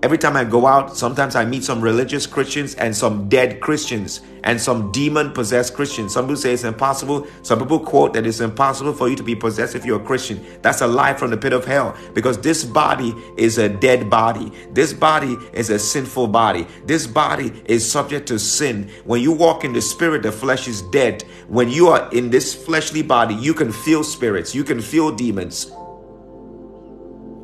[0.00, 4.20] Every time I go out, sometimes I meet some religious Christians and some dead Christians
[4.44, 6.14] and some demon possessed Christians.
[6.14, 7.26] Some people say it's impossible.
[7.42, 10.44] Some people quote that it's impossible for you to be possessed if you're a Christian.
[10.62, 14.52] That's a lie from the pit of hell because this body is a dead body.
[14.70, 16.68] This body is a sinful body.
[16.86, 18.88] This body is subject to sin.
[19.04, 21.24] When you walk in the spirit, the flesh is dead.
[21.48, 25.72] When you are in this fleshly body, you can feel spirits, you can feel demons.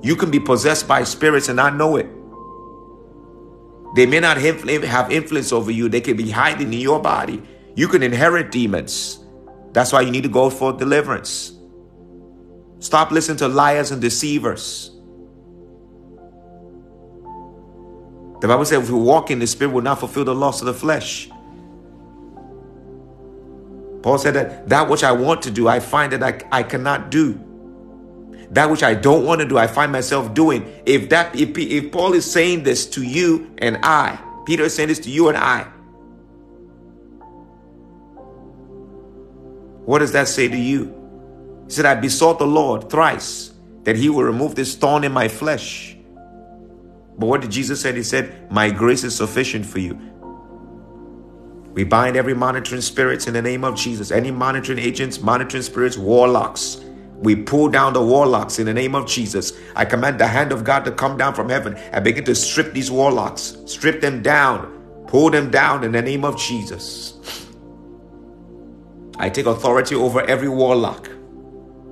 [0.02, 2.06] You can be possessed by spirits and not know it.
[3.94, 7.42] They may not have influence over you, they can be hiding in your body.
[7.76, 9.20] You can inherit demons.
[9.72, 11.52] That's why you need to go for deliverance.
[12.78, 14.90] Stop listening to liars and deceivers.
[18.40, 20.66] The Bible says if we walk in the spirit, we'll not fulfill the lust of
[20.66, 21.30] the flesh.
[24.02, 27.10] Paul said that that which I want to do, I find that I, I cannot
[27.10, 27.40] do.
[28.50, 30.72] That which I don't want to do, I find myself doing.
[30.86, 34.88] If that if, if Paul is saying this to you and I, Peter is saying
[34.88, 35.66] this to you and I.
[39.84, 41.64] What does that say to you?
[41.66, 43.52] He said, I besought the Lord thrice
[43.84, 45.96] that he will remove this thorn in my flesh.
[47.18, 47.92] But what did Jesus say?
[47.94, 49.98] He said, My grace is sufficient for you.
[51.74, 54.10] We bind every monitoring spirits in the name of Jesus.
[54.10, 56.83] Any monitoring agents, monitoring spirits, warlocks,
[57.18, 59.52] we pull down the warlocks in the name of Jesus.
[59.76, 62.72] I command the hand of God to come down from heaven and begin to strip
[62.72, 67.14] these warlocks, strip them down, pull them down in the name of Jesus.
[69.16, 71.08] I take authority over every warlock,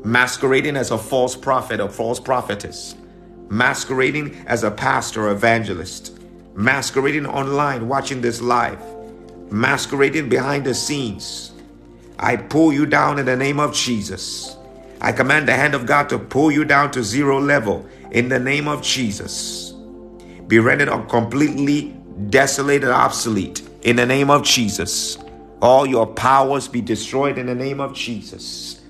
[0.05, 2.97] masquerading as a false prophet or false prophetess,
[3.49, 6.19] masquerading as a pastor or evangelist,
[6.55, 8.81] masquerading online, watching this live,
[9.53, 11.53] masquerading behind the scenes.
[12.19, 14.57] I pull you down in the name of Jesus.
[15.05, 18.39] I command the hand of God to pull you down to zero level in the
[18.39, 19.74] name of Jesus.
[20.47, 21.93] Be rendered completely
[22.31, 25.19] desolate and obsolete in the name of Jesus.
[25.61, 28.81] All your powers be destroyed in the name of Jesus.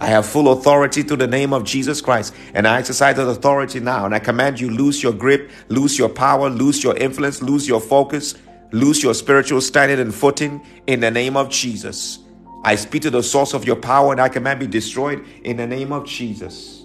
[0.00, 3.78] I have full authority through the name of Jesus Christ, and I exercise that authority
[3.78, 4.06] now.
[4.06, 7.80] And I command you lose your grip, lose your power, lose your influence, lose your
[7.80, 8.34] focus,
[8.72, 12.19] lose your spiritual standing and footing in the name of Jesus.
[12.64, 15.66] I speak to the source of your power and I command be destroyed in the
[15.66, 16.84] name of Jesus.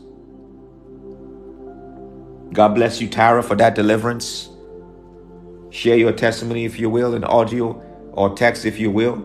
[2.54, 4.50] God bless you, Tara, for that deliverance.
[5.72, 7.82] Share your testimony if you will in audio
[8.14, 9.16] or text if you will,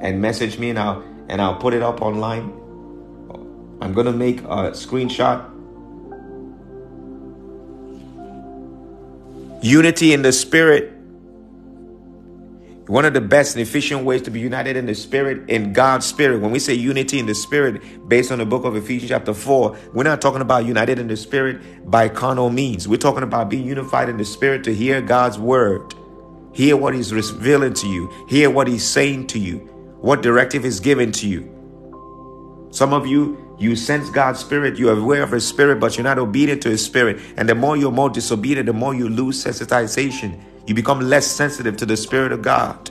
[0.00, 2.52] and message me and I'll and I'll put it up online.
[3.80, 5.50] I'm gonna make a screenshot.
[9.62, 10.95] Unity in the spirit
[12.86, 16.06] one of the best and efficient ways to be united in the spirit, in God's
[16.06, 16.40] spirit.
[16.40, 19.76] When we say unity in the spirit, based on the book of Ephesians chapter 4,
[19.92, 22.86] we're not talking about united in the spirit by carnal means.
[22.86, 25.94] We're talking about being unified in the spirit to hear God's word,
[26.52, 29.58] hear what He's revealing to you, hear what He's saying to you,
[30.00, 31.52] what directive is given to you.
[32.70, 36.20] Some of you, you sense God's spirit, you're aware of His spirit, but you're not
[36.20, 37.18] obedient to His spirit.
[37.36, 41.76] And the more you're more disobedient, the more you lose sensitization You become less sensitive
[41.78, 42.90] to the Spirit of God.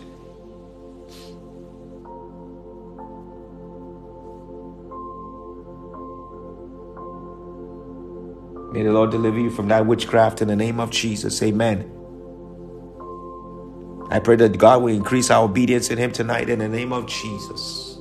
[8.72, 11.41] May the Lord deliver you from that witchcraft in the name of Jesus.
[11.43, 11.91] Amen.
[14.10, 17.07] I pray that God will increase our obedience in Him tonight in the name of
[17.07, 17.97] Jesus.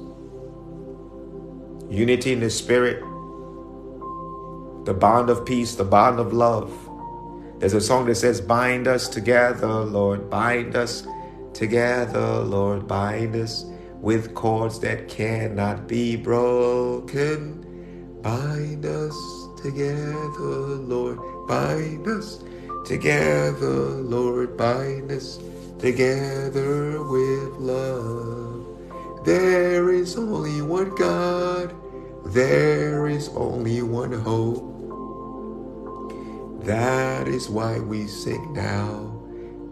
[1.90, 3.00] Unity in the Spirit,
[4.84, 6.83] the bond of peace, the bond of love.
[7.64, 11.06] There's a song that says, Bind us together, Lord, bind us
[11.54, 13.64] together, Lord, bind us
[14.02, 17.64] with cords that cannot be broken.
[18.20, 19.16] Bind us
[19.62, 21.18] together, Lord,
[21.48, 22.44] bind us
[22.84, 25.38] together, Lord, bind us
[25.78, 29.24] together with love.
[29.24, 31.74] There is only one God,
[32.26, 34.73] there is only one hope.
[36.64, 39.20] That is why we sing now.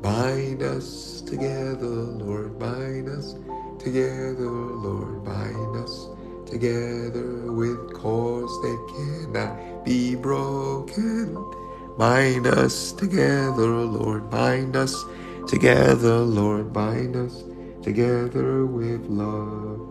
[0.02, 3.34] Bind us together, Lord, bind us
[3.78, 6.08] together, Lord, bind us
[6.46, 8.94] together with cords that
[9.32, 11.34] cannot be broken.
[11.98, 15.04] Bind us together, Lord, bind us
[15.48, 17.44] together, Lord, bind us
[17.82, 19.88] together with love.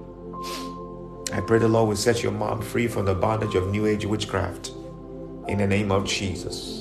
[1.33, 4.05] I pray the Lord will set your mom free from the bondage of New Age
[4.05, 4.71] witchcraft.
[5.47, 6.80] In the name of Jesus.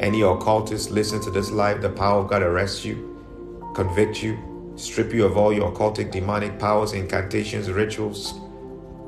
[0.00, 5.12] Any occultist listen to this live, the power of God arrest you, convict you, strip
[5.12, 8.32] you of all your occultic demonic powers, incantations, rituals.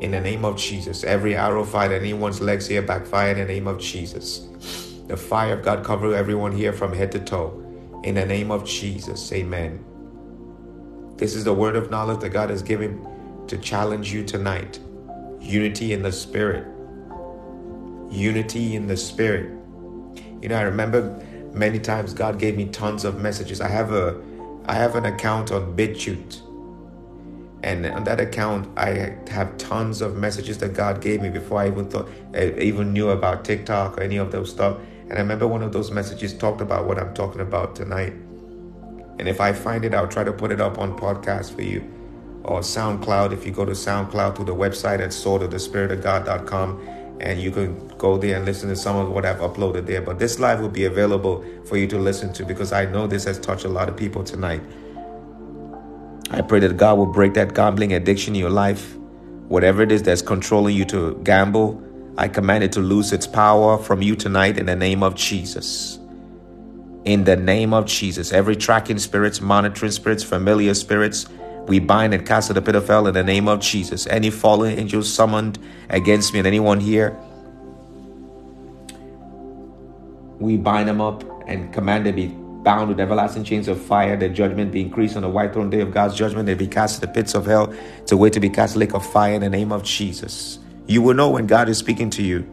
[0.02, 1.02] In the name of Jesus.
[1.02, 4.46] Every arrow fired anyone's legs here backfire in the name of Jesus.
[5.06, 7.58] The fire of God cover everyone here from head to toe.
[8.04, 9.82] In the name of Jesus, amen.
[11.16, 13.06] This is the word of knowledge that God has given
[13.46, 14.78] to challenge you tonight.
[15.40, 16.66] Unity in the Spirit.
[18.10, 19.61] Unity in the Spirit.
[20.42, 21.24] You know, I remember
[21.54, 23.60] many times God gave me tons of messages.
[23.60, 24.20] I have a
[24.66, 26.40] I have an account on BitChute.
[27.64, 31.68] And on that account, I have tons of messages that God gave me before I
[31.68, 34.78] even thought, I even knew about TikTok or any of those stuff.
[35.02, 38.14] And I remember one of those messages talked about what I'm talking about tonight.
[39.18, 41.88] And if I find it, I'll try to put it up on podcast for you
[42.44, 43.32] or SoundCloud.
[43.32, 48.36] If you go to SoundCloud to the website at swordofthespiritofgod.com and you can go there
[48.36, 50.02] and listen to some of what I've uploaded there.
[50.02, 53.24] But this live will be available for you to listen to because I know this
[53.24, 54.62] has touched a lot of people tonight.
[56.30, 58.96] I pray that God will break that gambling addiction in your life.
[59.48, 61.82] Whatever it is that's controlling you to gamble,
[62.16, 65.98] I command it to lose its power from you tonight in the name of Jesus.
[67.04, 71.26] In the name of Jesus, every tracking spirits, monitoring spirits, familiar spirits,
[71.66, 74.06] we bind and cast to the pit of hell in the name of Jesus.
[74.06, 75.58] Any fallen angels summoned
[75.88, 77.16] against me and anyone here,
[80.38, 82.26] we bind them up and command them be
[82.62, 85.80] bound with everlasting chains of fire, their judgment be increased on the white throne day
[85.80, 87.72] of God's judgment, they be cast to the pits of hell,
[88.06, 90.58] to wait to be cast lake of fire in the name of Jesus.
[90.86, 92.46] You will know when God is speaking to you.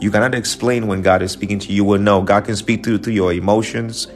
[0.00, 1.76] You cannot explain when God is speaking to you.
[1.76, 2.22] You will know.
[2.22, 4.08] God can speak through through your emotions,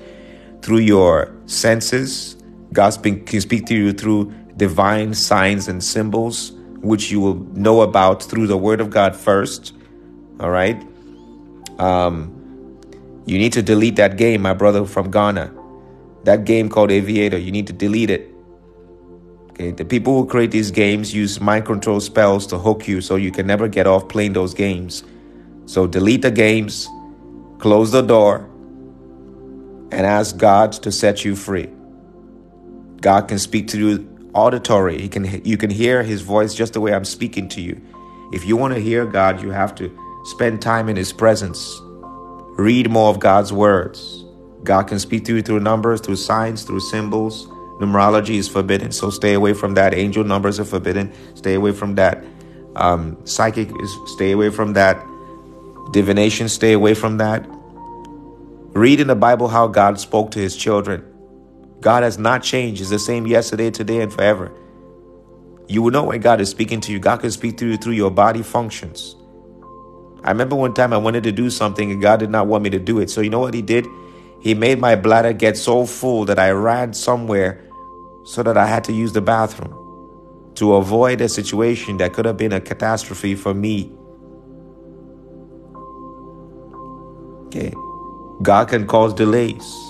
[0.62, 2.35] through your senses.
[2.72, 8.22] God can speak to you through divine signs and symbols, which you will know about
[8.22, 9.72] through the Word of God first.
[10.40, 10.82] All right.
[11.78, 12.32] Um,
[13.26, 15.52] you need to delete that game, my brother from Ghana.
[16.24, 17.38] That game called Aviator.
[17.38, 18.30] You need to delete it.
[19.50, 23.16] Okay, the people who create these games use mind control spells to hook you so
[23.16, 25.02] you can never get off playing those games.
[25.66, 26.88] So delete the games,
[27.58, 28.48] close the door,
[29.90, 31.70] and ask God to set you free.
[33.06, 35.00] God can speak to you auditory.
[35.00, 37.80] He can you can hear his voice just the way I'm speaking to you.
[38.32, 39.86] If you want to hear God, you have to
[40.24, 41.60] spend time in his presence.
[42.58, 44.24] Read more of God's words.
[44.64, 47.46] God can speak to you through numbers, through signs, through symbols,
[47.80, 49.92] Numerology is forbidden, so stay away from that.
[49.92, 51.12] Angel numbers are forbidden.
[51.34, 52.24] Stay away from that.
[52.74, 54.96] Um, psychic is stay away from that.
[55.92, 57.46] Divination, stay away from that.
[58.72, 61.04] Read in the Bible how God spoke to his children.
[61.86, 62.80] God has not changed.
[62.80, 64.50] He's the same yesterday, today, and forever.
[65.68, 66.98] You will know when God is speaking to you.
[66.98, 69.14] God can speak to you through your body functions.
[70.24, 72.70] I remember one time I wanted to do something and God did not want me
[72.70, 73.08] to do it.
[73.08, 73.86] So you know what he did?
[74.40, 77.64] He made my bladder get so full that I ran somewhere
[78.24, 79.72] so that I had to use the bathroom
[80.56, 83.92] to avoid a situation that could have been a catastrophe for me.
[87.46, 87.72] Okay.
[88.42, 89.85] God can cause delays.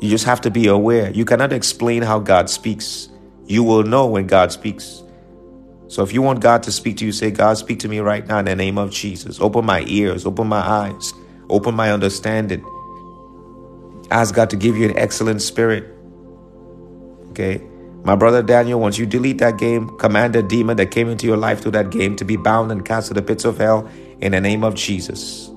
[0.00, 1.10] You just have to be aware.
[1.10, 3.08] You cannot explain how God speaks.
[3.46, 5.02] You will know when God speaks.
[5.88, 8.26] So if you want God to speak to you, say, God, speak to me right
[8.26, 9.40] now in the name of Jesus.
[9.40, 11.12] Open my ears, open my eyes,
[11.48, 12.64] open my understanding.
[14.10, 15.84] Ask God to give you an excellent spirit.
[17.30, 17.60] Okay?
[18.02, 21.36] My brother Daniel, once you delete that game, command a demon that came into your
[21.36, 23.88] life through that game to be bound and cast to the pits of hell
[24.20, 25.49] in the name of Jesus.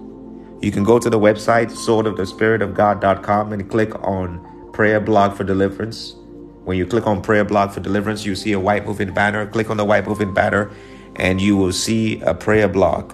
[0.63, 6.15] You can go to the website, swordofthespiritofgod.com, and click on prayer blog for deliverance.
[6.63, 9.45] When you click on prayer blog for deliverance, you see a white moving banner.
[9.45, 10.71] Click on the white moving banner,
[11.17, 13.13] and you will see a prayer blog.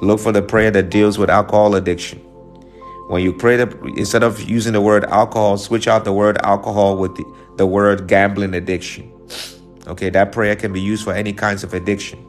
[0.00, 2.18] Look for the prayer that deals with alcohol addiction.
[3.10, 3.68] When you pray, the,
[3.98, 7.24] instead of using the word alcohol, switch out the word alcohol with the,
[7.58, 9.12] the word gambling addiction.
[9.86, 12.24] Okay, that prayer can be used for any kinds of addiction.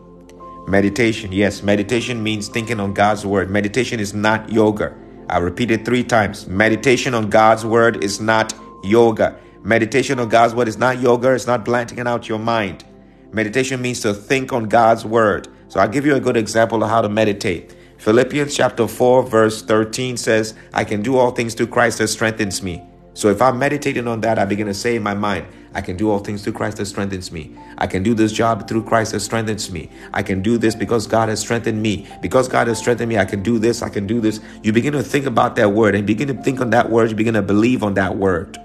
[0.70, 3.50] Meditation, yes, meditation means thinking on God's word.
[3.50, 4.94] Meditation is not yoga.
[5.28, 6.46] I repeat it three times.
[6.46, 9.40] Meditation on God's word is not yoga.
[9.64, 11.34] Meditation on God's word is not yoga.
[11.34, 12.84] It's not blanking out your mind.
[13.32, 15.48] Meditation means to think on God's word.
[15.70, 17.76] So I'll give you a good example of how to meditate.
[17.98, 22.62] Philippians chapter 4, verse 13 says, I can do all things through Christ that strengthens
[22.62, 22.88] me.
[23.20, 25.98] So if I'm meditating on that, I begin to say in my mind, I can
[25.98, 27.54] do all things through Christ that strengthens me.
[27.78, 29.90] I can do this job through Christ that strengthens me.
[30.14, 32.08] I can do this because God has strengthened me.
[32.22, 34.40] Because God has strengthened me, I can do this, I can do this.
[34.64, 37.18] You begin to think about that word and begin to think on that word, you
[37.18, 38.58] begin to believe on that word.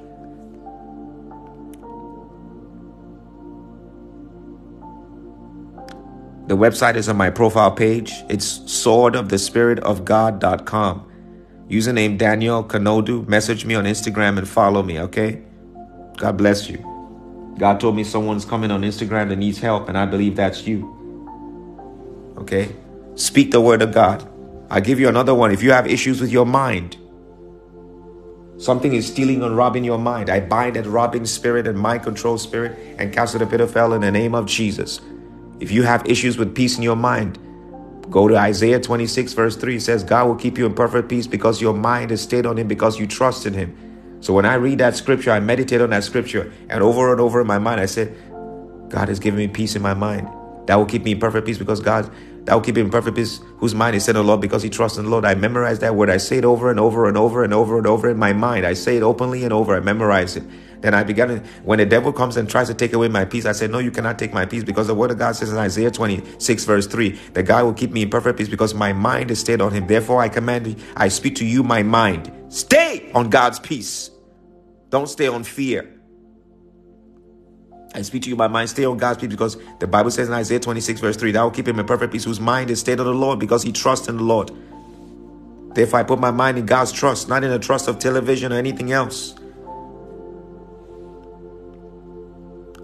[6.46, 8.12] The website is on my profile page.
[8.28, 11.10] It's swordofthespiritofgod.com.
[11.68, 13.26] Username Daniel Kanodu.
[13.26, 15.42] Message me on Instagram and follow me, okay?
[16.16, 16.78] God bless you.
[17.58, 20.90] God told me someone's coming on Instagram that needs help, and I believe that's you.
[22.36, 22.74] Okay?
[23.14, 24.28] Speak the word of God.
[24.70, 25.52] I'll give you another one.
[25.52, 26.96] If you have issues with your mind,
[28.58, 32.38] something is stealing and robbing your mind, I bind that robbing spirit and mind control
[32.38, 35.00] spirit and cast it the pit of hell in the name of Jesus.
[35.60, 37.38] If you have issues with peace in your mind,
[38.10, 39.76] go to Isaiah 26, verse 3.
[39.76, 42.58] It says, God will keep you in perfect peace because your mind is stayed on
[42.58, 44.18] Him because you trust in Him.
[44.20, 47.40] So when I read that scripture, I meditate on that scripture, and over and over
[47.40, 48.16] in my mind, I said,
[48.88, 50.28] God has given me peace in my mind.
[50.66, 52.10] That will keep me in perfect peace because God,
[52.46, 54.62] that will keep him in perfect peace, whose mind is set on the Lord because
[54.62, 55.24] he trusts in the Lord.
[55.24, 56.08] I memorize that word.
[56.08, 58.64] I say it over and over and over and over and over in my mind.
[58.64, 59.76] I say it openly and over.
[59.76, 60.44] I memorize it.
[60.80, 63.52] Then I began when the devil comes and tries to take away my peace, I
[63.52, 65.90] said, No, you cannot take my peace because the word of God says in Isaiah
[65.90, 69.40] 26, verse 3, that God will keep me in perfect peace because my mind is
[69.40, 69.86] stayed on him.
[69.86, 72.32] Therefore, I command, I speak to you, my mind.
[72.48, 74.10] Stay on God's peace.
[74.90, 75.90] Don't stay on fear.
[77.94, 80.34] I speak to you, my mind, stay on God's peace because the Bible says in
[80.34, 82.98] Isaiah 26, verse 3, that will keep him in perfect peace, whose mind is stayed
[82.98, 84.50] on the Lord because he trusts in the Lord.
[85.74, 88.56] Therefore, I put my mind in God's trust, not in the trust of television or
[88.56, 89.34] anything else.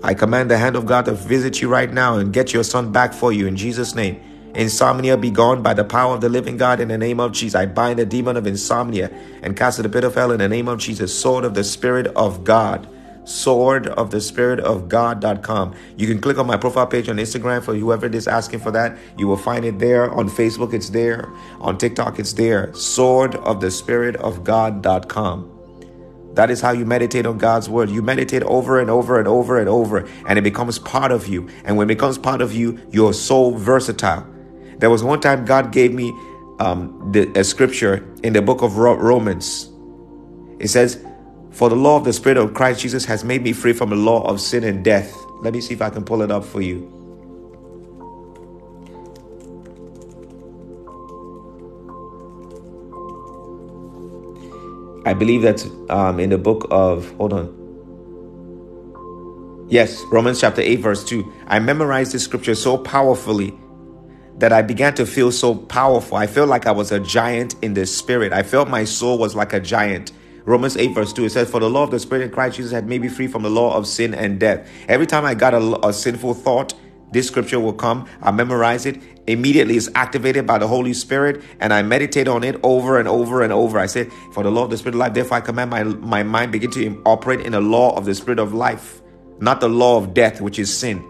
[0.02, 2.90] I command the hand of God to visit you right now and get your son
[2.90, 4.20] back for you in Jesus' name.
[4.54, 7.54] Insomnia be gone by the power of the living God in the name of Jesus.
[7.54, 9.10] I bind the demon of insomnia
[9.42, 11.16] and cast it the pit of hell in the name of Jesus.
[11.16, 12.88] Sword of the Spirit of God.
[13.24, 15.74] Sword of the Spirit of God.com.
[15.96, 18.96] You can click on my profile page on Instagram for whoever is asking for that.
[19.18, 20.10] You will find it there.
[20.10, 21.28] On Facebook, it's there.
[21.60, 22.72] On TikTok, it's there.
[22.74, 25.49] Sword of the Spirit of God.com.
[26.34, 27.90] That is how you meditate on God's word.
[27.90, 31.48] You meditate over and over and over and over, and it becomes part of you.
[31.64, 34.26] And when it becomes part of you, you're so versatile.
[34.78, 36.10] There was one time God gave me
[36.60, 39.70] um, the, a scripture in the book of Romans.
[40.58, 41.04] It says,
[41.50, 43.96] For the law of the Spirit of Christ Jesus has made me free from the
[43.96, 45.14] law of sin and death.
[45.42, 46.99] Let me see if I can pull it up for you.
[55.10, 57.56] I believe that's um, in the book of, hold on.
[59.68, 61.32] Yes, Romans chapter 8, verse 2.
[61.48, 63.52] I memorized this scripture so powerfully
[64.38, 66.16] that I began to feel so powerful.
[66.16, 68.32] I felt like I was a giant in the spirit.
[68.32, 70.12] I felt my soul was like a giant.
[70.44, 72.70] Romans 8, verse 2, it says, For the law of the Spirit in Christ Jesus
[72.70, 74.70] had made me free from the law of sin and death.
[74.86, 76.72] Every time I got a, a sinful thought,
[77.10, 78.06] this scripture will come.
[78.22, 79.09] I memorize it.
[79.26, 83.42] Immediately it's activated by the Holy Spirit, and I meditate on it over and over
[83.42, 83.78] and over.
[83.78, 86.22] I say, For the law of the Spirit of life, therefore I command my, my
[86.22, 89.02] mind begin to operate in the law of the Spirit of life,
[89.38, 91.04] not the law of death, which is sin.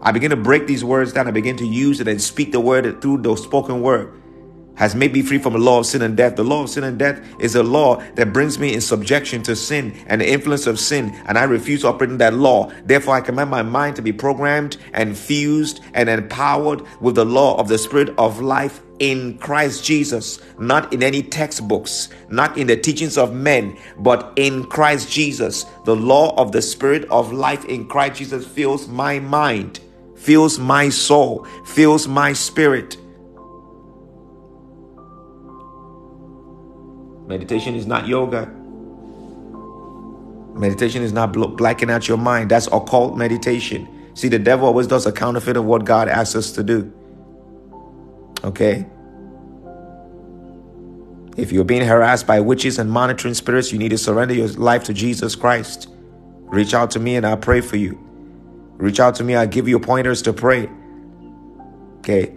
[0.00, 1.26] I begin to break these words down.
[1.26, 4.12] I begin to use it and speak the word through the spoken word
[4.76, 6.36] has made me free from the law of sin and death.
[6.36, 9.56] The law of sin and death is a law that brings me in subjection to
[9.56, 12.70] sin and the influence of sin, and I refuse to operate in that law.
[12.84, 17.58] Therefore, I command my mind to be programmed and fused and empowered with the law
[17.58, 22.76] of the Spirit of life in Christ Jesus, not in any textbooks, not in the
[22.76, 25.64] teachings of men, but in Christ Jesus.
[25.84, 29.80] The law of the Spirit of life in Christ Jesus fills my mind,
[30.16, 32.96] fills my soul, fills my spirit.
[37.26, 38.46] Meditation is not yoga.
[40.54, 42.50] Meditation is not blacking out your mind.
[42.50, 43.88] That's occult meditation.
[44.14, 46.92] See, the devil always does a counterfeit of what God asks us to do.
[48.42, 48.86] Okay?
[51.36, 54.84] If you're being harassed by witches and monitoring spirits, you need to surrender your life
[54.84, 55.88] to Jesus Christ.
[56.44, 57.98] Reach out to me and I'll pray for you.
[58.78, 60.70] Reach out to me, I'll give you pointers to pray.
[61.98, 62.34] Okay?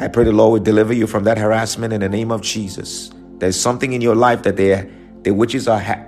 [0.00, 3.10] I pray the Lord will deliver you from that harassment in the name of Jesus.
[3.38, 4.90] There's something in your life that they,
[5.22, 6.04] the witches are ha-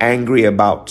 [0.00, 0.90] angry about.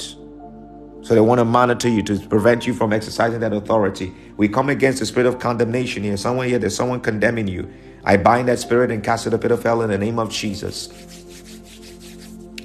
[1.02, 4.14] So they want to monitor you to prevent you from exercising that authority.
[4.38, 6.18] We come against the spirit of condemnation here.
[6.18, 7.72] Someone here, there's someone condemning you.
[8.04, 10.32] I bind that spirit and cast it the pit of hell in the name of
[10.32, 10.90] Jesus.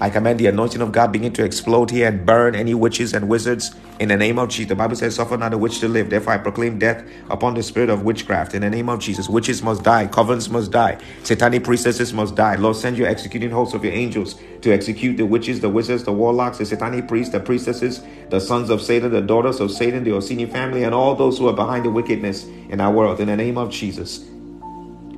[0.03, 3.29] I command the anointing of God begin to explode here and burn any witches and
[3.29, 4.71] wizards in the name of Jesus.
[4.71, 6.09] The Bible says, Suffer not a witch to live.
[6.09, 9.29] Therefore, I proclaim death upon the spirit of witchcraft in the name of Jesus.
[9.29, 12.57] Witches must die, covens must die, satanic priestesses must die.
[12.57, 16.13] Lord, send your executing hosts of your angels to execute the witches, the wizards, the
[16.13, 20.13] warlocks, the satanic priests, the priestesses, the sons of Satan, the daughters of Satan, the
[20.13, 23.37] Orsini family, and all those who are behind the wickedness in our world in the
[23.37, 24.25] name of Jesus.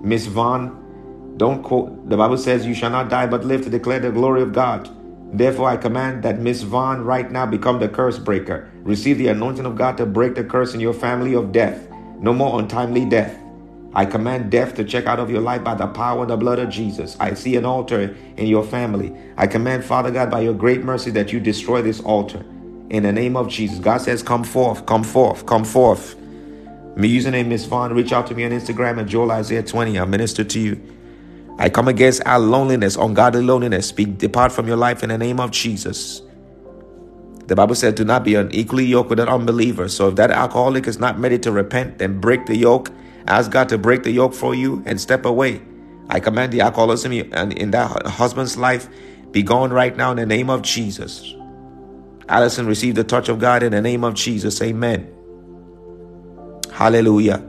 [0.03, 0.82] Miss Vaughn,
[1.37, 4.43] don't quote, the Bible says, You shall not die but live to declare the glory
[4.43, 4.89] of God.
[5.33, 8.71] Therefore, I command that Miss Vaughn right now become the curse breaker.
[8.83, 11.89] Receive the anointing of God to break the curse in your family of death.
[12.21, 13.39] No more untimely death.
[13.95, 16.59] I command death to check out of your life by the power and the blood
[16.59, 17.17] of Jesus.
[17.19, 19.15] I see an altar in your family.
[19.37, 22.45] I command, Father God, by your great mercy, that you destroy this altar.
[22.91, 23.79] In the name of Jesus.
[23.79, 26.15] God says, Come forth, come forth, come forth.
[26.95, 27.95] My username Miss Vaughn.
[27.95, 29.99] Reach out to me on Instagram at Joel Isaiah 20.
[29.99, 30.81] I'll minister to you.
[31.59, 33.89] I come against our loneliness, ungodly loneliness.
[33.89, 36.23] Speak, depart from your life in the name of Jesus.
[37.47, 39.89] The Bible said, do not be unequally yoked with an unbeliever.
[39.89, 42.91] So if that alcoholic is not ready to repent, then break the yoke.
[43.27, 45.61] Ask God to break the yoke for you and step away.
[46.09, 48.89] I command the alcoholism and in that husband's life
[49.31, 51.35] be gone right now in the name of Jesus.
[52.29, 54.61] Allison received the touch of God in the name of Jesus.
[54.62, 55.12] Amen.
[56.70, 57.45] Hallelujah.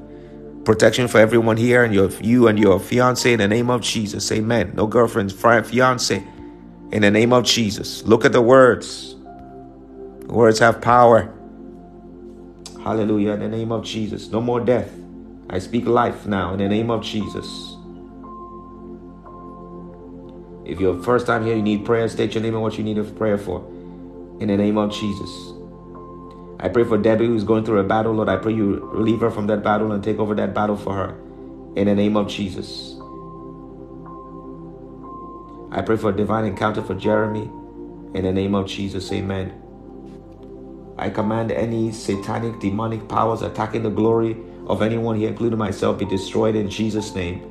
[0.65, 4.31] Protection for everyone here and your you and your fiance in the name of Jesus.
[4.31, 4.71] Amen.
[4.75, 6.23] No girlfriends, fiance
[6.91, 8.03] in the name of Jesus.
[8.03, 9.15] Look at the words.
[10.25, 11.33] Words have power.
[12.81, 13.31] Hallelujah.
[13.31, 14.29] In the name of Jesus.
[14.29, 14.91] No more death.
[15.49, 17.75] I speak life now in the name of Jesus.
[20.65, 22.97] If you're first time here, you need prayer, state your name and what you need
[22.97, 23.59] a prayer for.
[24.39, 25.52] In the name of Jesus.
[26.63, 28.13] I pray for Debbie who's going through a battle.
[28.13, 30.93] Lord, I pray you relieve her from that battle and take over that battle for
[30.93, 31.09] her.
[31.75, 32.95] In the name of Jesus.
[35.73, 37.51] I pray for a divine encounter for Jeremy.
[38.13, 39.11] In the name of Jesus.
[39.11, 39.53] Amen.
[40.97, 44.37] I command any satanic, demonic powers attacking the glory
[44.67, 47.43] of anyone here, including myself, be destroyed in Jesus' name.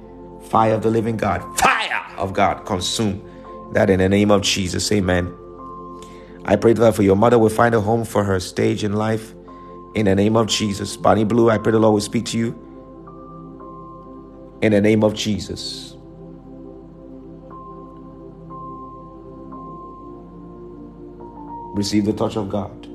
[0.45, 3.23] Fire of the living God, fire of God, consume
[3.75, 4.91] that in the name of Jesus.
[4.91, 5.35] Amen.
[6.45, 9.35] I pray that for your mother will find a home for her stage in life.
[9.95, 10.97] In the name of Jesus.
[10.97, 12.73] Bonnie Blue, I pray the Lord will speak to you.
[14.63, 15.97] In the name of Jesus.
[21.75, 22.89] Receive the touch of God.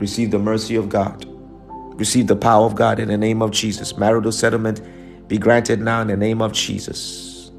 [0.00, 1.26] Receive the mercy of God.
[1.98, 3.96] Receive the power of God in the name of Jesus.
[3.96, 4.80] Marital settlement
[5.28, 7.50] be granted now in the name of Jesus.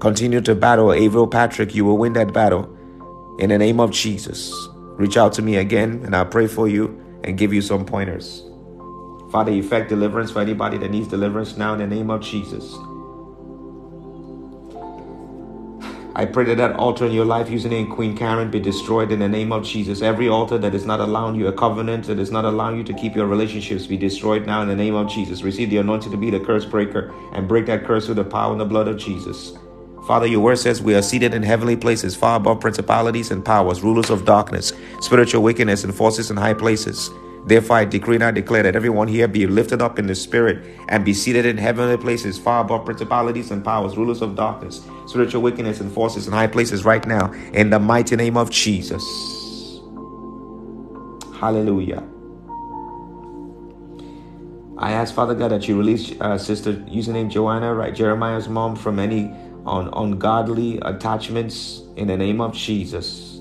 [0.00, 1.74] Continue to battle, Averill Patrick.
[1.74, 2.75] You will win that battle
[3.38, 4.52] in the name of Jesus,
[4.96, 8.42] reach out to me again and I'll pray for you and give you some pointers.
[9.30, 12.76] Father, effect deliverance for anybody that needs deliverance now in the name of Jesus.
[16.18, 19.18] I pray that that altar in your life, using name Queen Karen, be destroyed in
[19.18, 20.00] the name of Jesus.
[20.00, 22.94] Every altar that is not allowing you a covenant, that is not allowing you to
[22.94, 25.42] keep your relationships, be destroyed now in the name of Jesus.
[25.42, 28.52] Receive the anointing to be the curse breaker and break that curse with the power
[28.52, 29.58] and the blood of Jesus.
[30.06, 33.82] Father, your word says we are seated in heavenly places, far above principalities and powers,
[33.82, 37.10] rulers of darkness, spiritual wickedness, and forces in high places.
[37.44, 40.64] Therefore, I decree and I declare that everyone here be lifted up in the spirit
[40.88, 45.42] and be seated in heavenly places, far above principalities and powers, rulers of darkness, spiritual
[45.42, 49.02] wickedness, and forces in high places right now, in the mighty name of Jesus.
[51.40, 52.04] Hallelujah.
[54.78, 58.98] I ask Father God that you release uh, Sister username Joanna, right, Jeremiah's mom, from
[58.98, 59.34] any
[59.66, 63.40] on ungodly attachments in the name of Jesus.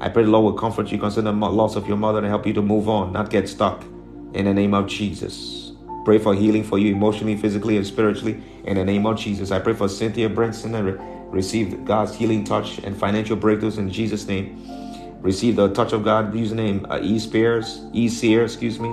[0.00, 2.46] I pray the Lord will comfort you concerning the loss of your mother and help
[2.46, 3.84] you to move on, not get stuck
[4.32, 5.72] in the name of Jesus.
[6.06, 9.50] Pray for healing for you emotionally, physically, and spiritually in the name of Jesus.
[9.50, 10.98] I pray for Cynthia Branson and
[11.30, 14.66] receive God's healing touch and financial breakthroughs in Jesus' name.
[15.20, 18.88] Receive the touch of God, username uh, E Spears, E Seer, excuse me,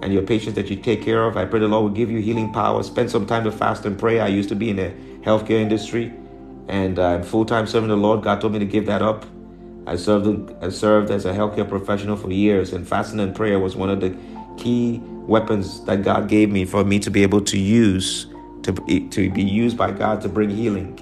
[0.00, 1.36] and your patients that you take care of.
[1.36, 2.82] I pray the Lord will give you healing power.
[2.82, 4.20] Spend some time to fast and pray.
[4.20, 4.94] I used to be in the
[5.26, 6.14] healthcare industry
[6.68, 8.22] and I'm full time serving the Lord.
[8.22, 9.24] God told me to give that up.
[9.86, 13.76] I served, I served as a healthcare professional for years, and fasting and prayer was
[13.76, 14.16] one of the
[14.56, 18.26] key weapons that God gave me for me to be able to use
[18.62, 18.72] to,
[19.10, 20.98] to be used by God to bring healing.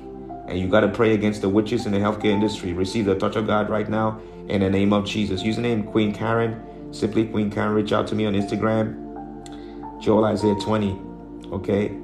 [0.46, 2.74] And you got to pray against the witches in the healthcare industry.
[2.74, 5.42] Receive the touch of God right now in the name of Jesus.
[5.42, 7.72] Username Queen Karen, simply Queen Karen.
[7.72, 9.01] Reach out to me on Instagram.
[10.02, 11.01] Joel Isaiah 20.
[11.52, 12.03] Okay.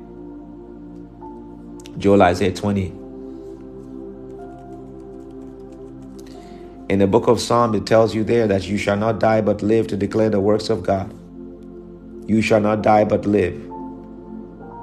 [2.00, 2.86] Joel Isaiah 20.
[6.88, 9.60] In the book of Psalm, it tells you there that you shall not die but
[9.62, 11.12] live to declare the works of God.
[12.26, 13.54] You shall not die but live.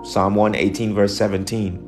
[0.04, 1.84] Psalm 118, verse 17.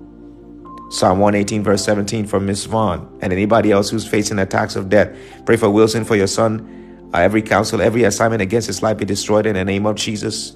[0.90, 5.16] Psalm 118, verse 17 for Miss Vaughn and anybody else who's facing attacks of death.
[5.46, 7.10] Pray for Wilson, for your son.
[7.14, 10.56] Uh, every counsel, every assignment against his life be destroyed in the name of Jesus.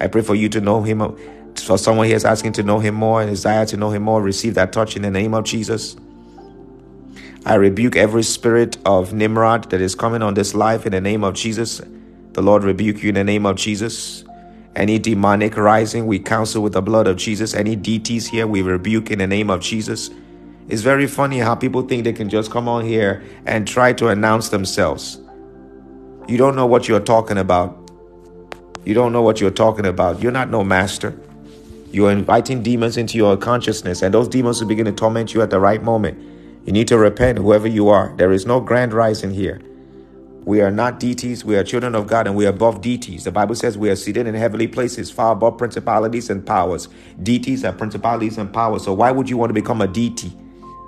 [0.00, 1.00] I pray for you to know him.
[1.58, 4.22] For someone here is asking to know him more and desire to know him more,
[4.22, 5.96] receive that touch in the name of Jesus.
[7.46, 11.24] I rebuke every spirit of Nimrod that is coming on this life in the name
[11.24, 11.80] of Jesus.
[12.32, 14.24] The Lord rebuke you in the name of Jesus.
[14.76, 17.54] Any demonic rising, we counsel with the blood of Jesus.
[17.54, 20.10] Any deities here, we rebuke in the name of Jesus.
[20.68, 24.08] It's very funny how people think they can just come on here and try to
[24.08, 25.18] announce themselves.
[26.28, 27.90] You don't know what you're talking about.
[28.84, 30.22] You don't know what you're talking about.
[30.22, 31.18] You're not no master.
[31.92, 35.50] You're inviting demons into your consciousness, and those demons will begin to torment you at
[35.50, 36.18] the right moment.
[36.64, 38.14] You need to repent, whoever you are.
[38.16, 39.60] There is no grand rising here.
[40.44, 41.44] We are not deities.
[41.44, 43.24] We are children of God and we are above deities.
[43.24, 46.88] The Bible says we are seated in heavenly places, far above principalities and powers.
[47.22, 48.84] Deities are principalities and powers.
[48.84, 50.28] So why would you want to become a deity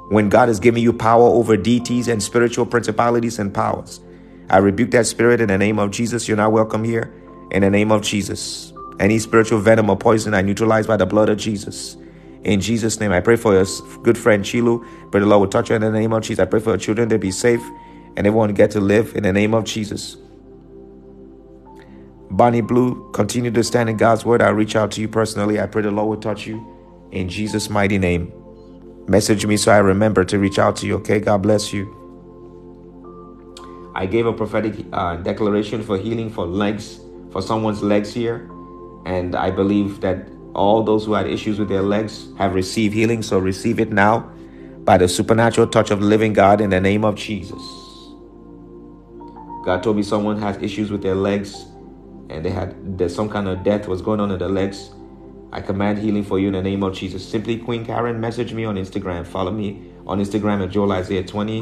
[0.09, 4.01] when God is giving you power over deities and spiritual principalities and powers?
[4.49, 6.29] I rebuke that spirit in the name of Jesus.
[6.29, 7.13] You're not welcome here.
[7.51, 8.73] In the name of Jesus.
[9.01, 11.97] Any spiritual venom or poison I neutralize by the blood of Jesus.
[12.45, 13.67] In Jesus' name, I pray for your
[14.03, 14.85] good friend Chilu.
[15.11, 16.41] Pray the Lord will touch her in the name of Jesus.
[16.41, 17.63] I pray for your children to be safe
[18.17, 20.17] and everyone get to live in the name of Jesus.
[22.31, 24.43] Bonnie Blue, continue to stand in God's word.
[24.43, 25.61] I reach out to you personally.
[25.61, 28.33] I pray the Lord will touch you in Jesus' mighty name.
[29.07, 30.97] Message me so I remember to reach out to you.
[30.97, 31.99] Okay, God bless you.
[33.95, 37.01] I gave a prophetic uh, declaration for healing for legs,
[37.31, 38.49] for someone's legs here.
[39.07, 43.23] And I believe that all those who had issues with their legs have received healing.
[43.23, 44.31] So receive it now
[44.85, 47.63] by the supernatural touch of the living God in the name of Jesus.
[49.65, 51.67] God told me someone has issues with their legs
[52.29, 52.75] and they had
[53.11, 54.91] some kind of death was going on in their legs.
[55.53, 57.27] I command healing for you in the name of Jesus.
[57.27, 59.27] Simply Queen Karen, message me on Instagram.
[59.27, 61.59] Follow me on Instagram at Joel Isaiah 20.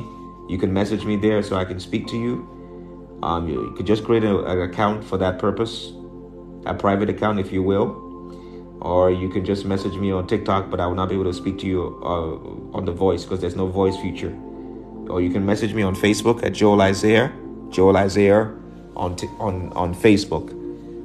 [0.49, 3.19] You can message me there so I can speak to you.
[3.23, 5.93] Um, you, you could just create a, an account for that purpose,
[6.67, 8.11] a private account, if you will
[8.81, 11.35] or you can just message me on TikTok, but I will not be able to
[11.35, 14.35] speak to you uh, on the voice because there's no voice feature.
[15.09, 17.33] Or you can message me on Facebook at Joel Isaiah,
[17.71, 18.55] Joel Isaiah
[18.97, 20.53] on t- on on Facebook.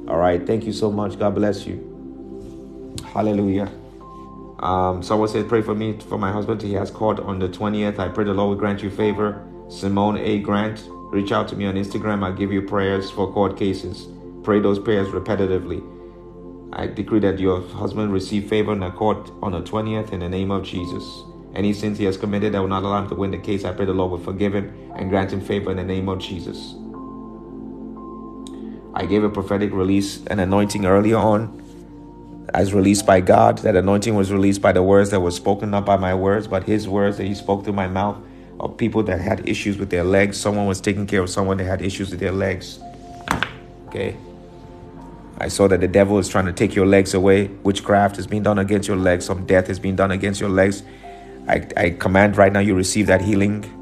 [0.08, 1.18] All right, thank you so much.
[1.18, 1.76] God bless you.
[3.12, 3.70] Hallelujah.
[4.60, 6.62] Um, someone said, pray for me for my husband.
[6.62, 7.98] He has called on the 20th.
[7.98, 9.46] I pray the Lord will grant you favor.
[9.68, 10.38] Simone A.
[10.38, 12.24] Grant, reach out to me on Instagram.
[12.24, 14.06] I'll give you prayers for court cases.
[14.46, 15.82] Pray those prayers repetitively.
[16.72, 20.28] I decree that your husband receive favor in the court on the 20th in the
[20.28, 21.24] name of Jesus.
[21.56, 23.72] Any sins he has committed that will not allow him to win the case, I
[23.72, 26.76] pray the Lord will forgive him and grant him favor in the name of Jesus.
[28.94, 33.58] I gave a prophetic release, an anointing earlier on, as released by God.
[33.58, 36.62] That anointing was released by the words that were spoken, not by my words, but
[36.62, 38.16] his words that he spoke through my mouth
[38.60, 40.38] of people that had issues with their legs.
[40.38, 42.78] Someone was taking care of someone that had issues with their legs.
[43.88, 44.16] Okay.
[45.38, 47.48] I saw that the devil is trying to take your legs away.
[47.62, 49.26] Witchcraft is being done against your legs.
[49.26, 50.82] Some death is being done against your legs.
[51.48, 53.72] I, I command right now you receive that healing.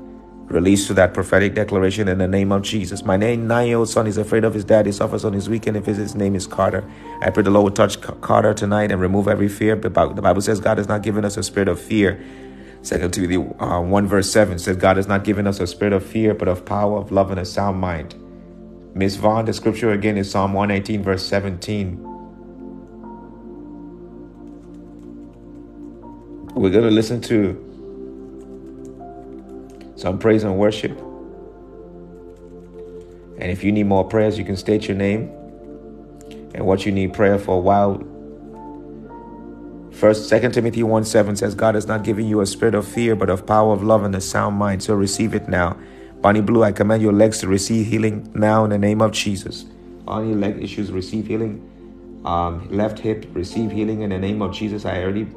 [0.47, 3.05] Release to that prophetic declaration in the name of Jesus.
[3.05, 3.47] My name.
[3.47, 4.85] nine year old son is afraid of his dad.
[4.87, 6.85] He suffers on his weekend if his name is Carter.
[7.23, 9.75] I pray the Lord will touch Carter tonight and remove every fear.
[9.75, 12.23] The Bible says God has not given us a spirit of fear.
[12.83, 16.05] Second Timothy uh, 1 verse 7 says God has not given us a spirit of
[16.05, 18.15] fear, but of power, of love, and a sound mind.
[18.97, 21.99] Miss Vaughn, the scripture again is Psalm 118, verse 17.
[26.55, 27.61] We're going to listen to
[29.97, 30.97] some praise and worship.
[33.41, 35.23] And if you need more prayers, you can state your name
[36.55, 37.61] and what you need prayer for.
[37.61, 38.01] While
[39.91, 43.17] First, Second Timothy 1 7 says, God has not given you a spirit of fear,
[43.17, 44.83] but of power, of love, and a sound mind.
[44.83, 45.77] So receive it now.
[46.25, 49.67] Bonnie Blue, I command your legs to receive healing now in the name of Jesus.
[50.07, 51.61] Your leg issues receive healing.
[52.25, 54.87] Um, left hip receive healing in the name of Jesus.
[54.87, 55.29] I already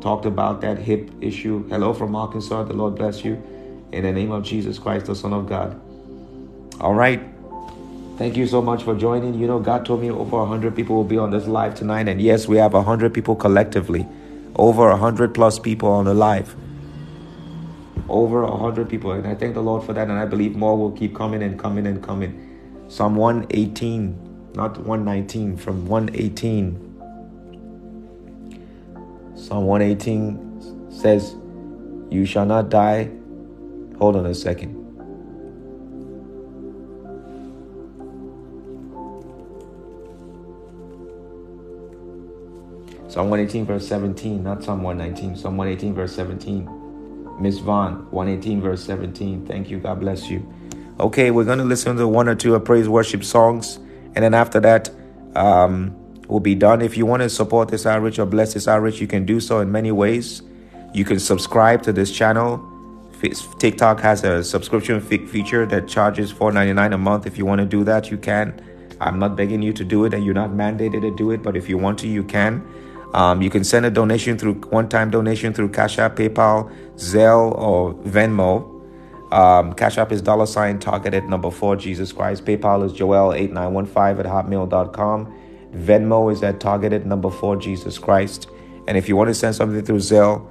[0.00, 1.68] talked about that hip issue.
[1.68, 2.62] Hello from Arkansas.
[2.64, 3.34] The Lord bless you.
[3.92, 5.78] in the name of Jesus Christ, the Son of God.
[6.80, 7.20] All right.
[8.16, 9.34] Thank you so much for joining.
[9.34, 12.08] You know, God told me over 100 people will be on this live tonight.
[12.08, 14.08] And yes, we have 100 people collectively,
[14.56, 16.56] over 100 plus people on the live.
[18.08, 19.12] Over a 100 people.
[19.12, 20.08] And I thank the Lord for that.
[20.08, 22.48] And I believe more will keep coming and coming and coming.
[22.88, 26.92] Psalm 118, not 119, from 118.
[29.34, 31.34] Psalm 118 says,
[32.10, 33.10] You shall not die.
[33.98, 34.82] Hold on a second.
[43.12, 46.81] Psalm 118, verse 17, not Psalm 119, Psalm 118, verse 17.
[47.42, 49.46] Miss Vaughn, 118, verse 17.
[49.46, 49.78] Thank you.
[49.78, 50.46] God bless you.
[51.00, 53.78] Okay, we're going to listen to one or two of praise worship songs.
[54.14, 54.90] And then after that,
[55.34, 55.96] um,
[56.28, 56.80] we'll be done.
[56.80, 59.58] If you want to support this outreach or bless this outreach, you can do so
[59.58, 60.42] in many ways.
[60.94, 62.68] You can subscribe to this channel.
[63.58, 67.26] TikTok has a subscription feature that charges $4.99 a month.
[67.26, 68.60] If you want to do that, you can.
[69.00, 71.56] I'm not begging you to do it, and you're not mandated to do it, but
[71.56, 72.64] if you want to, you can.
[73.14, 77.94] Um, you can send a donation through one-time donation through Cash App, PayPal, Zelle, or
[77.94, 78.68] Venmo.
[79.32, 82.44] Um, Cash App is dollar sign targeted number four Jesus Christ.
[82.44, 85.38] PayPal is Joel8915 at hotmail.com.
[85.74, 88.48] Venmo is at targeted number four Jesus Christ.
[88.86, 90.46] And if you want to send something through Zelle,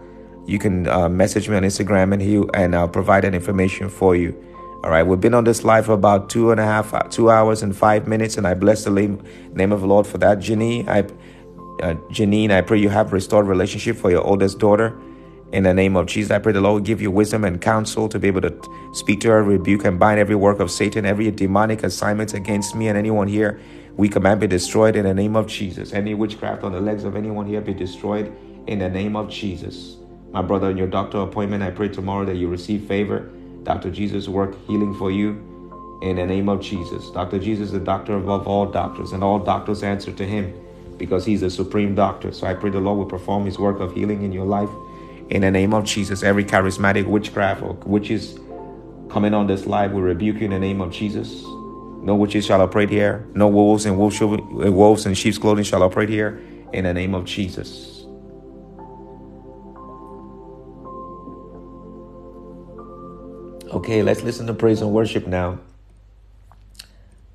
[0.47, 4.15] you can uh, message me on Instagram and he and I'll provide that information for
[4.15, 4.35] you.
[4.83, 7.61] All right, we've been on this live for about two and a half, two hours
[7.61, 10.39] and five minutes, and I bless the name of the Lord for that.
[10.39, 11.05] Jenny, I
[11.81, 14.97] uh, Janine, I pray you have restored relationship for your oldest daughter.
[15.51, 18.19] In the name of Jesus, I pray the Lord give you wisdom and counsel to
[18.19, 18.57] be able to
[18.93, 22.87] speak to her, rebuke and bind every work of Satan, every demonic assignment against me
[22.87, 23.59] and anyone here.
[23.97, 25.91] We command be destroyed in the name of Jesus.
[25.91, 28.33] Any witchcraft on the legs of anyone here be destroyed
[28.67, 29.97] in the name of Jesus.
[30.31, 33.29] My brother, in your doctor appointment, I pray tomorrow that you receive favor.
[33.63, 33.91] Dr.
[33.91, 37.09] Jesus work healing for you in the name of Jesus.
[37.11, 37.37] Dr.
[37.37, 40.53] Jesus is the doctor above all doctors, and all doctors answer to him
[41.01, 42.31] because he's the supreme doctor.
[42.31, 44.69] So I pray the Lord will perform his work of healing in your life
[45.31, 46.21] in the name of Jesus.
[46.21, 48.37] Every charismatic witchcraft or witches
[49.09, 51.41] coming on this live, we rebuke you in the name of Jesus.
[52.03, 53.27] No witches shall operate here.
[53.33, 56.39] No wolves and wolves, wolves in sheep's clothing shall operate here
[56.71, 58.05] in the name of Jesus.
[63.73, 65.57] Okay, let's listen to praise and worship now.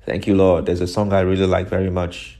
[0.05, 0.65] Thank you, Lord.
[0.65, 2.36] There's a song I really like very much.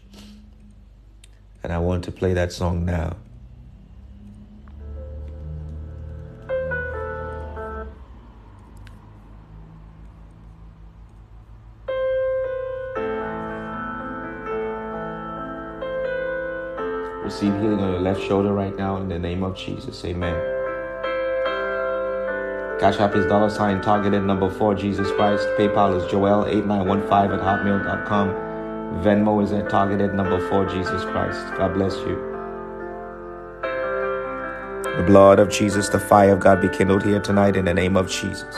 [1.67, 3.17] And I want to play that song now.
[17.21, 20.05] Receive healing on your left shoulder right now in the name of Jesus.
[20.05, 20.35] Amen.
[22.79, 25.45] Cash App is dollar sign targeted number four, Jesus Christ.
[25.57, 28.46] PayPal is Joel8915 at hotmail.com.
[28.95, 31.45] Venmo is at targeted number four, Jesus Christ.
[31.55, 32.15] God bless you.
[34.97, 37.95] The blood of Jesus, the fire of God be kindled here tonight in the name
[37.95, 38.55] of Jesus.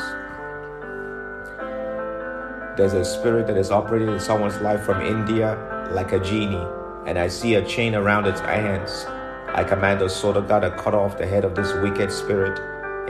[2.78, 5.58] There's a spirit that is operating in someone's life from India
[5.92, 6.66] like a genie,
[7.06, 9.06] and I see a chain around its hands.
[9.54, 12.58] I command the sword of God to cut off the head of this wicked spirit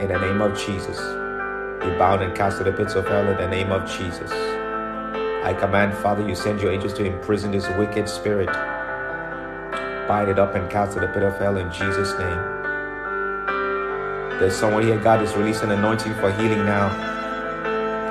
[0.00, 0.98] in the name of Jesus.
[1.80, 4.59] Be bound and cast to the pits of hell in the name of Jesus.
[5.42, 8.48] I command, Father, you send your angels to imprison this wicked spirit.
[10.06, 12.60] Bind it up and cast it to the pit of hell in Jesus' name.
[14.38, 16.88] There's someone here, God is releasing anointing for healing now.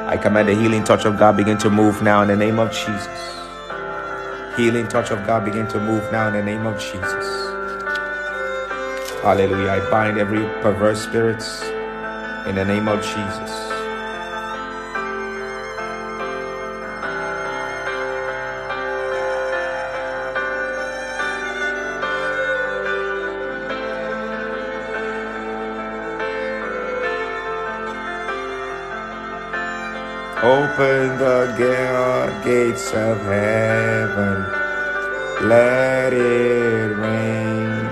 [0.07, 2.71] I command the healing touch of God begin to move now in the name of
[2.71, 3.35] Jesus.
[4.57, 7.25] Healing touch of God begin to move now in the name of Jesus.
[9.21, 9.69] Hallelujah.
[9.69, 11.61] I bind every perverse spirits
[12.47, 13.58] in the name of Jesus.
[30.79, 34.45] Open the gates of heaven.
[35.49, 37.85] Let it rain.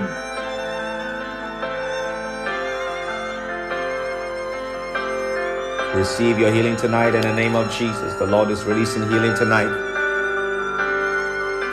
[5.94, 8.14] Receive your healing tonight in the name of Jesus.
[8.14, 9.68] The Lord is releasing healing tonight.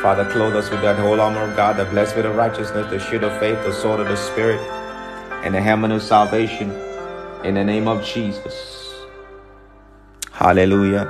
[0.01, 3.23] Father, clothe us with that whole armor of God, the breastplate of righteousness, the shield
[3.23, 4.59] of faith, the sword of the Spirit,
[5.45, 6.71] and the helmet of salvation.
[7.45, 8.74] In the name of Jesus.
[10.35, 11.05] Hallelujah.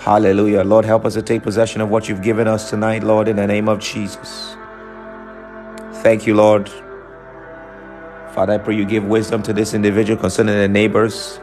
[0.00, 0.64] Hallelujah.
[0.64, 3.46] Lord, help us to take possession of what you've given us tonight, Lord, in the
[3.46, 4.56] name of Jesus.
[6.02, 6.68] Thank you, Lord,
[8.34, 11.38] Father, I pray you give wisdom to this individual concerning their neighbors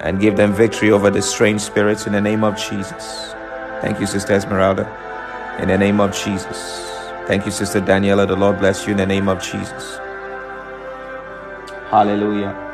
[0.00, 3.32] and give them victory over the strange spirits in the name of Jesus.
[3.80, 4.86] Thank you, Sister Esmeralda.
[5.60, 6.86] In the name of Jesus.
[7.26, 8.26] Thank you, Sister Daniela.
[8.26, 9.98] The Lord bless you in the name of Jesus.
[11.90, 12.69] Hallelujah.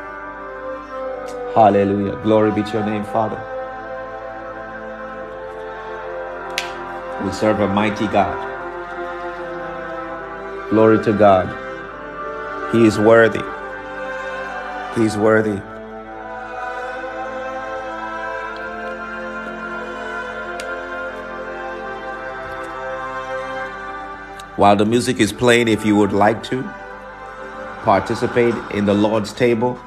[1.57, 2.15] Hallelujah.
[2.21, 3.41] Glory be to your name, Father.
[7.25, 8.37] We serve a mighty God.
[10.69, 11.47] Glory to God.
[12.71, 13.41] He is worthy.
[14.95, 15.57] He is worthy.
[24.57, 26.61] While the music is playing, if you would like to
[27.81, 29.79] participate in the Lord's table,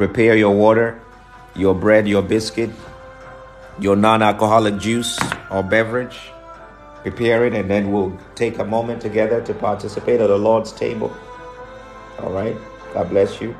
[0.00, 0.98] prepare your water,
[1.54, 2.70] your bread, your biscuit,
[3.78, 5.18] your non alcoholic juice
[5.50, 6.18] or beverage.
[7.02, 11.14] Prepare it, and then we'll take a moment together to participate at the Lord's table.
[12.18, 12.56] All right?
[12.94, 13.54] God bless you.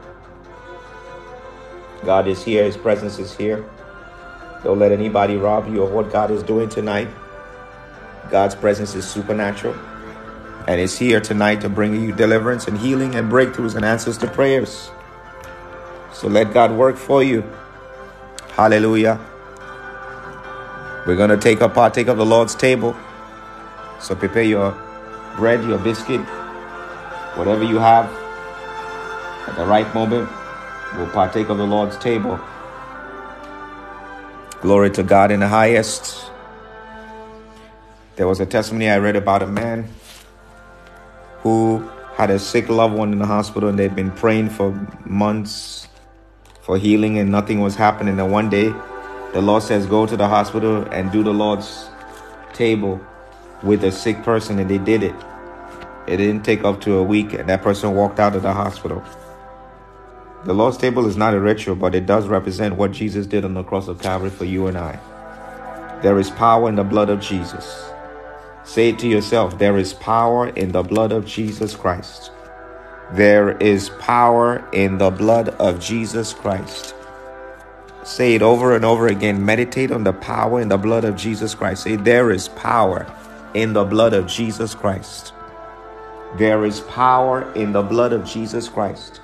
[2.06, 3.62] God is here, His presence is here.
[4.64, 7.08] Don't let anybody rob you of what God is doing tonight.
[8.30, 9.74] God's presence is supernatural
[10.66, 14.26] and is here tonight to bring you deliverance and healing and breakthroughs and answers to
[14.26, 14.90] prayers.
[16.20, 17.42] So let God work for you.
[18.50, 19.18] Hallelujah.
[21.06, 22.94] We're going to take a partake of the Lord's table.
[24.00, 24.72] So prepare your
[25.38, 26.20] bread, your biscuit,
[27.38, 28.04] whatever you have.
[29.48, 30.28] At the right moment,
[30.94, 32.38] we'll partake of the Lord's table.
[34.60, 36.30] Glory to God in the highest.
[38.16, 39.88] There was a testimony I read about a man
[41.38, 41.78] who
[42.16, 44.72] had a sick loved one in the hospital and they'd been praying for
[45.06, 45.86] months
[46.70, 48.20] for healing and nothing was happening.
[48.20, 48.72] And one day,
[49.32, 51.90] the Lord says, Go to the hospital and do the Lord's
[52.52, 53.00] table
[53.64, 54.60] with a sick person.
[54.60, 55.16] And they did it.
[56.06, 59.02] It didn't take up to a week, and that person walked out of the hospital.
[60.44, 63.54] The Lord's table is not a ritual, but it does represent what Jesus did on
[63.54, 64.96] the cross of Calvary for you and I.
[66.04, 67.90] There is power in the blood of Jesus.
[68.62, 72.30] Say it to yourself there is power in the blood of Jesus Christ.
[73.14, 76.94] There is power in the blood of Jesus Christ.
[78.04, 79.44] Say it over and over again.
[79.44, 81.82] Meditate on the power in the blood of Jesus Christ.
[81.82, 83.06] Say, There is power
[83.54, 85.32] in the blood of Jesus Christ.
[86.38, 89.20] There is power in the blood of Jesus Christ.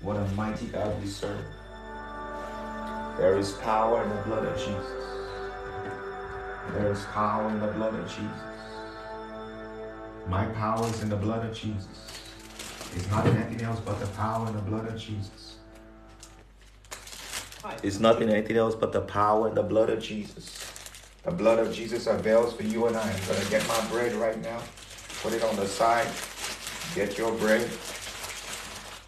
[0.00, 1.55] What a mighty God we serve.
[3.18, 5.04] There is power in the blood of Jesus.
[6.72, 8.46] There is power in the blood of Jesus.
[10.28, 11.86] My power is in the blood of Jesus.
[12.94, 15.56] It's not in anything else but the power in the blood of Jesus.
[17.82, 20.64] It's nothing anything else but the power in the blood of Jesus.
[21.24, 23.02] The blood of Jesus avails for you and I.
[23.02, 24.60] I'm going to get my bread right now.
[25.22, 26.08] Put it on the side.
[26.94, 27.68] Get your bread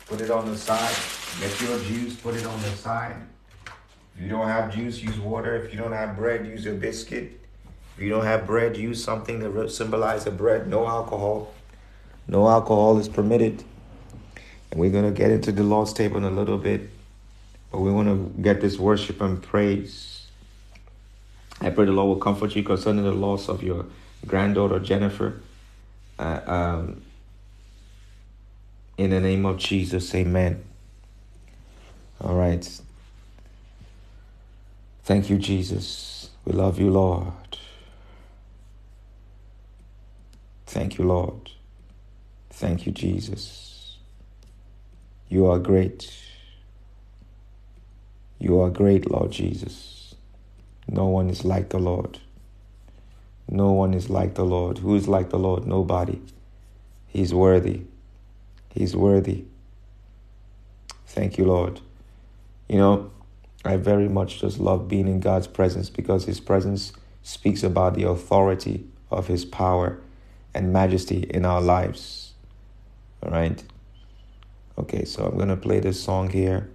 [0.08, 0.94] put it on the side.
[1.38, 3.16] Get your juice, put it on the side.
[4.18, 5.54] If you don't have juice, use water.
[5.54, 7.38] If you don't have bread, use a biscuit.
[7.96, 10.66] If you don't have bread, use something that symbolizes bread.
[10.66, 11.54] No alcohol.
[12.26, 13.62] No alcohol is permitted.
[14.72, 16.90] And we're going to get into the Lord's table in a little bit.
[17.70, 20.26] But we want to get this worship and praise.
[21.60, 23.86] I pray the Lord will comfort you concerning the loss of your
[24.26, 25.40] granddaughter, Jennifer.
[26.18, 27.02] Uh, um,
[28.96, 30.64] in the name of Jesus, amen.
[32.20, 32.80] All right.
[35.08, 36.28] Thank you, Jesus.
[36.44, 37.32] We love you, Lord.
[40.66, 41.48] Thank you, Lord.
[42.50, 43.96] Thank you, Jesus.
[45.30, 46.12] You are great.
[48.38, 50.14] You are great, Lord Jesus.
[50.86, 52.18] No one is like the Lord.
[53.48, 54.76] No one is like the Lord.
[54.76, 55.66] Who is like the Lord?
[55.66, 56.20] Nobody.
[57.06, 57.84] He's worthy.
[58.74, 59.46] He's worthy.
[61.06, 61.80] Thank you, Lord.
[62.68, 63.10] You know,
[63.64, 68.04] I very much just love being in God's presence because His presence speaks about the
[68.04, 70.00] authority of His power
[70.54, 72.34] and majesty in our lives.
[73.22, 73.62] All right?
[74.78, 76.70] Okay, so I'm going to play this song here.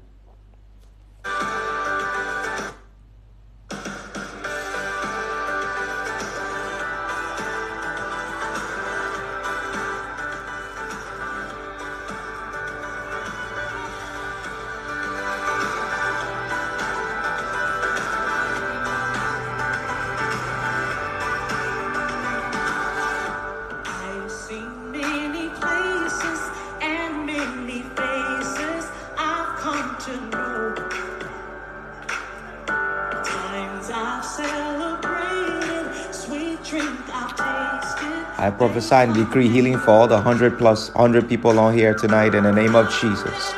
[38.74, 42.44] Prophesy and decree healing for all the 100 plus 100 people on here tonight in
[42.44, 43.54] the name of Jesus.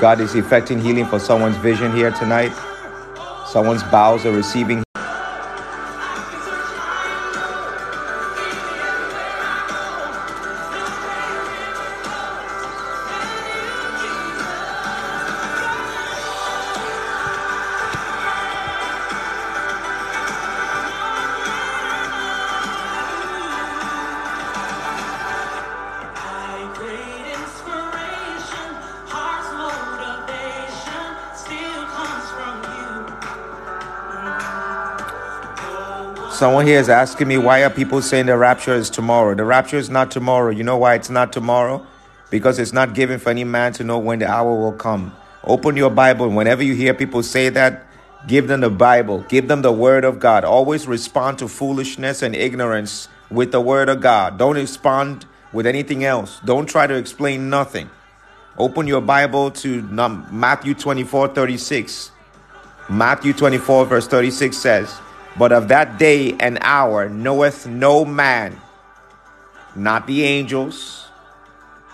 [0.00, 2.52] God is effecting healing for someone's vision here tonight.
[3.46, 4.82] Someone's bowels are receiving
[36.42, 39.32] Someone here is asking me why are people saying the rapture is tomorrow?
[39.32, 40.50] The rapture is not tomorrow.
[40.50, 41.86] You know why it's not tomorrow?
[42.30, 45.14] Because it's not given for any man to know when the hour will come.
[45.44, 46.28] Open your Bible.
[46.28, 47.86] Whenever you hear people say that,
[48.26, 49.24] give them the Bible.
[49.28, 50.42] Give them the Word of God.
[50.44, 54.36] Always respond to foolishness and ignorance with the Word of God.
[54.36, 56.40] Don't respond with anything else.
[56.44, 57.88] Don't try to explain nothing.
[58.58, 62.10] Open your Bible to Matthew 24 36.
[62.90, 64.92] Matthew 24, verse 36 says,
[65.36, 68.60] but of that day and hour knoweth no man,
[69.74, 71.08] not the angels,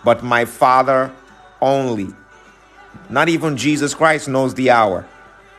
[0.04, 1.12] but my Father
[1.60, 2.08] only.
[3.08, 5.06] Not even Jesus Christ knows the hour.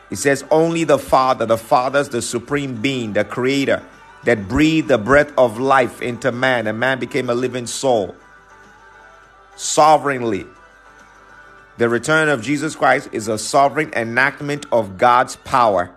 [0.08, 1.46] He says only the Father.
[1.46, 3.82] The Father's the supreme being, the creator
[4.24, 8.14] that breathed the breath of life into man, and man became a living soul.
[9.56, 10.46] Sovereignly.
[11.78, 15.90] The return of Jesus Christ is a sovereign enactment of God's power.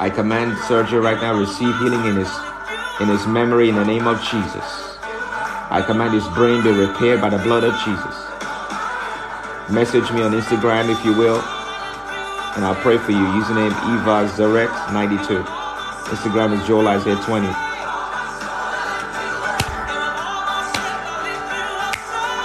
[0.00, 2.32] I command Sergio right now receive healing in his
[3.00, 4.96] in his memory in the name of Jesus.
[5.68, 8.16] I command his brain be repaired by the blood of Jesus.
[9.68, 11.36] Message me on Instagram if you will,
[12.56, 13.20] and I'll pray for you.
[13.44, 15.44] Username Eva Zarek 92.
[16.16, 17.46] Instagram is Joel Isaiah 20.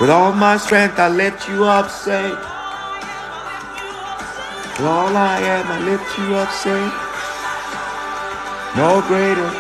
[0.02, 2.32] With all my strength, I lift you up, say.
[4.76, 7.05] With all I am, I lift you up, say
[8.76, 9.52] no greater,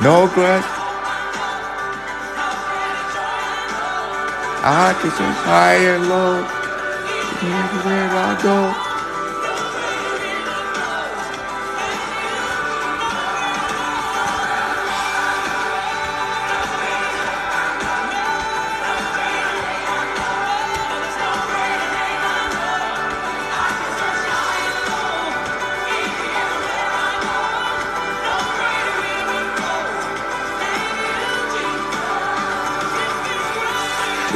[0.00, 0.62] no greater.
[4.68, 6.44] I can search high and low,
[7.42, 8.85] everywhere I go.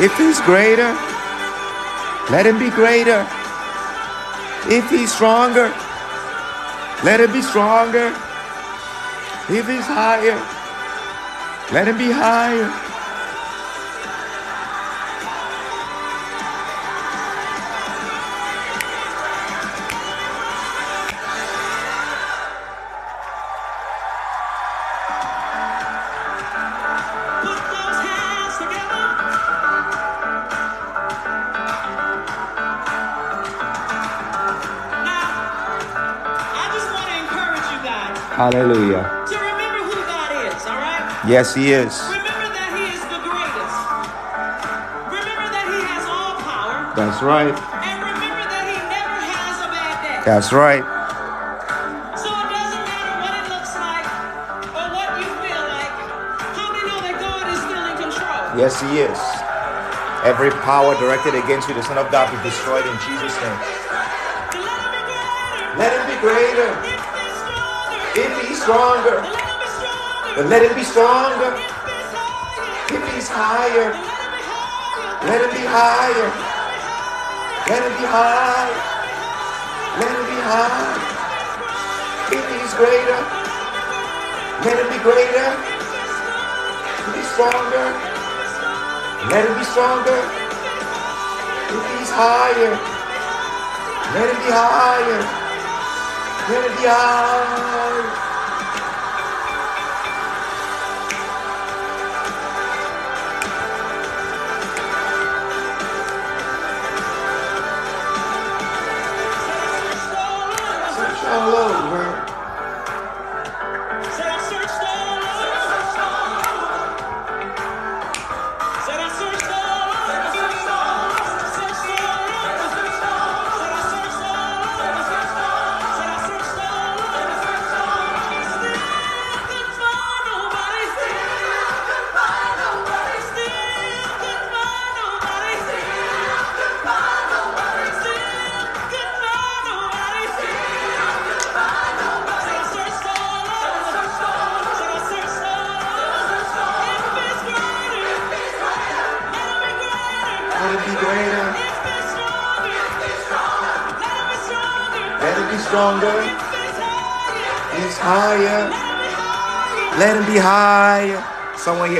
[0.02, 0.96] If he's greater,
[2.30, 3.26] let him be greater.
[4.66, 5.68] If he's stronger,
[7.04, 8.08] let him be stronger.
[9.48, 10.40] If he's higher,
[11.72, 12.89] let him be higher.
[38.40, 39.04] Hallelujah.
[39.28, 41.28] To remember who God is, all right?
[41.28, 41.92] Yes, He is.
[42.08, 43.76] Remember that He is the greatest.
[45.12, 46.88] Remember that He has all power.
[46.96, 47.52] That's right.
[47.52, 50.24] And remember that He never has a bad day.
[50.24, 50.80] That's right.
[52.16, 54.08] So it doesn't matter what it looks like
[54.72, 55.92] or what you feel like.
[56.56, 58.56] How know that God is still in control?
[58.56, 59.20] Yes, He is.
[60.24, 63.60] Every power directed against you, the Son of God, be destroyed in Jesus' name.
[64.56, 65.76] Let Him be greater.
[65.76, 66.89] Let Him be greater.
[68.70, 69.18] Stronger.
[69.26, 70.30] If Let Him be stronger.
[70.36, 71.54] then let Him be stronger.
[72.88, 73.28] If He's higher.
[73.28, 73.92] higher,
[75.22, 76.30] Let Him be higher.
[76.38, 76.38] let Him
[76.78, 77.10] be higher.
[77.66, 78.74] Let Him be high.
[79.94, 81.02] Let Him be high.
[82.30, 83.20] If He's greater,
[84.64, 85.50] let Him be greater.
[87.06, 87.86] If He's stronger,
[89.30, 90.20] let Him be stronger.
[91.56, 92.74] If He's higher,
[94.14, 95.22] let Him be higher.
[96.48, 97.79] Let Him be high.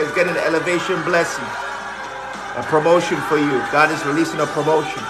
[0.01, 1.45] Is getting an elevation blessing,
[2.57, 3.59] a promotion for you.
[3.70, 5.03] God is releasing a promotion.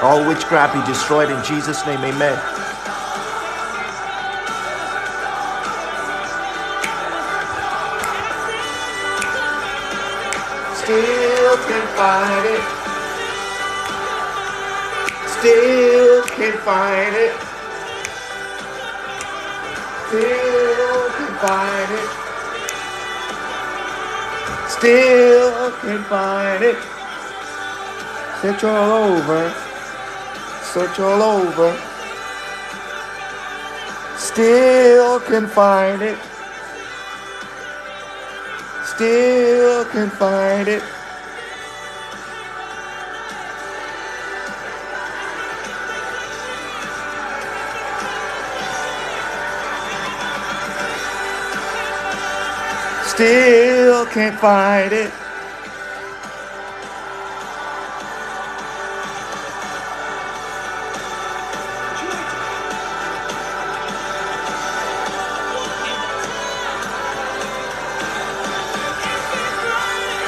[0.00, 2.00] All witchcraft be destroyed in Jesus' name.
[2.00, 2.38] Amen.
[10.76, 12.62] Still can't find it.
[15.38, 17.47] Still can't find it.
[20.08, 22.08] Still can't find it.
[24.70, 26.78] Still can't find it.
[28.40, 29.54] Search all over.
[30.72, 31.76] Search all over.
[34.16, 36.18] Still can't find it.
[38.86, 40.97] Still can't find it.
[53.18, 55.10] Still can't find it.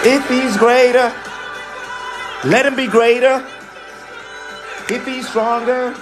[0.05, 1.15] If he's greater,
[2.43, 3.47] let him be greater.
[4.89, 5.95] If he's stronger,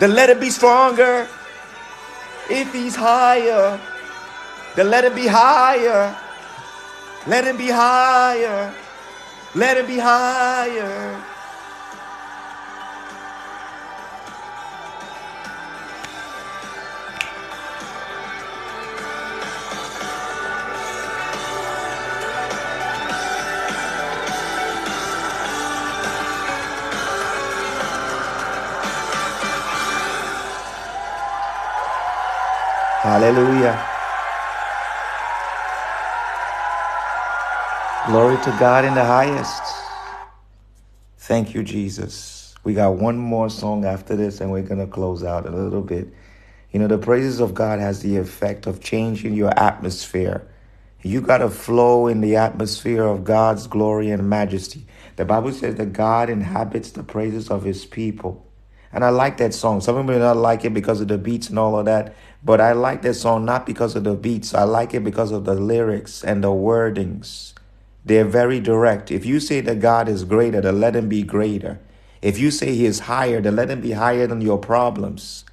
[0.00, 1.28] then let him be stronger.
[2.48, 3.78] If he's higher,
[4.74, 6.16] then let him be higher.
[7.26, 8.74] Let him be higher.
[9.54, 11.22] Let him be higher.
[33.02, 33.91] Hallelujah.
[38.12, 39.62] Glory to God in the highest.
[41.16, 42.54] Thank you, Jesus.
[42.62, 45.80] We got one more song after this, and we're going to close out a little
[45.80, 46.08] bit.
[46.72, 50.46] You know, the praises of God has the effect of changing your atmosphere.
[51.00, 54.86] You got to flow in the atmosphere of God's glory and majesty.
[55.16, 58.46] The Bible says that God inhabits the praises of his people.
[58.92, 59.80] And I like that song.
[59.80, 62.60] Some people may not like it because of the beats and all of that, but
[62.60, 64.52] I like that song not because of the beats.
[64.52, 67.54] I like it because of the lyrics and the wordings.
[68.04, 69.10] They're very direct.
[69.10, 71.78] If you say that God is greater, then let him be greater.
[72.20, 75.44] If you say he is higher, then let him be higher than your problems.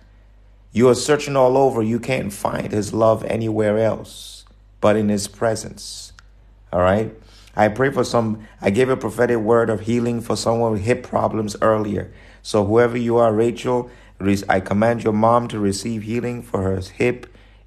[0.71, 1.81] You are searching all over.
[1.81, 4.39] You can't find his love anywhere else
[4.81, 6.13] but in his presence.
[6.71, 7.13] All right?
[7.55, 11.03] I pray for some, I gave a prophetic word of healing for someone with hip
[11.03, 12.11] problems earlier.
[12.41, 13.89] So, whoever you are, Rachel,
[14.47, 17.25] I command your mom to receive healing for her hip.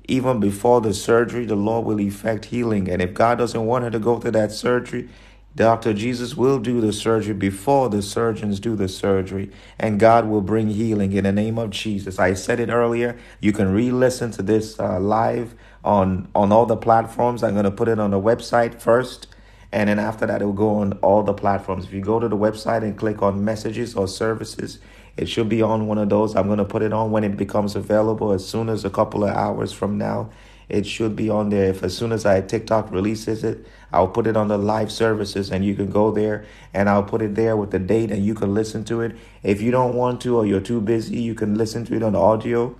[0.08, 2.88] Even before the surgery, the Lord will effect healing.
[2.88, 5.08] And if God doesn't want her to go through that surgery,
[5.54, 5.92] Dr.
[5.92, 10.68] Jesus will do the surgery before the surgeons do the surgery, and God will bring
[10.68, 12.18] healing in the name of Jesus.
[12.18, 13.18] I said it earlier.
[13.40, 17.42] You can re-listen to this uh, live on on all the platforms.
[17.42, 19.26] I'm going to put it on the website first,
[19.70, 21.84] and then after that, it will go on all the platforms.
[21.84, 24.78] If you go to the website and click on messages or services,
[25.16, 26.34] it should be on one of those.
[26.34, 29.24] I'm going to put it on when it becomes available as soon as a couple
[29.24, 30.30] of hours from now.
[30.68, 31.70] It should be on there.
[31.70, 35.50] If as soon as I TikTok releases it, I'll put it on the live services
[35.50, 38.34] and you can go there and I'll put it there with the date and you
[38.34, 39.14] can listen to it.
[39.42, 42.16] If you don't want to or you're too busy, you can listen to it on
[42.16, 42.74] audio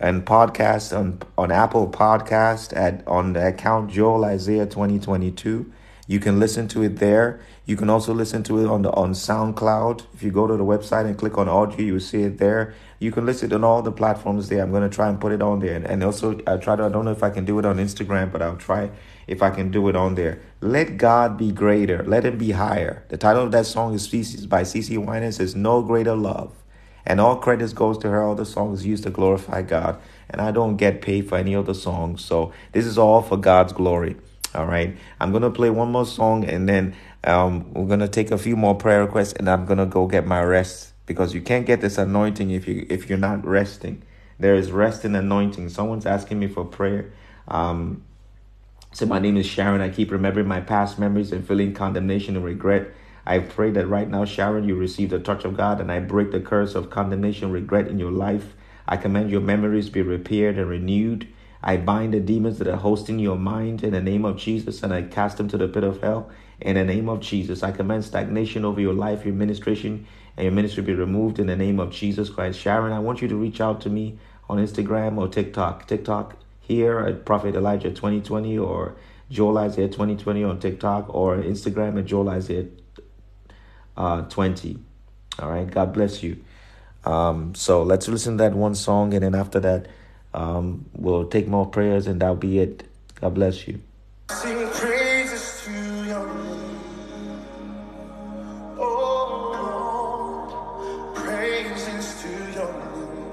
[0.00, 5.72] and podcast on, on Apple Podcast at on the account Joel Isaiah 2022.
[6.12, 7.40] You can listen to it there.
[7.64, 10.04] You can also listen to it on the on SoundCloud.
[10.12, 12.74] If you go to the website and click on audio, you will see it there.
[12.98, 14.62] You can listen on all the platforms there.
[14.62, 16.84] I'm gonna try and put it on there, and, and also I try to.
[16.84, 18.90] I don't know if I can do it on Instagram, but I'll try
[19.26, 20.38] if I can do it on there.
[20.60, 22.02] Let God be greater.
[22.02, 23.04] Let Him be higher.
[23.08, 25.36] The title of that song is Species by CeCe Winans.
[25.36, 26.52] Says no greater love,
[27.06, 28.22] and all credits goes to her.
[28.22, 31.64] All the songs used to glorify God, and I don't get paid for any of
[31.64, 34.16] the songs, so this is all for God's glory.
[34.54, 34.96] All right.
[35.20, 38.38] I'm going to play one more song and then um, we're going to take a
[38.38, 41.66] few more prayer requests and I'm going to go get my rest because you can't
[41.66, 44.02] get this anointing if you if you're not resting.
[44.38, 45.68] There is rest and anointing.
[45.68, 47.12] Someone's asking me for prayer.
[47.48, 48.02] Um,
[48.92, 49.80] so my name is Sharon.
[49.80, 52.90] I keep remembering my past memories and feeling condemnation and regret.
[53.24, 56.32] I pray that right now, Sharon, you receive the touch of God and I break
[56.32, 58.54] the curse of condemnation, regret in your life.
[58.86, 61.28] I command your memories be repaired and renewed.
[61.62, 64.92] I bind the demons that are hosting your mind in the name of Jesus and
[64.92, 66.30] I cast them to the pit of hell.
[66.60, 67.62] in the name of Jesus.
[67.62, 71.56] I command stagnation over your life, your administration, and your ministry be removed in the
[71.56, 72.58] name of Jesus Christ.
[72.58, 74.18] Sharon, I want you to reach out to me
[74.48, 75.86] on Instagram or TikTok.
[75.86, 78.96] TikTok here at Prophet Elijah 2020 or
[79.30, 82.66] Joel Isaiah 2020 on TikTok or Instagram at Joel Isaiah
[83.96, 84.78] uh, 20.
[85.40, 85.70] All right.
[85.70, 86.42] God bless you.
[87.04, 89.88] Um, so let's listen to that one song, and then after that,
[90.34, 92.84] um, we'll take more prayers, and that'll be it.
[93.20, 93.80] God bless you.
[94.30, 95.72] Sing praises to
[96.06, 96.80] your name.
[101.14, 103.32] Praises to your name.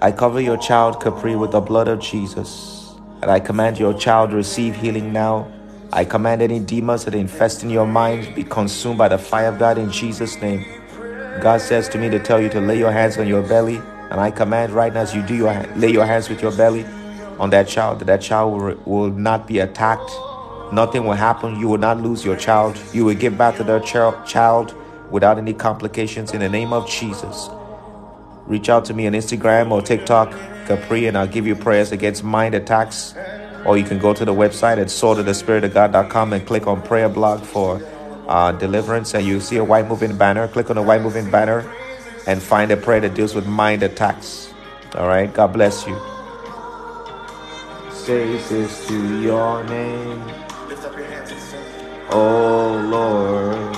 [0.00, 2.94] I cover your child, Capri, with the blood of Jesus.
[3.22, 5.50] And I command your child to receive healing now.
[5.92, 9.58] I command any demons that infest in your mind be consumed by the fire of
[9.58, 10.64] God in Jesus' name.
[11.40, 13.80] God says to me to tell you to lay your hands on your belly.
[14.12, 16.84] And I command right now as you do your lay your hands with your belly
[17.38, 20.10] on that child, that that child will, will not be attacked.
[20.70, 21.58] Nothing will happen.
[21.58, 22.78] You will not lose your child.
[22.92, 24.74] You will give back to their child, child
[25.10, 27.48] without any complications in the name of Jesus.
[28.44, 30.32] Reach out to me on Instagram or TikTok,
[30.66, 33.14] Capri, and I'll give you prayers against mind attacks.
[33.64, 37.80] Or you can go to the website at swordofthespiritofgod.com and click on prayer blog for
[38.28, 39.14] uh, deliverance.
[39.14, 40.48] And you see a white moving banner.
[40.48, 41.66] Click on the white moving banner
[42.26, 44.52] and find a prayer that deals with mind attacks.
[44.94, 45.32] All right.
[45.32, 45.96] God bless you.
[47.90, 50.26] Says this to your name,
[50.68, 51.60] Lift up your hands and sing.
[52.10, 53.76] oh Lord,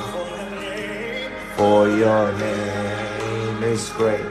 [1.57, 4.25] for your name is great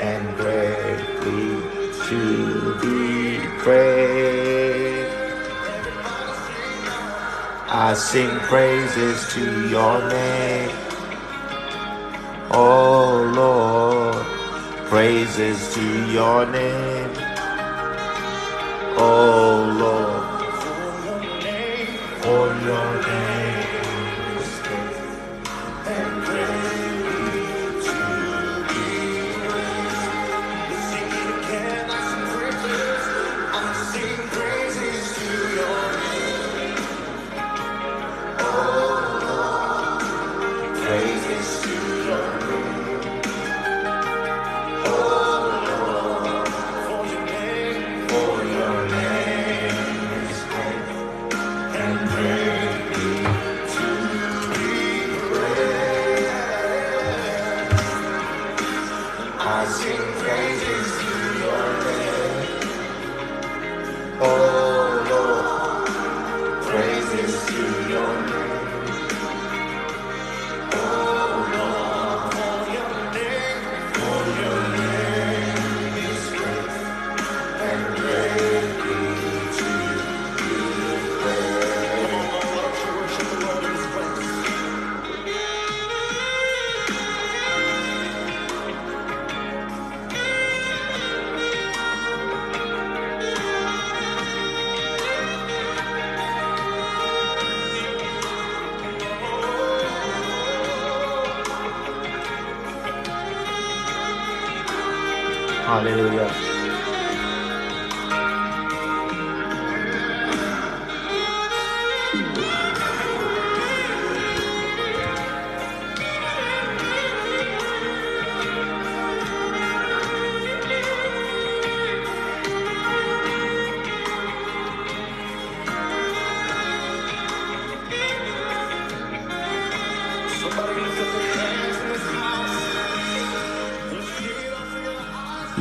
[0.00, 1.60] and greatly
[2.08, 5.10] to be praised.
[7.74, 10.70] I sing praises to your name,
[12.54, 14.26] oh Lord,
[14.88, 17.10] praises to your name,
[18.98, 20.62] oh Lord,
[22.22, 23.81] for your name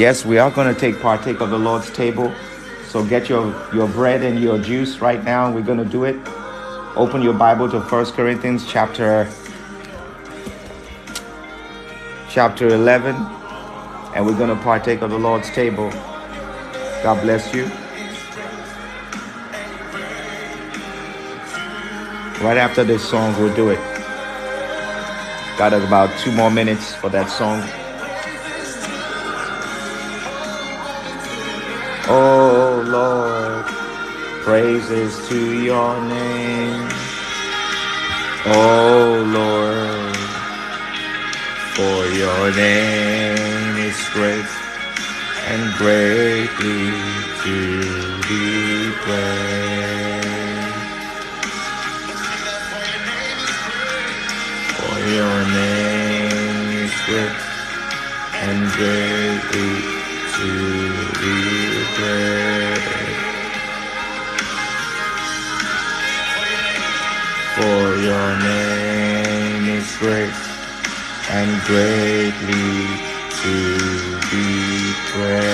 [0.02, 2.34] Yes, we are going to take partake of the Lord's table.
[2.88, 5.52] So get your, your bread and your juice right now.
[5.52, 6.16] We're going to do it.
[6.96, 9.30] Open your Bible to 1 Corinthians chapter
[12.32, 13.16] chapter 11
[14.16, 15.92] and we're going to partake of the Lord's table.
[17.04, 17.66] God bless you.
[22.44, 23.80] Right after this song, we'll do it.
[25.60, 27.62] Got about two more minutes for that song.
[34.52, 36.90] Praises to your name.
[38.48, 40.18] Oh Lord,
[41.76, 44.52] for your name is great
[45.52, 46.84] and greatly
[47.44, 47.58] to
[48.28, 50.26] be praised.
[54.76, 57.40] For your name is great
[58.46, 59.74] and greatly
[60.36, 60.50] to
[61.22, 61.36] be
[61.96, 62.31] praised.
[68.32, 70.34] Your name is great
[71.30, 72.88] and greatly
[73.42, 73.54] to
[74.32, 75.52] be praised.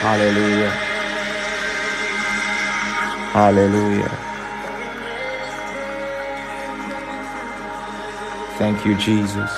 [0.00, 0.70] Hallelujah.
[3.32, 4.12] Hallelujah.
[8.58, 9.50] Thank you, Jesus.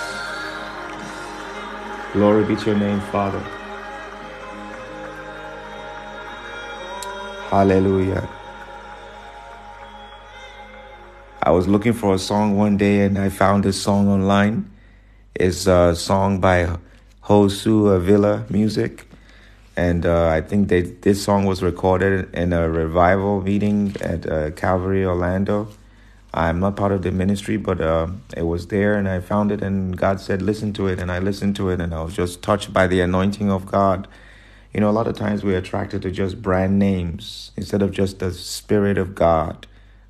[2.12, 3.40] Glory be to your name, Father.
[7.50, 8.28] Hallelujah.
[11.52, 14.70] Was looking for a song one day and I found this song online.
[15.34, 16.78] It's a song by
[17.24, 19.06] Hosu Avila Music.
[19.76, 24.50] And uh, I think they, this song was recorded in a revival meeting at uh,
[24.52, 25.68] Calvary Orlando.
[26.32, 29.62] I'm not part of the ministry, but uh, it was there and I found it.
[29.62, 30.98] And God said, Listen to it.
[30.98, 34.08] And I listened to it and I was just touched by the anointing of God.
[34.72, 38.20] You know, a lot of times we're attracted to just brand names instead of just
[38.20, 39.66] the Spirit of God.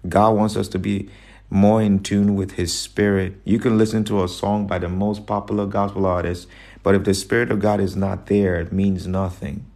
[0.09, 1.09] God wants us to be
[1.53, 3.35] more in tune with His Spirit.
[3.45, 6.49] You can listen to a song by the most popular gospel artist,
[6.83, 9.67] but if the Spirit of God is not there, it means nothing.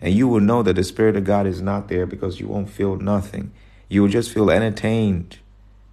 [0.00, 2.70] And you will know that the Spirit of God is not there because you won't
[2.70, 3.52] feel nothing.
[3.88, 5.38] You will just feel entertained.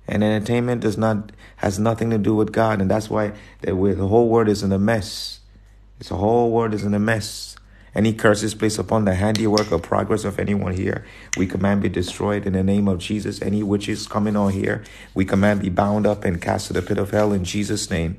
[0.07, 4.29] And entertainment does not has nothing to do with God, and that's why the, whole
[4.29, 5.41] world is in a mess.
[5.99, 7.52] It's a whole world is in a mess.
[7.95, 11.05] Any curses placed upon the handiwork or progress of anyone here,
[11.37, 13.41] we command be destroyed in the name of Jesus.
[13.41, 16.97] Any witches coming on here, we command be bound up and cast to the pit
[16.97, 18.17] of hell in Jesus' name.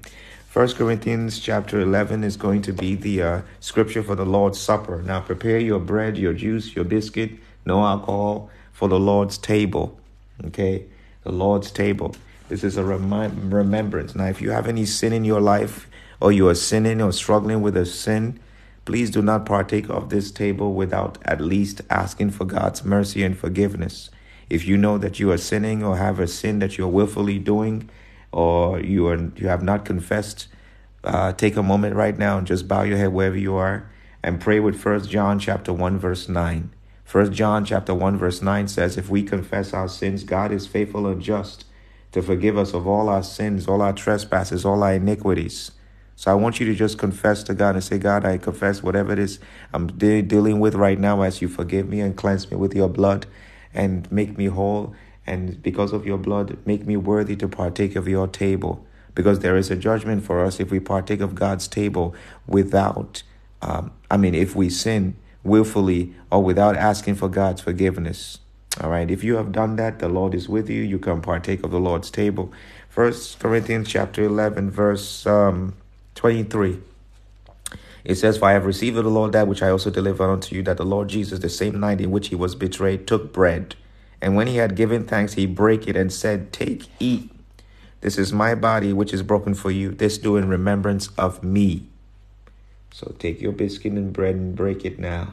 [0.49, 5.03] First Corinthians chapter 11 is going to be the uh, scripture for the Lord's Supper.
[5.03, 7.33] Now prepare your bread, your juice, your biscuit,
[7.67, 9.99] no alcohol for the Lord's table.
[10.44, 10.85] Okay,
[11.25, 12.15] the Lord's table.
[12.49, 14.15] This is a remind, remembrance.
[14.15, 15.89] Now, if you have any sin in your life,
[16.20, 18.39] or you are sinning or struggling with a sin,
[18.85, 23.37] Please do not partake of this table without at least asking for God's mercy and
[23.37, 24.11] forgiveness.
[24.51, 27.89] If you know that you are sinning or have a sin that you're willfully doing,
[28.31, 30.49] or you are you have not confessed,
[31.03, 33.91] uh, take a moment right now and just bow your head wherever you are
[34.23, 36.71] and pray with First John chapter one verse nine.
[37.05, 41.07] First John chapter one verse nine says, "If we confess our sins, God is faithful
[41.07, 41.65] and just
[42.13, 45.71] to forgive us of all our sins, all our trespasses, all our iniquities."
[46.17, 49.12] So I want you to just confess to God and say, God, I confess whatever
[49.12, 49.41] it is
[49.73, 52.89] I'm de- dealing with right now as you forgive me and cleanse me with your
[52.89, 53.26] blood
[53.73, 54.94] and make me whole.
[55.26, 58.86] And because of your blood, make me worthy to partake of your table.
[59.15, 62.15] Because there is a judgment for us if we partake of God's table
[62.47, 63.23] without,
[63.62, 68.39] um, I mean, if we sin willfully or without asking for God's forgiveness.
[68.81, 69.09] All right.
[69.09, 70.83] If you have done that, the Lord is with you.
[70.83, 72.52] You can partake of the Lord's table.
[72.89, 75.75] First Corinthians chapter 11, verse um,
[76.15, 76.81] 23.
[78.05, 80.55] It says, For I have received of the Lord that which I also delivered unto
[80.55, 83.76] you, that the Lord Jesus, the same night in which he was betrayed, took bread.
[84.20, 87.31] And when he had given thanks, he brake it and said, Take, eat.
[88.01, 89.91] This is my body, which is broken for you.
[89.91, 91.86] This do in remembrance of me.
[92.93, 95.33] So take your biscuit and bread and break it now.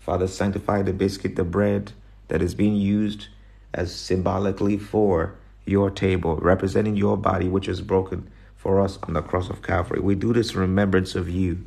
[0.00, 1.92] Father, sanctify the biscuit, the bread
[2.28, 3.28] that is being used
[3.74, 8.28] as symbolically for your table, representing your body, which is broken
[8.62, 9.98] for us on the cross of Calvary.
[9.98, 11.64] We do this in remembrance of you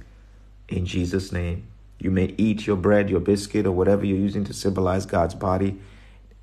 [0.69, 1.67] in Jesus' name.
[1.99, 5.77] You may eat your bread, your biscuit, or whatever you're using to symbolize God's body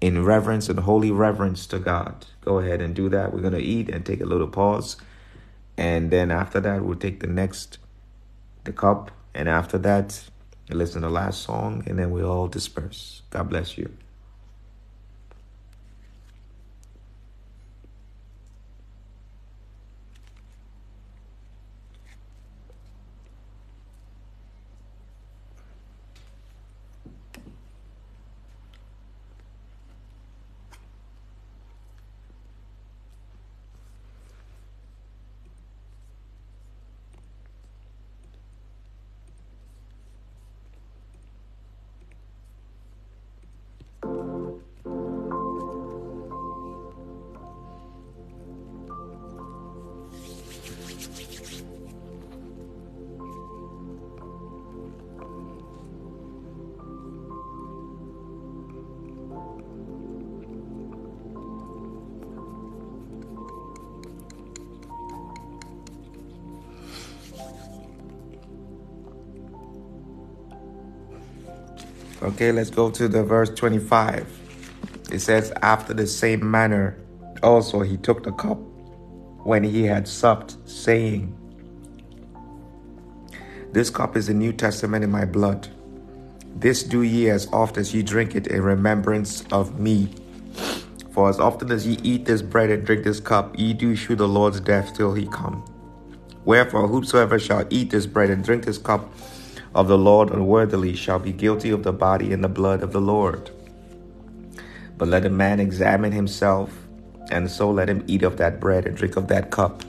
[0.02, 2.26] in reverence and holy reverence to God.
[2.42, 3.32] Go ahead and do that.
[3.32, 4.98] We're going to eat and take a little pause.
[5.78, 7.78] And then after that, we'll take the next,
[8.64, 9.10] the cup.
[9.34, 10.22] And after that,
[10.68, 13.22] listen to the last song, and then we all disperse.
[13.30, 13.90] God bless you.
[72.22, 74.28] Okay, let's go to the verse 25.
[75.10, 76.96] It says, After the same manner,
[77.42, 78.58] also he took the cup
[79.42, 81.36] when he had supped, saying,
[83.72, 85.66] This cup is the New Testament in my blood.
[86.54, 90.08] This do ye as oft as ye drink it in remembrance of me.
[91.10, 94.14] For as often as ye eat this bread and drink this cup, ye do shew
[94.14, 95.64] the Lord's death till he come.
[96.44, 99.12] Wherefore, whosoever shall eat this bread and drink this cup
[99.74, 103.00] of the Lord unworthily shall be guilty of the body and the blood of the
[103.00, 103.50] Lord.
[104.98, 106.70] But let a man examine himself,
[107.30, 109.82] and so let him eat of that bread and drink of that cup.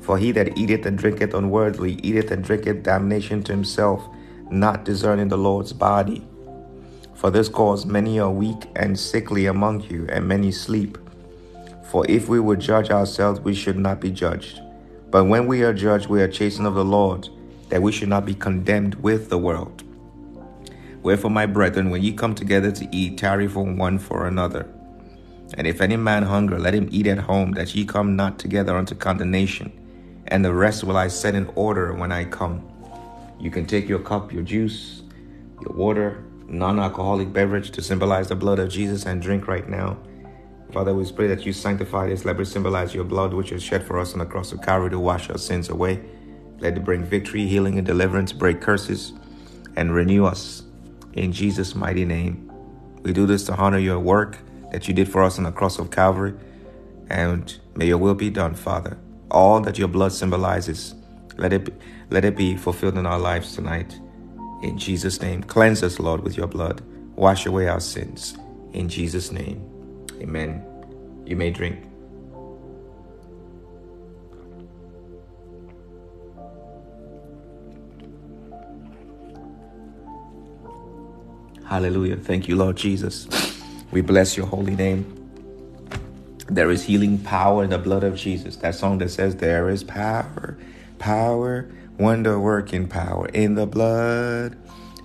[0.00, 4.02] For he that eateth and drinketh unworthily eateth and drinketh damnation to himself,
[4.50, 6.26] not discerning the Lord's body.
[7.14, 10.96] For this cause many are weak and sickly among you, and many sleep.
[11.90, 14.60] For if we would judge ourselves, we should not be judged.
[15.10, 17.28] But when we are judged, we are chastened of the Lord,
[17.68, 19.82] that we should not be condemned with the world.
[21.02, 24.68] Wherefore, my brethren, when ye come together to eat, tarry for one for another.
[25.54, 28.76] And if any man hunger, let him eat at home, that ye come not together
[28.76, 29.72] unto condemnation.
[30.28, 32.68] And the rest will I set in order when I come.
[33.38, 35.02] You can take your cup, your juice,
[35.62, 39.98] your water, non alcoholic beverage to symbolize the blood of Jesus and drink right now.
[40.72, 42.24] Father, we pray that you sanctify this.
[42.24, 44.98] Let symbolize your blood, which is shed for us on the cross of Calvary to
[44.98, 46.02] wash our sins away.
[46.58, 49.12] Let it bring victory, healing, and deliverance, break curses,
[49.76, 50.62] and renew us.
[51.12, 52.50] In Jesus' mighty name.
[53.02, 54.38] We do this to honor your work
[54.72, 56.34] that you did for us on the cross of Calvary.
[57.08, 58.98] And may your will be done, Father.
[59.30, 60.94] All that your blood symbolizes,
[61.36, 61.72] let it be,
[62.10, 63.98] let it be fulfilled in our lives tonight.
[64.62, 66.82] In Jesus' name, cleanse us, Lord, with your blood.
[67.16, 68.36] Wash away our sins.
[68.72, 69.60] In Jesus' name,
[70.20, 70.64] amen.
[71.26, 71.86] You may drink.
[81.66, 82.16] Hallelujah.
[82.16, 83.26] Thank you, Lord Jesus.
[83.90, 85.04] We bless your holy name.
[86.46, 88.54] There is healing power in the blood of Jesus.
[88.56, 90.56] That song that says, There is power,
[91.00, 94.56] power, wonder working power in the blood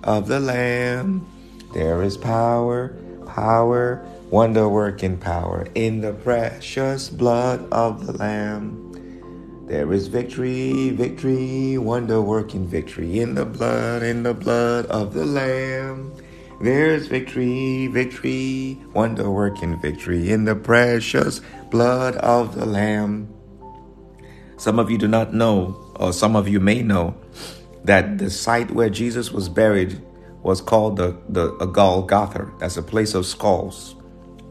[0.04, 1.26] of the Lamb.
[1.74, 2.94] There is power,
[3.26, 9.66] power, wonder working power in the precious blood of the Lamb.
[9.66, 15.26] There is victory, victory, wonder working victory in the blood, in the blood of the
[15.26, 16.12] Lamb.
[16.62, 21.40] There's victory, victory, wonder working victory in the precious
[21.72, 23.34] blood of the Lamb.
[24.58, 27.16] Some of you do not know, or some of you may know,
[27.82, 30.00] that the site where Jesus was buried
[30.44, 32.48] was called the, the Golgotha.
[32.60, 33.96] That's a place of skulls.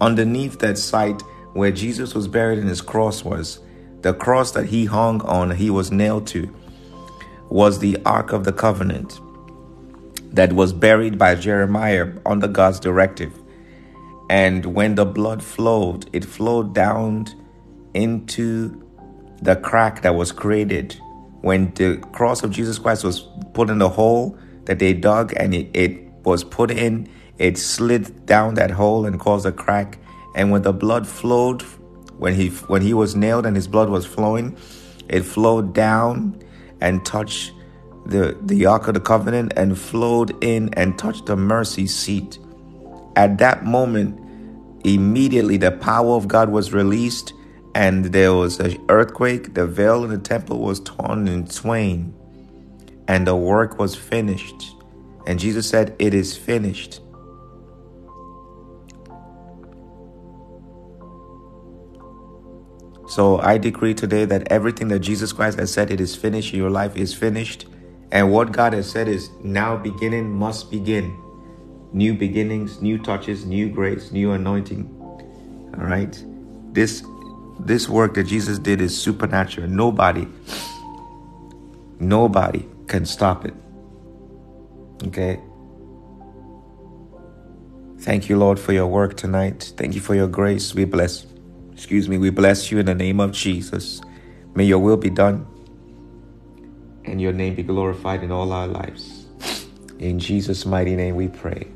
[0.02, 1.22] Underneath that site
[1.54, 3.60] where Jesus was buried and his cross was,
[4.02, 6.54] the cross that he hung on, he was nailed to,
[7.50, 9.22] was the Ark of the Covenant
[10.32, 13.34] that was buried by Jeremiah under God's directive.
[14.30, 17.28] And when the blood flowed, it flowed down
[17.94, 18.82] into
[19.42, 20.98] the crack that was created
[21.42, 25.54] when the cross of Jesus Christ was put in the hole that they dug and
[25.54, 29.98] it, it was put in, it slid down that hole and caused a crack.
[30.36, 31.64] And when the blood flowed,
[32.18, 34.56] when he when he was nailed and his blood was flowing,
[35.10, 36.42] it flowed down
[36.80, 37.54] and touched
[38.06, 42.40] the, the Ark of the Covenant and flowed in and touched the mercy seat.
[43.16, 44.20] At that moment,
[44.84, 47.34] immediately the power of God was released
[47.76, 49.54] and there was an earthquake.
[49.54, 52.14] The veil in the temple was torn in twain
[53.08, 54.76] and the work was finished.
[55.28, 57.02] And Jesus said, It is finished.
[63.12, 66.70] So I decree today that everything that Jesus Christ has said, it is finished your
[66.70, 67.66] life, is finished.
[68.12, 71.18] And what God has said is now beginning must begin.
[71.94, 74.90] New beginnings, new touches, new grace, new anointing.
[75.78, 76.24] All right.
[76.74, 77.04] This
[77.60, 79.68] this work that Jesus did is supernatural.
[79.68, 80.28] Nobody,
[82.00, 83.54] nobody can stop it.
[85.06, 85.40] Okay.
[88.00, 89.74] Thank you, Lord, for your work tonight.
[89.78, 90.74] Thank you for your grace.
[90.74, 91.28] We bless,
[91.72, 94.02] excuse me, we bless you in the name of Jesus.
[94.56, 95.46] May your will be done
[97.12, 99.26] and your name be glorified in all our lives.
[100.00, 101.68] In Jesus' mighty name we pray.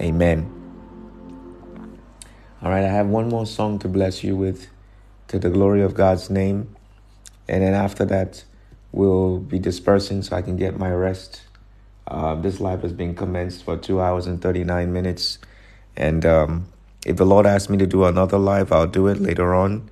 [0.00, 0.50] Amen.
[2.60, 4.66] All right, I have one more song to bless you with
[5.28, 6.74] to the glory of God's name.
[7.48, 8.44] And then after that,
[8.90, 11.42] we'll be dispersing so I can get my rest.
[12.08, 15.38] Uh, this live has been commenced for two hours and 39 minutes.
[15.96, 16.66] And um,
[17.06, 19.90] if the Lord asks me to do another live, I'll do it later on.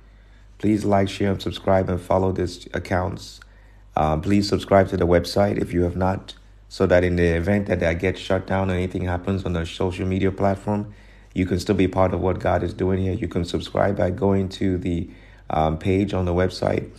[0.57, 3.39] Please like, share, and subscribe and follow these accounts.
[3.95, 6.35] Uh, please subscribe to the website if you have not,
[6.69, 9.65] so that in the event that I get shut down or anything happens on the
[9.65, 10.93] social media platform,
[11.33, 13.13] you can still be part of what God is doing here.
[13.13, 15.09] You can subscribe by going to the
[15.49, 16.89] um, page on the website,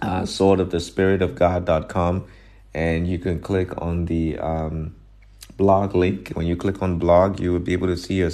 [0.00, 2.26] uh, swordofthespiritofgod.com,
[2.74, 4.94] and you can click on the um,
[5.56, 6.30] blog link.
[6.34, 8.30] When you click on blog, you will be able to see a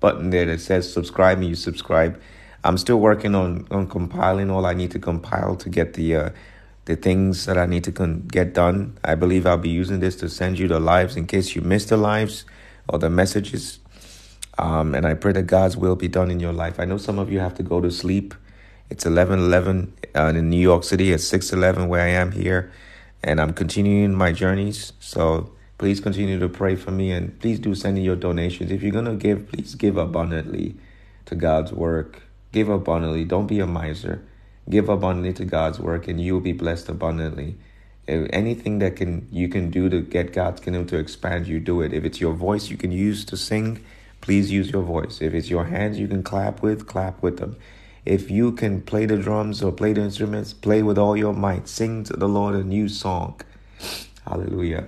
[0.00, 2.20] button there that says subscribe, and you subscribe.
[2.64, 6.30] I'm still working on, on compiling all I need to compile to get the uh,
[6.84, 8.98] the things that I need to con- get done.
[9.04, 11.90] I believe I'll be using this to send you the lives in case you missed
[11.90, 12.44] the lives
[12.88, 13.78] or the messages.
[14.58, 16.80] Um, and I pray that God's will be done in your life.
[16.80, 18.34] I know some of you have to go to sleep.
[18.90, 21.12] It's 11 11 uh, in New York City.
[21.12, 22.72] It's 6 11 where I am here.
[23.22, 24.92] And I'm continuing my journeys.
[24.98, 27.12] So please continue to pray for me.
[27.12, 28.70] And please do send in your donations.
[28.70, 30.76] If you're going to give, please give abundantly
[31.26, 32.22] to God's work.
[32.52, 33.24] Give abundantly.
[33.24, 34.22] Don't be a miser.
[34.68, 37.56] Give abundantly to God's work, and you will be blessed abundantly.
[38.06, 41.80] If anything that can you can do to get God's kingdom to expand, you do
[41.80, 41.92] it.
[41.92, 43.82] If it's your voice you can use to sing,
[44.20, 45.20] please use your voice.
[45.20, 47.56] If it's your hands you can clap with, clap with them.
[48.04, 51.68] If you can play the drums or play the instruments, play with all your might.
[51.68, 53.40] Sing to the Lord a new song.
[54.26, 54.86] Hallelujah.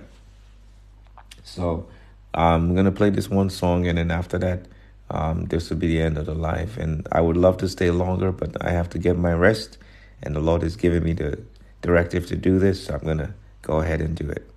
[1.43, 1.87] So
[2.33, 4.67] I'm gonna play this one song, and then after that,
[5.09, 6.77] um, this will be the end of the life.
[6.77, 9.77] And I would love to stay longer, but I have to get my rest.
[10.23, 11.39] And the Lord has given me the
[11.81, 14.49] directive to do this, so I'm gonna go ahead and do it.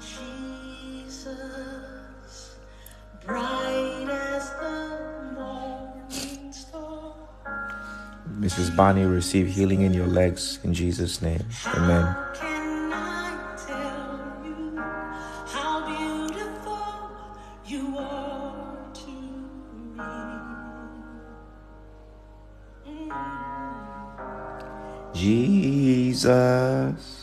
[0.00, 1.26] Jesus,
[3.26, 7.14] bright as the morning star.
[8.40, 8.74] Mrs.
[8.74, 11.44] Bonnie, receive healing in your legs in Jesus' name.
[11.66, 12.27] Amen.
[25.18, 27.17] Jesus.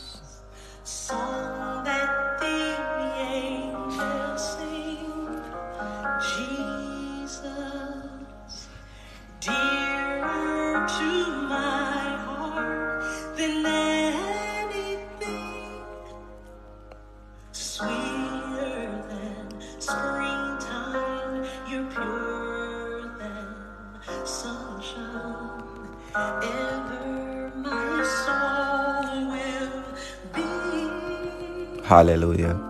[31.86, 32.60] Hallelujah.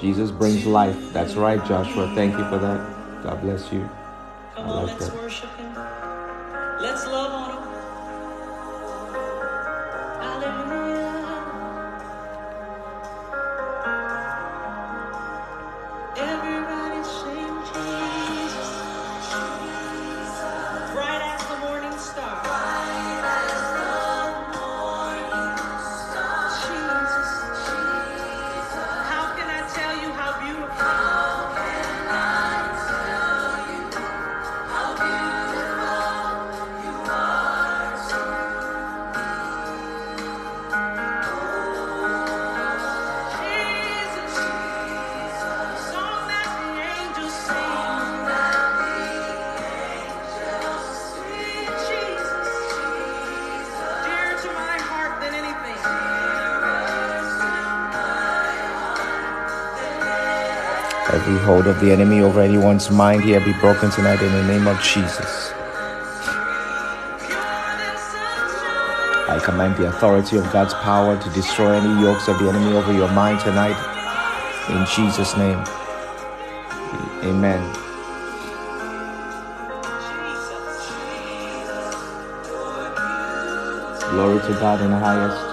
[0.00, 1.12] Jesus brings life.
[1.12, 2.12] That's right, Joshua.
[2.14, 3.22] Thank you for that.
[3.24, 3.90] God bless you.
[4.54, 5.14] Come I on, like let's that.
[5.14, 5.69] worship Him.
[61.30, 64.66] Every hold of the enemy over anyone's mind here be broken tonight in the name
[64.66, 65.52] of Jesus.
[69.28, 72.92] I command the authority of God's power to destroy any yokes of the enemy over
[72.92, 73.78] your mind tonight.
[74.70, 75.62] In Jesus' name.
[77.22, 77.62] Amen.
[84.10, 85.49] Glory to God in the highest.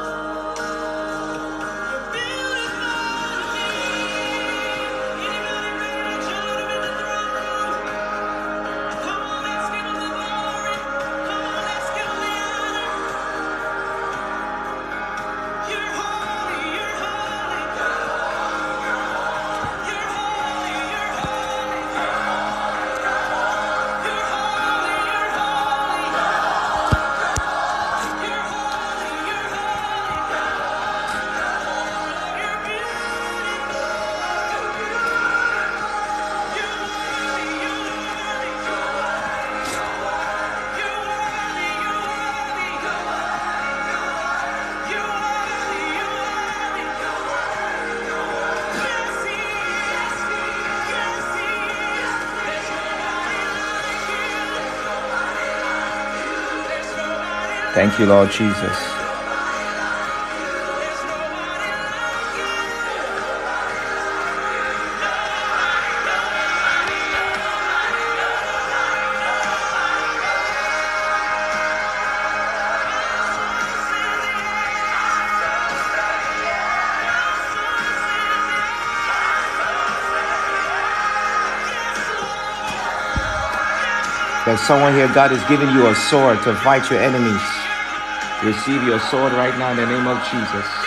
[57.87, 58.77] Thank you, Lord Jesus.
[84.45, 87.56] There's someone here, God has given you a sword to fight your enemies.
[88.43, 90.86] Receive your sword right now in the name of Jesus.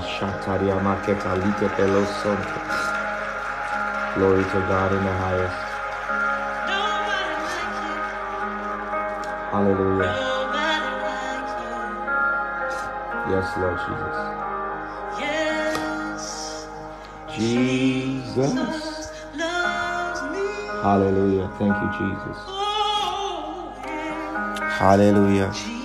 [0.00, 2.60] Korea Bashataria Maketa Like Pelosonte.
[4.14, 5.56] Glory to God in the highest.
[9.52, 10.04] Hallelujah.
[10.04, 10.20] you.
[10.20, 11.48] Nobody like
[13.30, 14.16] Yes, Lord Jesus.
[15.20, 16.24] Yes.
[17.34, 18.52] Jesus.
[19.34, 20.20] loves.
[20.82, 21.48] Hallelujah.
[21.58, 22.38] Thank you, Jesus.
[22.46, 23.72] Oh.
[24.78, 25.75] Hallelujah.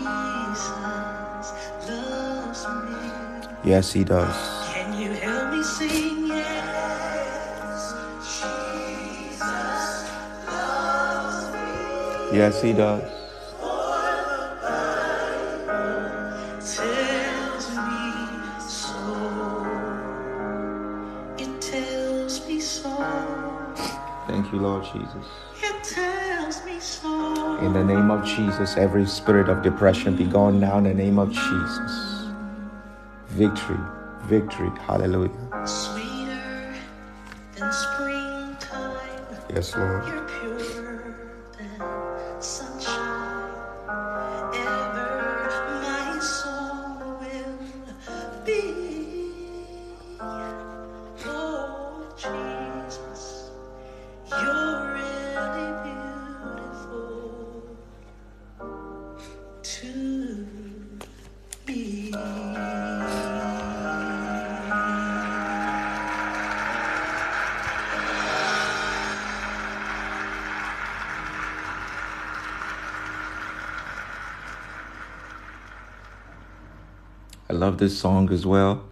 [3.63, 4.35] Yes, He does.
[4.73, 6.27] Can you help me sing?
[6.27, 7.93] Yes.
[8.25, 9.41] Jesus
[10.47, 12.37] loves me.
[12.37, 13.03] Yes, He does.
[16.59, 18.13] Tells me
[18.59, 18.95] so.
[21.37, 22.97] It tells me so.
[24.27, 25.25] Thank you, Lord Jesus.
[25.61, 27.57] It tells me so.
[27.59, 31.19] In the name of Jesus, every spirit of depression be gone now in the name
[31.19, 31.90] of Jesus.
[33.41, 33.79] Victory,
[34.25, 34.69] victory.
[34.85, 35.31] Hallelujah.
[35.65, 36.75] Sweeter
[37.55, 39.09] than springtime.
[39.49, 40.30] Yes, Lord.
[77.81, 78.83] This song as well.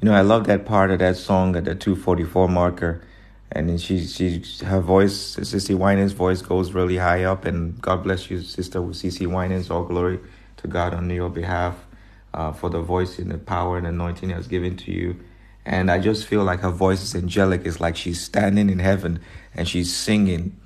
[0.00, 3.00] You know, I love that part of that song at the 244 marker.
[3.52, 7.44] And then she, she, her voice, CeCe Winans' voice goes really high up.
[7.44, 9.70] And God bless you, Sister with CeCe Winans.
[9.70, 10.18] All glory
[10.56, 11.86] to God on your behalf
[12.34, 15.20] uh, for the voice and the power and anointing has given to you.
[15.64, 17.64] And I just feel like her voice is angelic.
[17.64, 19.20] It's like she's standing in heaven
[19.54, 20.60] and she's singing.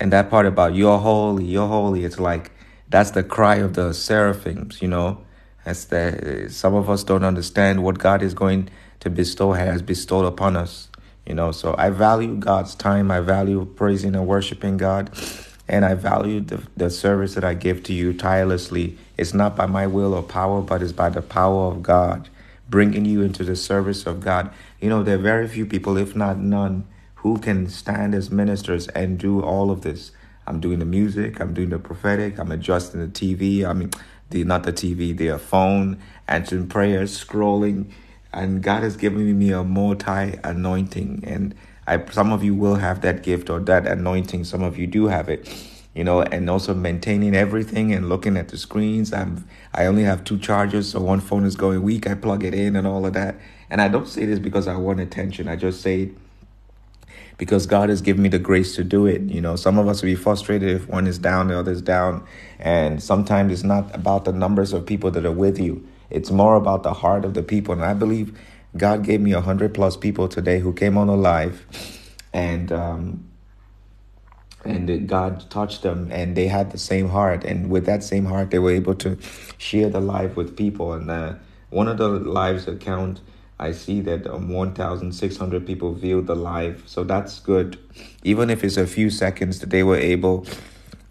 [0.00, 2.50] And that part about you're holy, you're holy, it's like
[2.88, 5.24] that's the cry of the seraphims, you know.
[5.66, 8.70] That's the eh, some of us don't understand what God is going
[9.00, 10.88] to bestow has bestowed upon us.
[11.26, 13.10] You know, so I value God's time.
[13.10, 15.10] I value praising and worshiping God.
[15.66, 18.96] And I value the, the service that I give to you tirelessly.
[19.18, 22.28] It's not by my will or power, but it's by the power of God,
[22.68, 24.52] bringing you into the service of God.
[24.80, 26.86] You know, there are very few people, if not none,
[27.16, 30.12] who can stand as ministers and do all of this.
[30.46, 33.90] I'm doing the music, I'm doing the prophetic, I'm adjusting the TV, I mean,
[34.30, 35.98] the not the TV, the uh, phone,
[36.28, 37.90] answering prayers, scrolling,
[38.32, 41.24] and God has given me a multi anointing.
[41.26, 41.54] And
[41.86, 44.44] I, some of you will have that gift or that anointing.
[44.44, 45.48] Some of you do have it,
[45.94, 49.12] you know, and also maintaining everything and looking at the screens.
[49.12, 52.06] I'm, I only have two chargers, so one phone is going weak.
[52.06, 53.36] I plug it in and all of that.
[53.70, 55.48] And I don't say this because I want attention.
[55.48, 56.10] I just say it
[57.38, 59.22] because God has given me the grace to do it.
[59.22, 61.82] You know, some of us will be frustrated if one is down, the other is
[61.82, 62.24] down.
[62.58, 66.56] And sometimes it's not about the numbers of people that are with you, it's more
[66.56, 67.74] about the heart of the people.
[67.74, 68.38] And I believe
[68.76, 71.66] God gave me a 100 plus people today who came on alive
[72.32, 73.28] and, um,
[74.64, 77.44] and God touched them and they had the same heart.
[77.44, 79.16] And with that same heart, they were able to
[79.58, 80.92] share the life with people.
[80.92, 81.34] And uh,
[81.70, 83.20] one of the lives account
[83.58, 87.78] I see that um, 1,600 people viewed the live, so that's good.
[88.22, 90.46] Even if it's a few seconds that they were able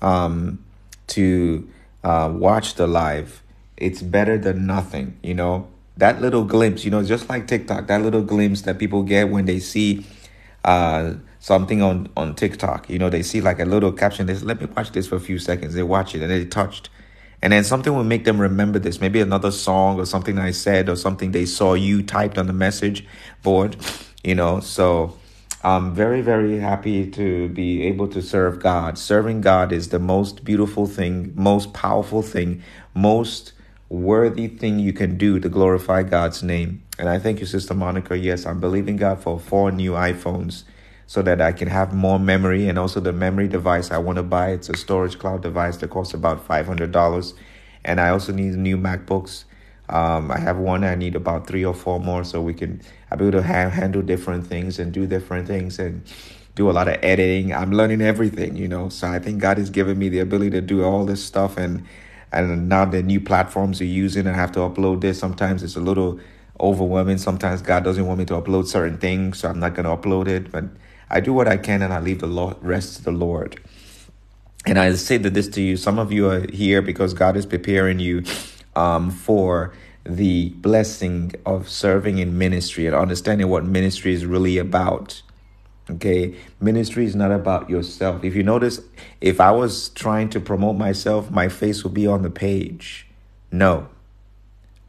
[0.02, 0.64] um,
[1.08, 1.68] to
[2.04, 3.42] uh, watch the live,
[3.78, 5.68] it's better than nothing, you know.
[5.98, 9.46] That little glimpse, you know, just like TikTok, that little glimpse that people get when
[9.46, 10.06] they see
[10.64, 14.46] uh, something on, on TikTok, you know, they see like a little caption, they say,
[14.46, 15.74] let me watch this for a few seconds.
[15.74, 16.90] They watch it and they touched.
[17.46, 20.90] And then something will make them remember this, maybe another song or something I said
[20.90, 23.06] or something they saw you typed on the message
[23.44, 23.78] board,
[24.24, 24.62] you know.
[24.62, 25.16] So
[25.64, 28.98] I'm very, very happy to be able to serve God.
[28.98, 32.64] Serving God is the most beautiful thing, most powerful thing,
[32.96, 33.54] most
[33.90, 36.82] worthy thing you can do to glorify God's name.
[36.98, 38.18] And I thank you, Sister Monica.
[38.18, 40.64] Yes, I'm believing God for four new iPhones
[41.08, 44.24] so that I can have more memory and also the memory device I want to
[44.24, 44.50] buy.
[44.52, 47.34] It's a storage cloud device that costs about $500.
[47.84, 49.46] And I also need new MacBooks.
[49.88, 50.84] Um, I have one.
[50.84, 53.70] I need about three or four more so we can I'll be able to ha-
[53.70, 56.02] handle different things and do different things and
[56.56, 57.54] do a lot of editing.
[57.54, 58.90] I'm learning everything, you know.
[58.90, 61.86] So I think God has given me the ability to do all this stuff and
[62.32, 64.28] and now the new platforms are using.
[64.28, 65.20] I have to upload this.
[65.20, 66.20] Sometimes it's a little
[66.60, 67.18] overwhelming.
[67.18, 70.28] Sometimes God doesn't want me to upload certain things, so I'm not going to upload
[70.28, 70.52] it.
[70.52, 70.66] But
[71.10, 73.60] I do what I can, and I leave the rest to the Lord.
[74.66, 75.78] And I say that this to you.
[75.78, 78.24] Some of you are here because God is preparing you
[78.76, 85.22] um, for the blessing of serving in ministry and understanding what ministry is really about.
[85.88, 88.24] Okay, ministry is not about yourself.
[88.24, 88.82] If you notice,
[89.22, 93.08] if I was trying to promote myself, my face would be on the page.
[93.52, 93.88] No.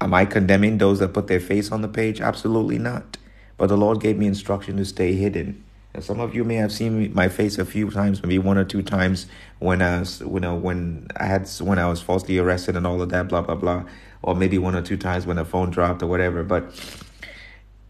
[0.01, 2.21] Am I condemning those that put their face on the page?
[2.21, 3.19] Absolutely not.
[3.59, 5.65] But the Lord gave me instruction to stay hidden.
[6.01, 8.83] Some of you may have seen my face a few times, maybe one or two
[8.83, 9.27] times
[9.59, 12.87] when uh, I was, you know, when I had when I was falsely arrested and
[12.87, 13.85] all of that, blah blah blah,
[14.23, 16.43] or maybe one or two times when the phone dropped or whatever.
[16.43, 16.73] But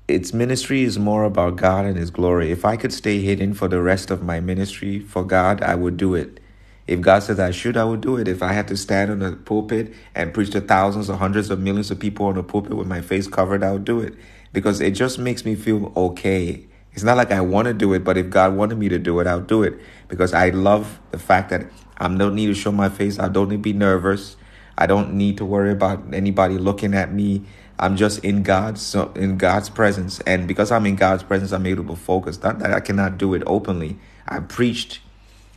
[0.08, 2.50] its ministry is more about God and His glory.
[2.50, 5.96] If I could stay hidden for the rest of my ministry for God, I would
[5.96, 6.40] do it.
[6.86, 8.28] If God says I should, I would do it.
[8.28, 11.58] If I had to stand on the pulpit and preach to thousands or hundreds of
[11.58, 14.14] millions of people on the pulpit with my face covered, I would do it
[14.52, 16.66] because it just makes me feel okay.
[16.96, 19.20] It's not like I want to do it, but if God wanted me to do
[19.20, 21.66] it, I'll do it because I love the fact that
[21.98, 23.18] I don't need to show my face.
[23.18, 24.36] I don't need to be nervous.
[24.78, 27.42] I don't need to worry about anybody looking at me.
[27.78, 31.84] I'm just in God's in God's presence, and because I'm in God's presence, I'm able
[31.84, 32.42] to focus.
[32.42, 33.98] Not that I cannot do it openly.
[34.26, 35.00] I preached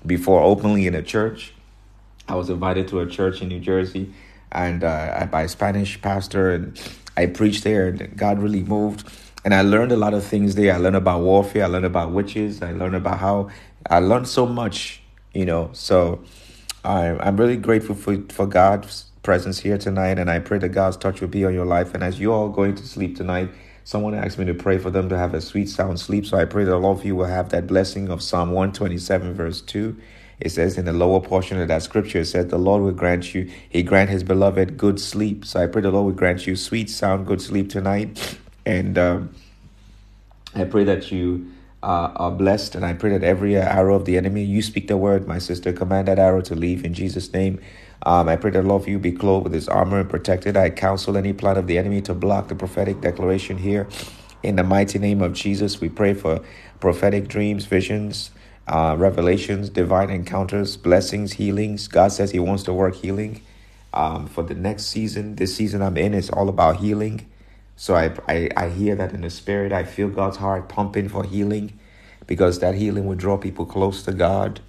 [0.06, 1.54] before openly in a church.
[2.28, 4.14] I was invited to a church in New Jersey,
[4.52, 6.78] and uh, by a Spanish pastor, and
[7.16, 9.10] I preached there, and God really moved.
[9.46, 10.74] And I learned a lot of things there.
[10.74, 11.64] I learned about warfare.
[11.64, 12.62] I learned about witches.
[12.62, 13.50] I learned about how
[13.90, 15.02] I learned so much,
[15.34, 15.70] you know.
[15.74, 16.22] So
[16.84, 20.98] I'm I'm really grateful for for God's presence here tonight, and I pray that God's
[20.98, 21.94] touch will be on your life.
[21.94, 23.50] And as you're all going to sleep tonight,
[23.84, 26.26] someone asked me to pray for them to have a sweet, sound sleep.
[26.26, 29.62] So I pray that all of you will have that blessing of Psalm 127, verse
[29.62, 29.96] 2.
[30.40, 33.34] It says in the lower portion of that scripture, it says, The Lord will grant
[33.34, 35.46] you, He grant His beloved good sleep.
[35.46, 38.38] So I pray the Lord will grant you sweet, sound, good sleep tonight.
[38.70, 39.34] And um,
[40.54, 42.76] I pray that you uh, are blessed.
[42.76, 45.74] And I pray that every arrow of the enemy, you speak the word, my sister,
[45.74, 47.60] command that arrow to leave in Jesus' name.
[48.04, 50.56] Um, I pray that all of you be clothed with his armor and protected.
[50.56, 53.88] I counsel any plan of the enemy to block the prophetic declaration here.
[54.44, 56.40] In the mighty name of Jesus, we pray for
[56.80, 58.30] prophetic dreams, visions,
[58.68, 61.88] uh, revelations, divine encounters, blessings, healings.
[61.88, 63.42] God says He wants to work healing
[63.96, 65.38] um, for the next season.
[65.38, 67.26] This season I'm in is all about healing.
[67.80, 69.72] So I, I, I hear that in the spirit.
[69.72, 71.80] I feel God's heart pumping for healing
[72.28, 74.60] because that healing would draw people close to God.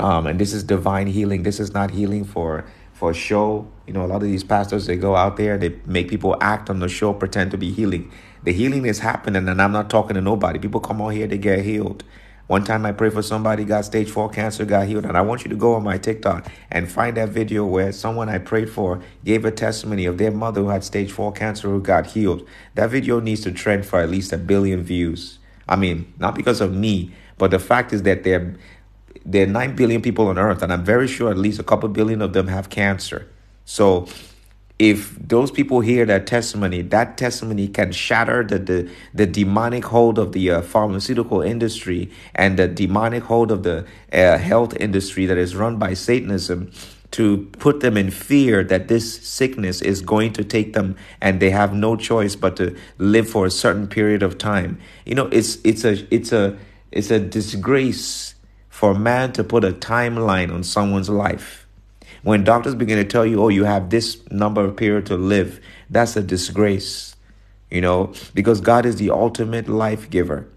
[0.00, 1.44] Um, and this is divine healing.
[1.44, 2.64] This is not healing for
[2.94, 3.68] for show.
[3.86, 6.68] You know, a lot of these pastors they go out there, they make people act
[6.68, 8.10] on the show, pretend to be healing.
[8.42, 10.58] The healing is happening, and I'm not talking to nobody.
[10.58, 12.02] People come on here, they get healed.
[12.48, 15.04] One time I prayed for somebody, got stage four cancer, got healed.
[15.04, 18.30] And I want you to go on my TikTok and find that video where someone
[18.30, 21.82] I prayed for gave a testimony of their mother who had stage four cancer who
[21.82, 22.48] got healed.
[22.74, 25.38] That video needs to trend for at least a billion views.
[25.68, 28.56] I mean, not because of me, but the fact is that there,
[29.26, 31.90] there are 9 billion people on earth, and I'm very sure at least a couple
[31.90, 33.28] billion of them have cancer.
[33.66, 34.08] So
[34.78, 40.18] if those people hear that testimony, that testimony can shatter the the, the demonic hold
[40.18, 45.36] of the uh, pharmaceutical industry and the demonic hold of the uh, health industry that
[45.36, 46.70] is run by Satanism
[47.10, 51.50] to put them in fear that this sickness is going to take them and they
[51.50, 54.78] have no choice but to live for a certain period of time.
[55.06, 56.56] You know, it's it's a it's a
[56.92, 58.34] it's a disgrace
[58.68, 61.67] for man to put a timeline on someone's life
[62.22, 65.60] when doctors begin to tell you, oh, you have this number of period to live,
[65.90, 67.14] that's a disgrace.
[67.70, 70.48] you know, because God is the ultimate life giver.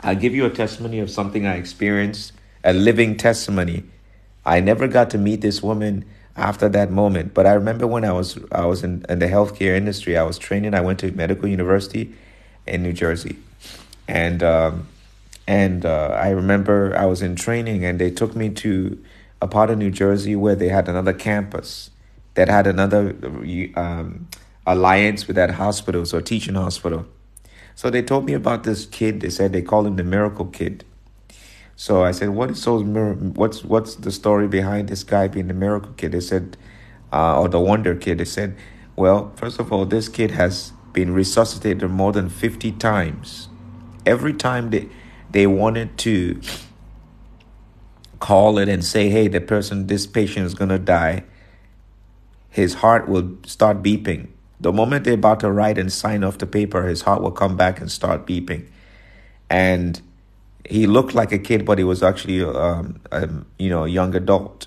[0.00, 2.32] I'll give you a testimony of something I experienced,
[2.64, 3.84] a living testimony.
[4.44, 6.04] I never got to meet this woman
[6.36, 9.76] after that moment, but I remember when I was I was in, in the healthcare
[9.76, 10.74] industry, I was training.
[10.74, 12.14] I went to medical university
[12.66, 13.36] in New Jersey,
[14.08, 14.88] and um,
[15.46, 18.98] and uh, I remember I was in training, and they took me to
[19.40, 21.90] a part of New Jersey where they had another campus
[22.34, 23.16] that had another
[23.76, 24.28] um,
[24.66, 27.06] alliance with that hospital, so teaching hospital.
[27.74, 29.20] So they told me about this kid.
[29.20, 30.84] They said they call him the miracle kid.
[31.76, 32.82] So I said, "What is so?
[32.82, 36.56] What's what's the story behind this guy being the miracle kid?" They said,
[37.12, 38.18] uh, or the wonder kid.
[38.18, 38.54] They said,
[38.96, 43.48] "Well, first of all, this kid has been resuscitated more than fifty times.
[44.04, 44.88] Every time they
[45.30, 46.40] they wanted to
[48.20, 51.24] call it and say, "Hey, the person, this patient is gonna die,"
[52.48, 54.28] his heart will start beeping
[54.60, 57.56] the moment they're about to write and sign off the paper, his heart will come
[57.56, 58.66] back and start beeping.
[59.48, 60.00] And
[60.68, 64.14] he looked like a kid, but he was actually, um, a, you know, a young
[64.14, 64.66] adult.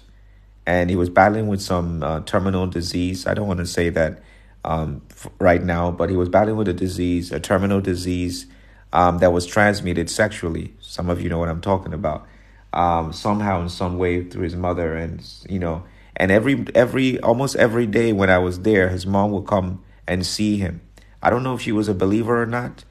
[0.65, 3.27] And he was battling with some uh, terminal disease.
[3.27, 4.23] I don't want to say that
[4.65, 5.01] um,
[5.39, 8.47] right now, but he was battling with a disease, a terminal disease
[8.93, 10.73] um, that was transmitted sexually.
[10.79, 12.25] Some of you know what I'm talking about.
[12.73, 15.83] Um, somehow, in some way, through his mother, and you know,
[16.15, 20.25] and every every almost every day when I was there, his mom would come and
[20.25, 20.81] see him.
[21.21, 22.83] I don't know if she was a believer or not,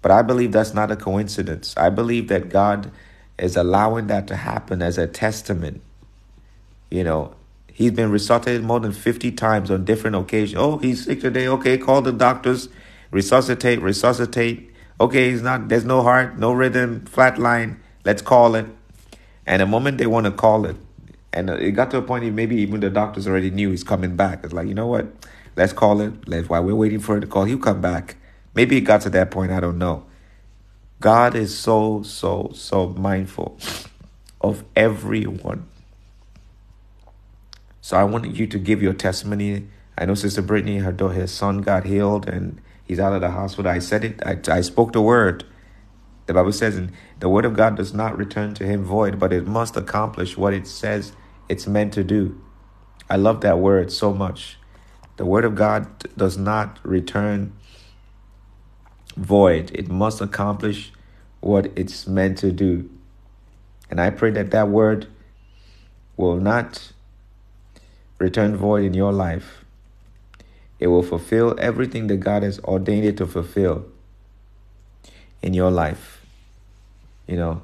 [0.00, 1.74] but I believe that's not a coincidence.
[1.76, 2.90] I believe that God
[3.38, 5.82] is allowing that to happen as a testament.
[6.90, 7.34] You know,
[7.72, 10.58] he's been resuscitated more than 50 times on different occasions.
[10.58, 11.46] Oh, he's sick today.
[11.48, 12.68] Okay, call the doctors.
[13.10, 14.70] Resuscitate, resuscitate.
[15.00, 17.80] Okay, he's not, there's no heart, no rhythm, flat line.
[18.04, 18.66] Let's call it.
[19.46, 20.76] And the moment they want to call it,
[21.32, 24.42] and it got to a point maybe even the doctors already knew he's coming back.
[24.42, 25.06] It's like, you know what?
[25.54, 26.28] Let's call it.
[26.28, 28.16] Let's, while we're waiting for it to call, he'll come back.
[28.54, 29.52] Maybe it got to that point.
[29.52, 30.04] I don't know.
[31.00, 33.58] God is so, so, so mindful
[34.40, 35.66] of everyone.
[37.82, 39.68] So I wanted you to give your testimony.
[39.96, 43.30] I know Sister Brittany, her daughter, his son got healed and he's out of the
[43.30, 43.70] hospital.
[43.70, 44.22] I said it.
[44.24, 45.44] I, I spoke the word.
[46.26, 46.80] The Bible says,
[47.20, 50.52] the word of God does not return to him void, but it must accomplish what
[50.52, 51.12] it says
[51.48, 52.40] it's meant to do.
[53.08, 54.58] I love that word so much.
[55.16, 57.52] The word of God does not return
[59.16, 60.92] void, it must accomplish
[61.40, 62.90] what it's meant to do.
[63.88, 65.06] And I pray that that word
[66.16, 66.92] will not
[68.18, 69.64] return void in your life.
[70.78, 73.86] It will fulfill everything that God has ordained it to fulfill
[75.40, 76.15] in your life.
[77.26, 77.62] You know,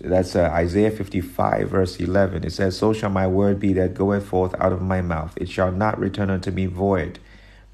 [0.00, 2.44] that's uh, Isaiah 55, verse 11.
[2.44, 5.36] It says, So shall my word be that goeth forth out of my mouth.
[5.36, 7.18] It shall not return unto me void,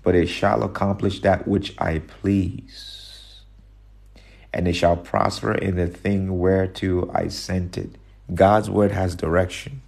[0.02, 3.43] but it shall accomplish that which I please.
[4.52, 7.97] And it shall prosper in the thing whereto I sent it.
[8.33, 9.83] God's word has direction.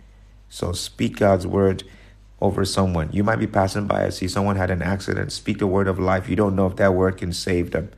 [0.48, 1.84] So speak God's word
[2.40, 3.10] over someone.
[3.12, 5.32] You might be passing by and see someone had an accident.
[5.32, 6.28] Speak the word of life.
[6.28, 7.90] You don't know if that word can save them.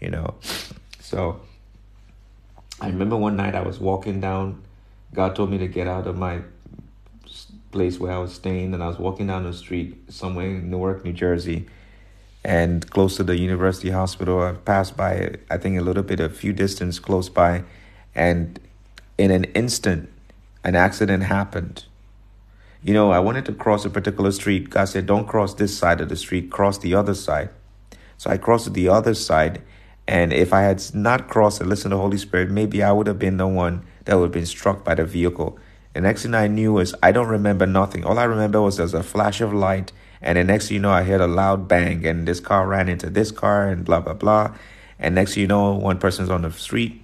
[0.00, 0.34] You know.
[1.04, 1.42] So
[2.82, 4.60] I remember one night I was walking down.
[5.14, 6.40] God told me to get out of my
[7.70, 11.04] place where I was staying, and I was walking down the street somewhere in Newark,
[11.04, 11.66] New Jersey,
[12.44, 14.42] and close to the University Hospital.
[14.42, 17.62] I passed by, I think, a little bit, a few distance close by,
[18.16, 18.58] and
[19.16, 20.12] in an instant,
[20.64, 21.84] an accident happened.
[22.82, 24.70] You know, I wanted to cross a particular street.
[24.70, 27.50] God said, Don't cross this side of the street, cross the other side.
[28.18, 29.62] So I crossed the other side,
[30.12, 33.06] and if I had not crossed and listened to the Holy Spirit, maybe I would
[33.06, 35.58] have been the one that would have been struck by the vehicle.
[35.94, 38.04] The next thing I knew was I don't remember nothing.
[38.04, 40.90] All I remember was there's a flash of light, and the next thing you know,
[40.90, 44.12] I heard a loud bang, and this car ran into this car, and blah blah
[44.12, 44.54] blah.
[44.98, 47.02] And next thing you know, one person's on the street,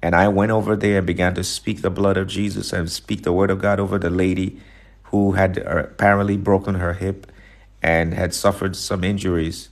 [0.00, 3.24] and I went over there and began to speak the blood of Jesus and speak
[3.24, 4.62] the word of God over the lady
[5.12, 7.30] who had uh, apparently broken her hip
[7.82, 9.68] and had suffered some injuries.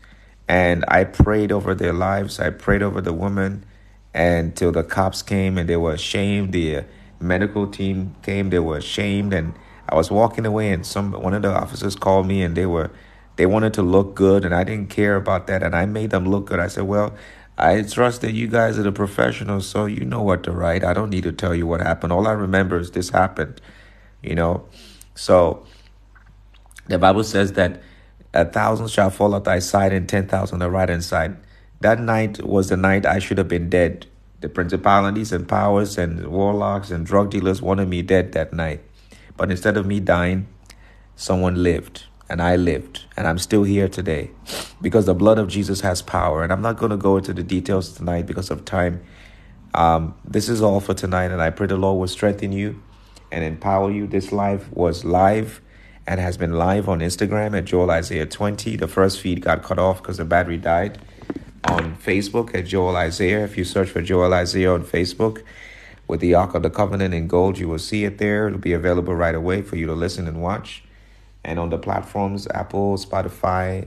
[0.52, 2.39] And I prayed over their lives.
[2.39, 3.64] I prayed over the woman
[4.12, 6.52] until the cops came and they were ashamed.
[6.52, 6.82] The uh,
[7.18, 9.32] medical team came, they were ashamed.
[9.32, 9.55] And
[9.89, 12.90] I was walking away and some one of the officers called me and they were
[13.36, 16.26] they wanted to look good and I didn't care about that and I made them
[16.26, 16.60] look good.
[16.60, 17.14] I said, Well,
[17.56, 20.84] I trust that you guys are the professionals, so you know what to write.
[20.84, 22.12] I don't need to tell you what happened.
[22.12, 23.58] All I remember is this happened,
[24.22, 24.66] you know.
[25.14, 25.64] So
[26.89, 27.81] the Bible says that
[28.35, 31.36] a thousand shall fall at thy side and ten thousand on the right hand side.
[31.81, 34.07] That night was the night I should have been dead.
[34.41, 38.81] The principalities and powers and warlocks and drug dealers wanted me dead that night.
[39.36, 40.47] But instead of me dying,
[41.17, 42.05] someone lived.
[42.33, 44.31] and I lived, and I'm still here today
[44.81, 46.43] because the blood of Jesus has power.
[46.43, 49.02] And I'm not going to go into the details tonight because of time.
[49.75, 52.83] Um, this is all for tonight, and I pray the Lord will strengthen you
[53.31, 54.07] and empower you.
[54.07, 55.61] This life was live
[56.06, 58.76] and has been live on Instagram at Joel Isaiah 20.
[58.76, 60.98] The first feed got cut off because the battery died.
[61.64, 63.44] On Facebook at Joel Isaiah.
[63.44, 65.44] If you search for Joel Isaiah on Facebook
[66.08, 68.48] with the Ark of the Covenant in gold, you will see it there.
[68.48, 70.82] It'll be available right away for you to listen and watch.
[71.44, 73.86] And on the platforms Apple, Spotify,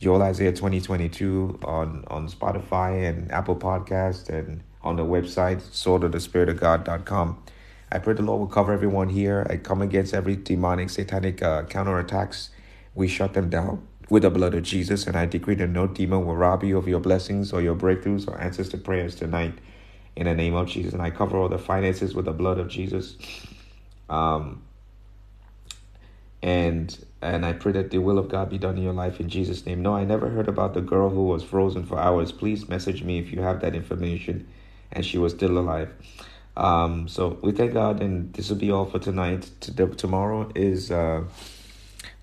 [0.00, 7.42] Joel Isaiah 2022 on, on Spotify and Apple Podcast and on the website, swordofthespiritofgod.com.
[7.92, 9.46] I pray the Lord will cover everyone here.
[9.50, 12.48] I come against every demonic, satanic uh, counterattacks.
[12.94, 16.24] We shut them down with the blood of Jesus, and I decree that no demon
[16.24, 19.52] will rob you of your blessings or your breakthroughs or answers to prayers tonight
[20.16, 20.94] in the name of Jesus.
[20.94, 23.18] And I cover all the finances with the blood of Jesus.
[24.08, 24.62] Um,
[26.42, 29.28] and and I pray that the will of God be done in your life in
[29.28, 29.82] Jesus' name.
[29.82, 32.32] No, I never heard about the girl who was frozen for hours.
[32.32, 34.48] Please message me if you have that information
[34.90, 35.92] and she was still alive.
[36.56, 39.50] Um, so we thank God, and this will be all for tonight.
[39.96, 41.24] Tomorrow is uh,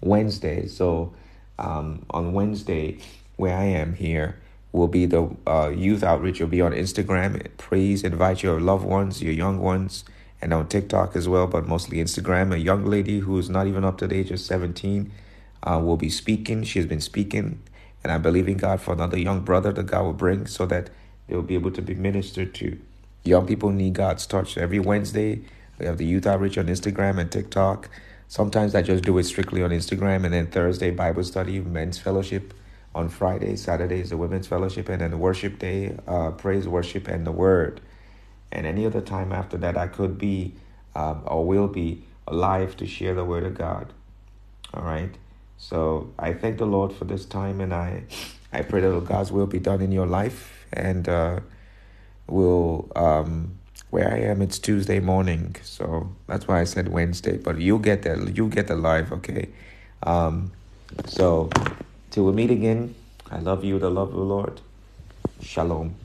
[0.02, 1.14] Wednesday, so
[1.58, 3.00] um, on Wednesday,
[3.38, 4.40] where I am here,
[4.72, 6.40] will be the uh, youth outreach.
[6.40, 7.44] Will be on Instagram.
[7.58, 10.04] Please invite your loved ones, your young ones,
[10.42, 12.54] and on TikTok as well, but mostly Instagram.
[12.54, 15.12] A young lady who is not even up to the age of seventeen
[15.64, 16.64] uh, will be speaking.
[16.64, 17.64] She has been speaking,
[18.04, 20.92] and I believe in God for another young brother that God will bring, so that
[21.28, 22.78] they will be able to be ministered to.
[23.24, 24.58] Young people need God's touch.
[24.58, 25.42] Every Wednesday,
[25.78, 27.90] we have the youth outreach on Instagram and TikTok.
[28.28, 32.54] Sometimes I just do it strictly on Instagram, and then Thursday, Bible study, men's fellowship.
[32.96, 37.26] On Friday, Saturday is the women's fellowship, and then worship day, uh, praise, worship, and
[37.26, 37.82] the word.
[38.52, 40.56] And any other time after that, I could be
[40.96, 43.94] um, or will be alive to share the word of God.
[44.74, 45.14] All right.
[45.58, 48.04] So I thank the Lord for this time, and I,
[48.52, 51.08] I pray that God's will be done in your life, and.
[51.08, 51.40] Uh,
[52.32, 53.56] will um
[53.90, 58.04] where I am it's Tuesday morning, so that's why I said Wednesday, but you'll get
[58.04, 59.50] that you'll get the live, okay?
[60.04, 60.52] Um
[61.06, 61.50] so
[62.12, 62.96] till we meet again,
[63.32, 64.62] I love you, the love of the Lord.
[65.42, 65.96] Shalom.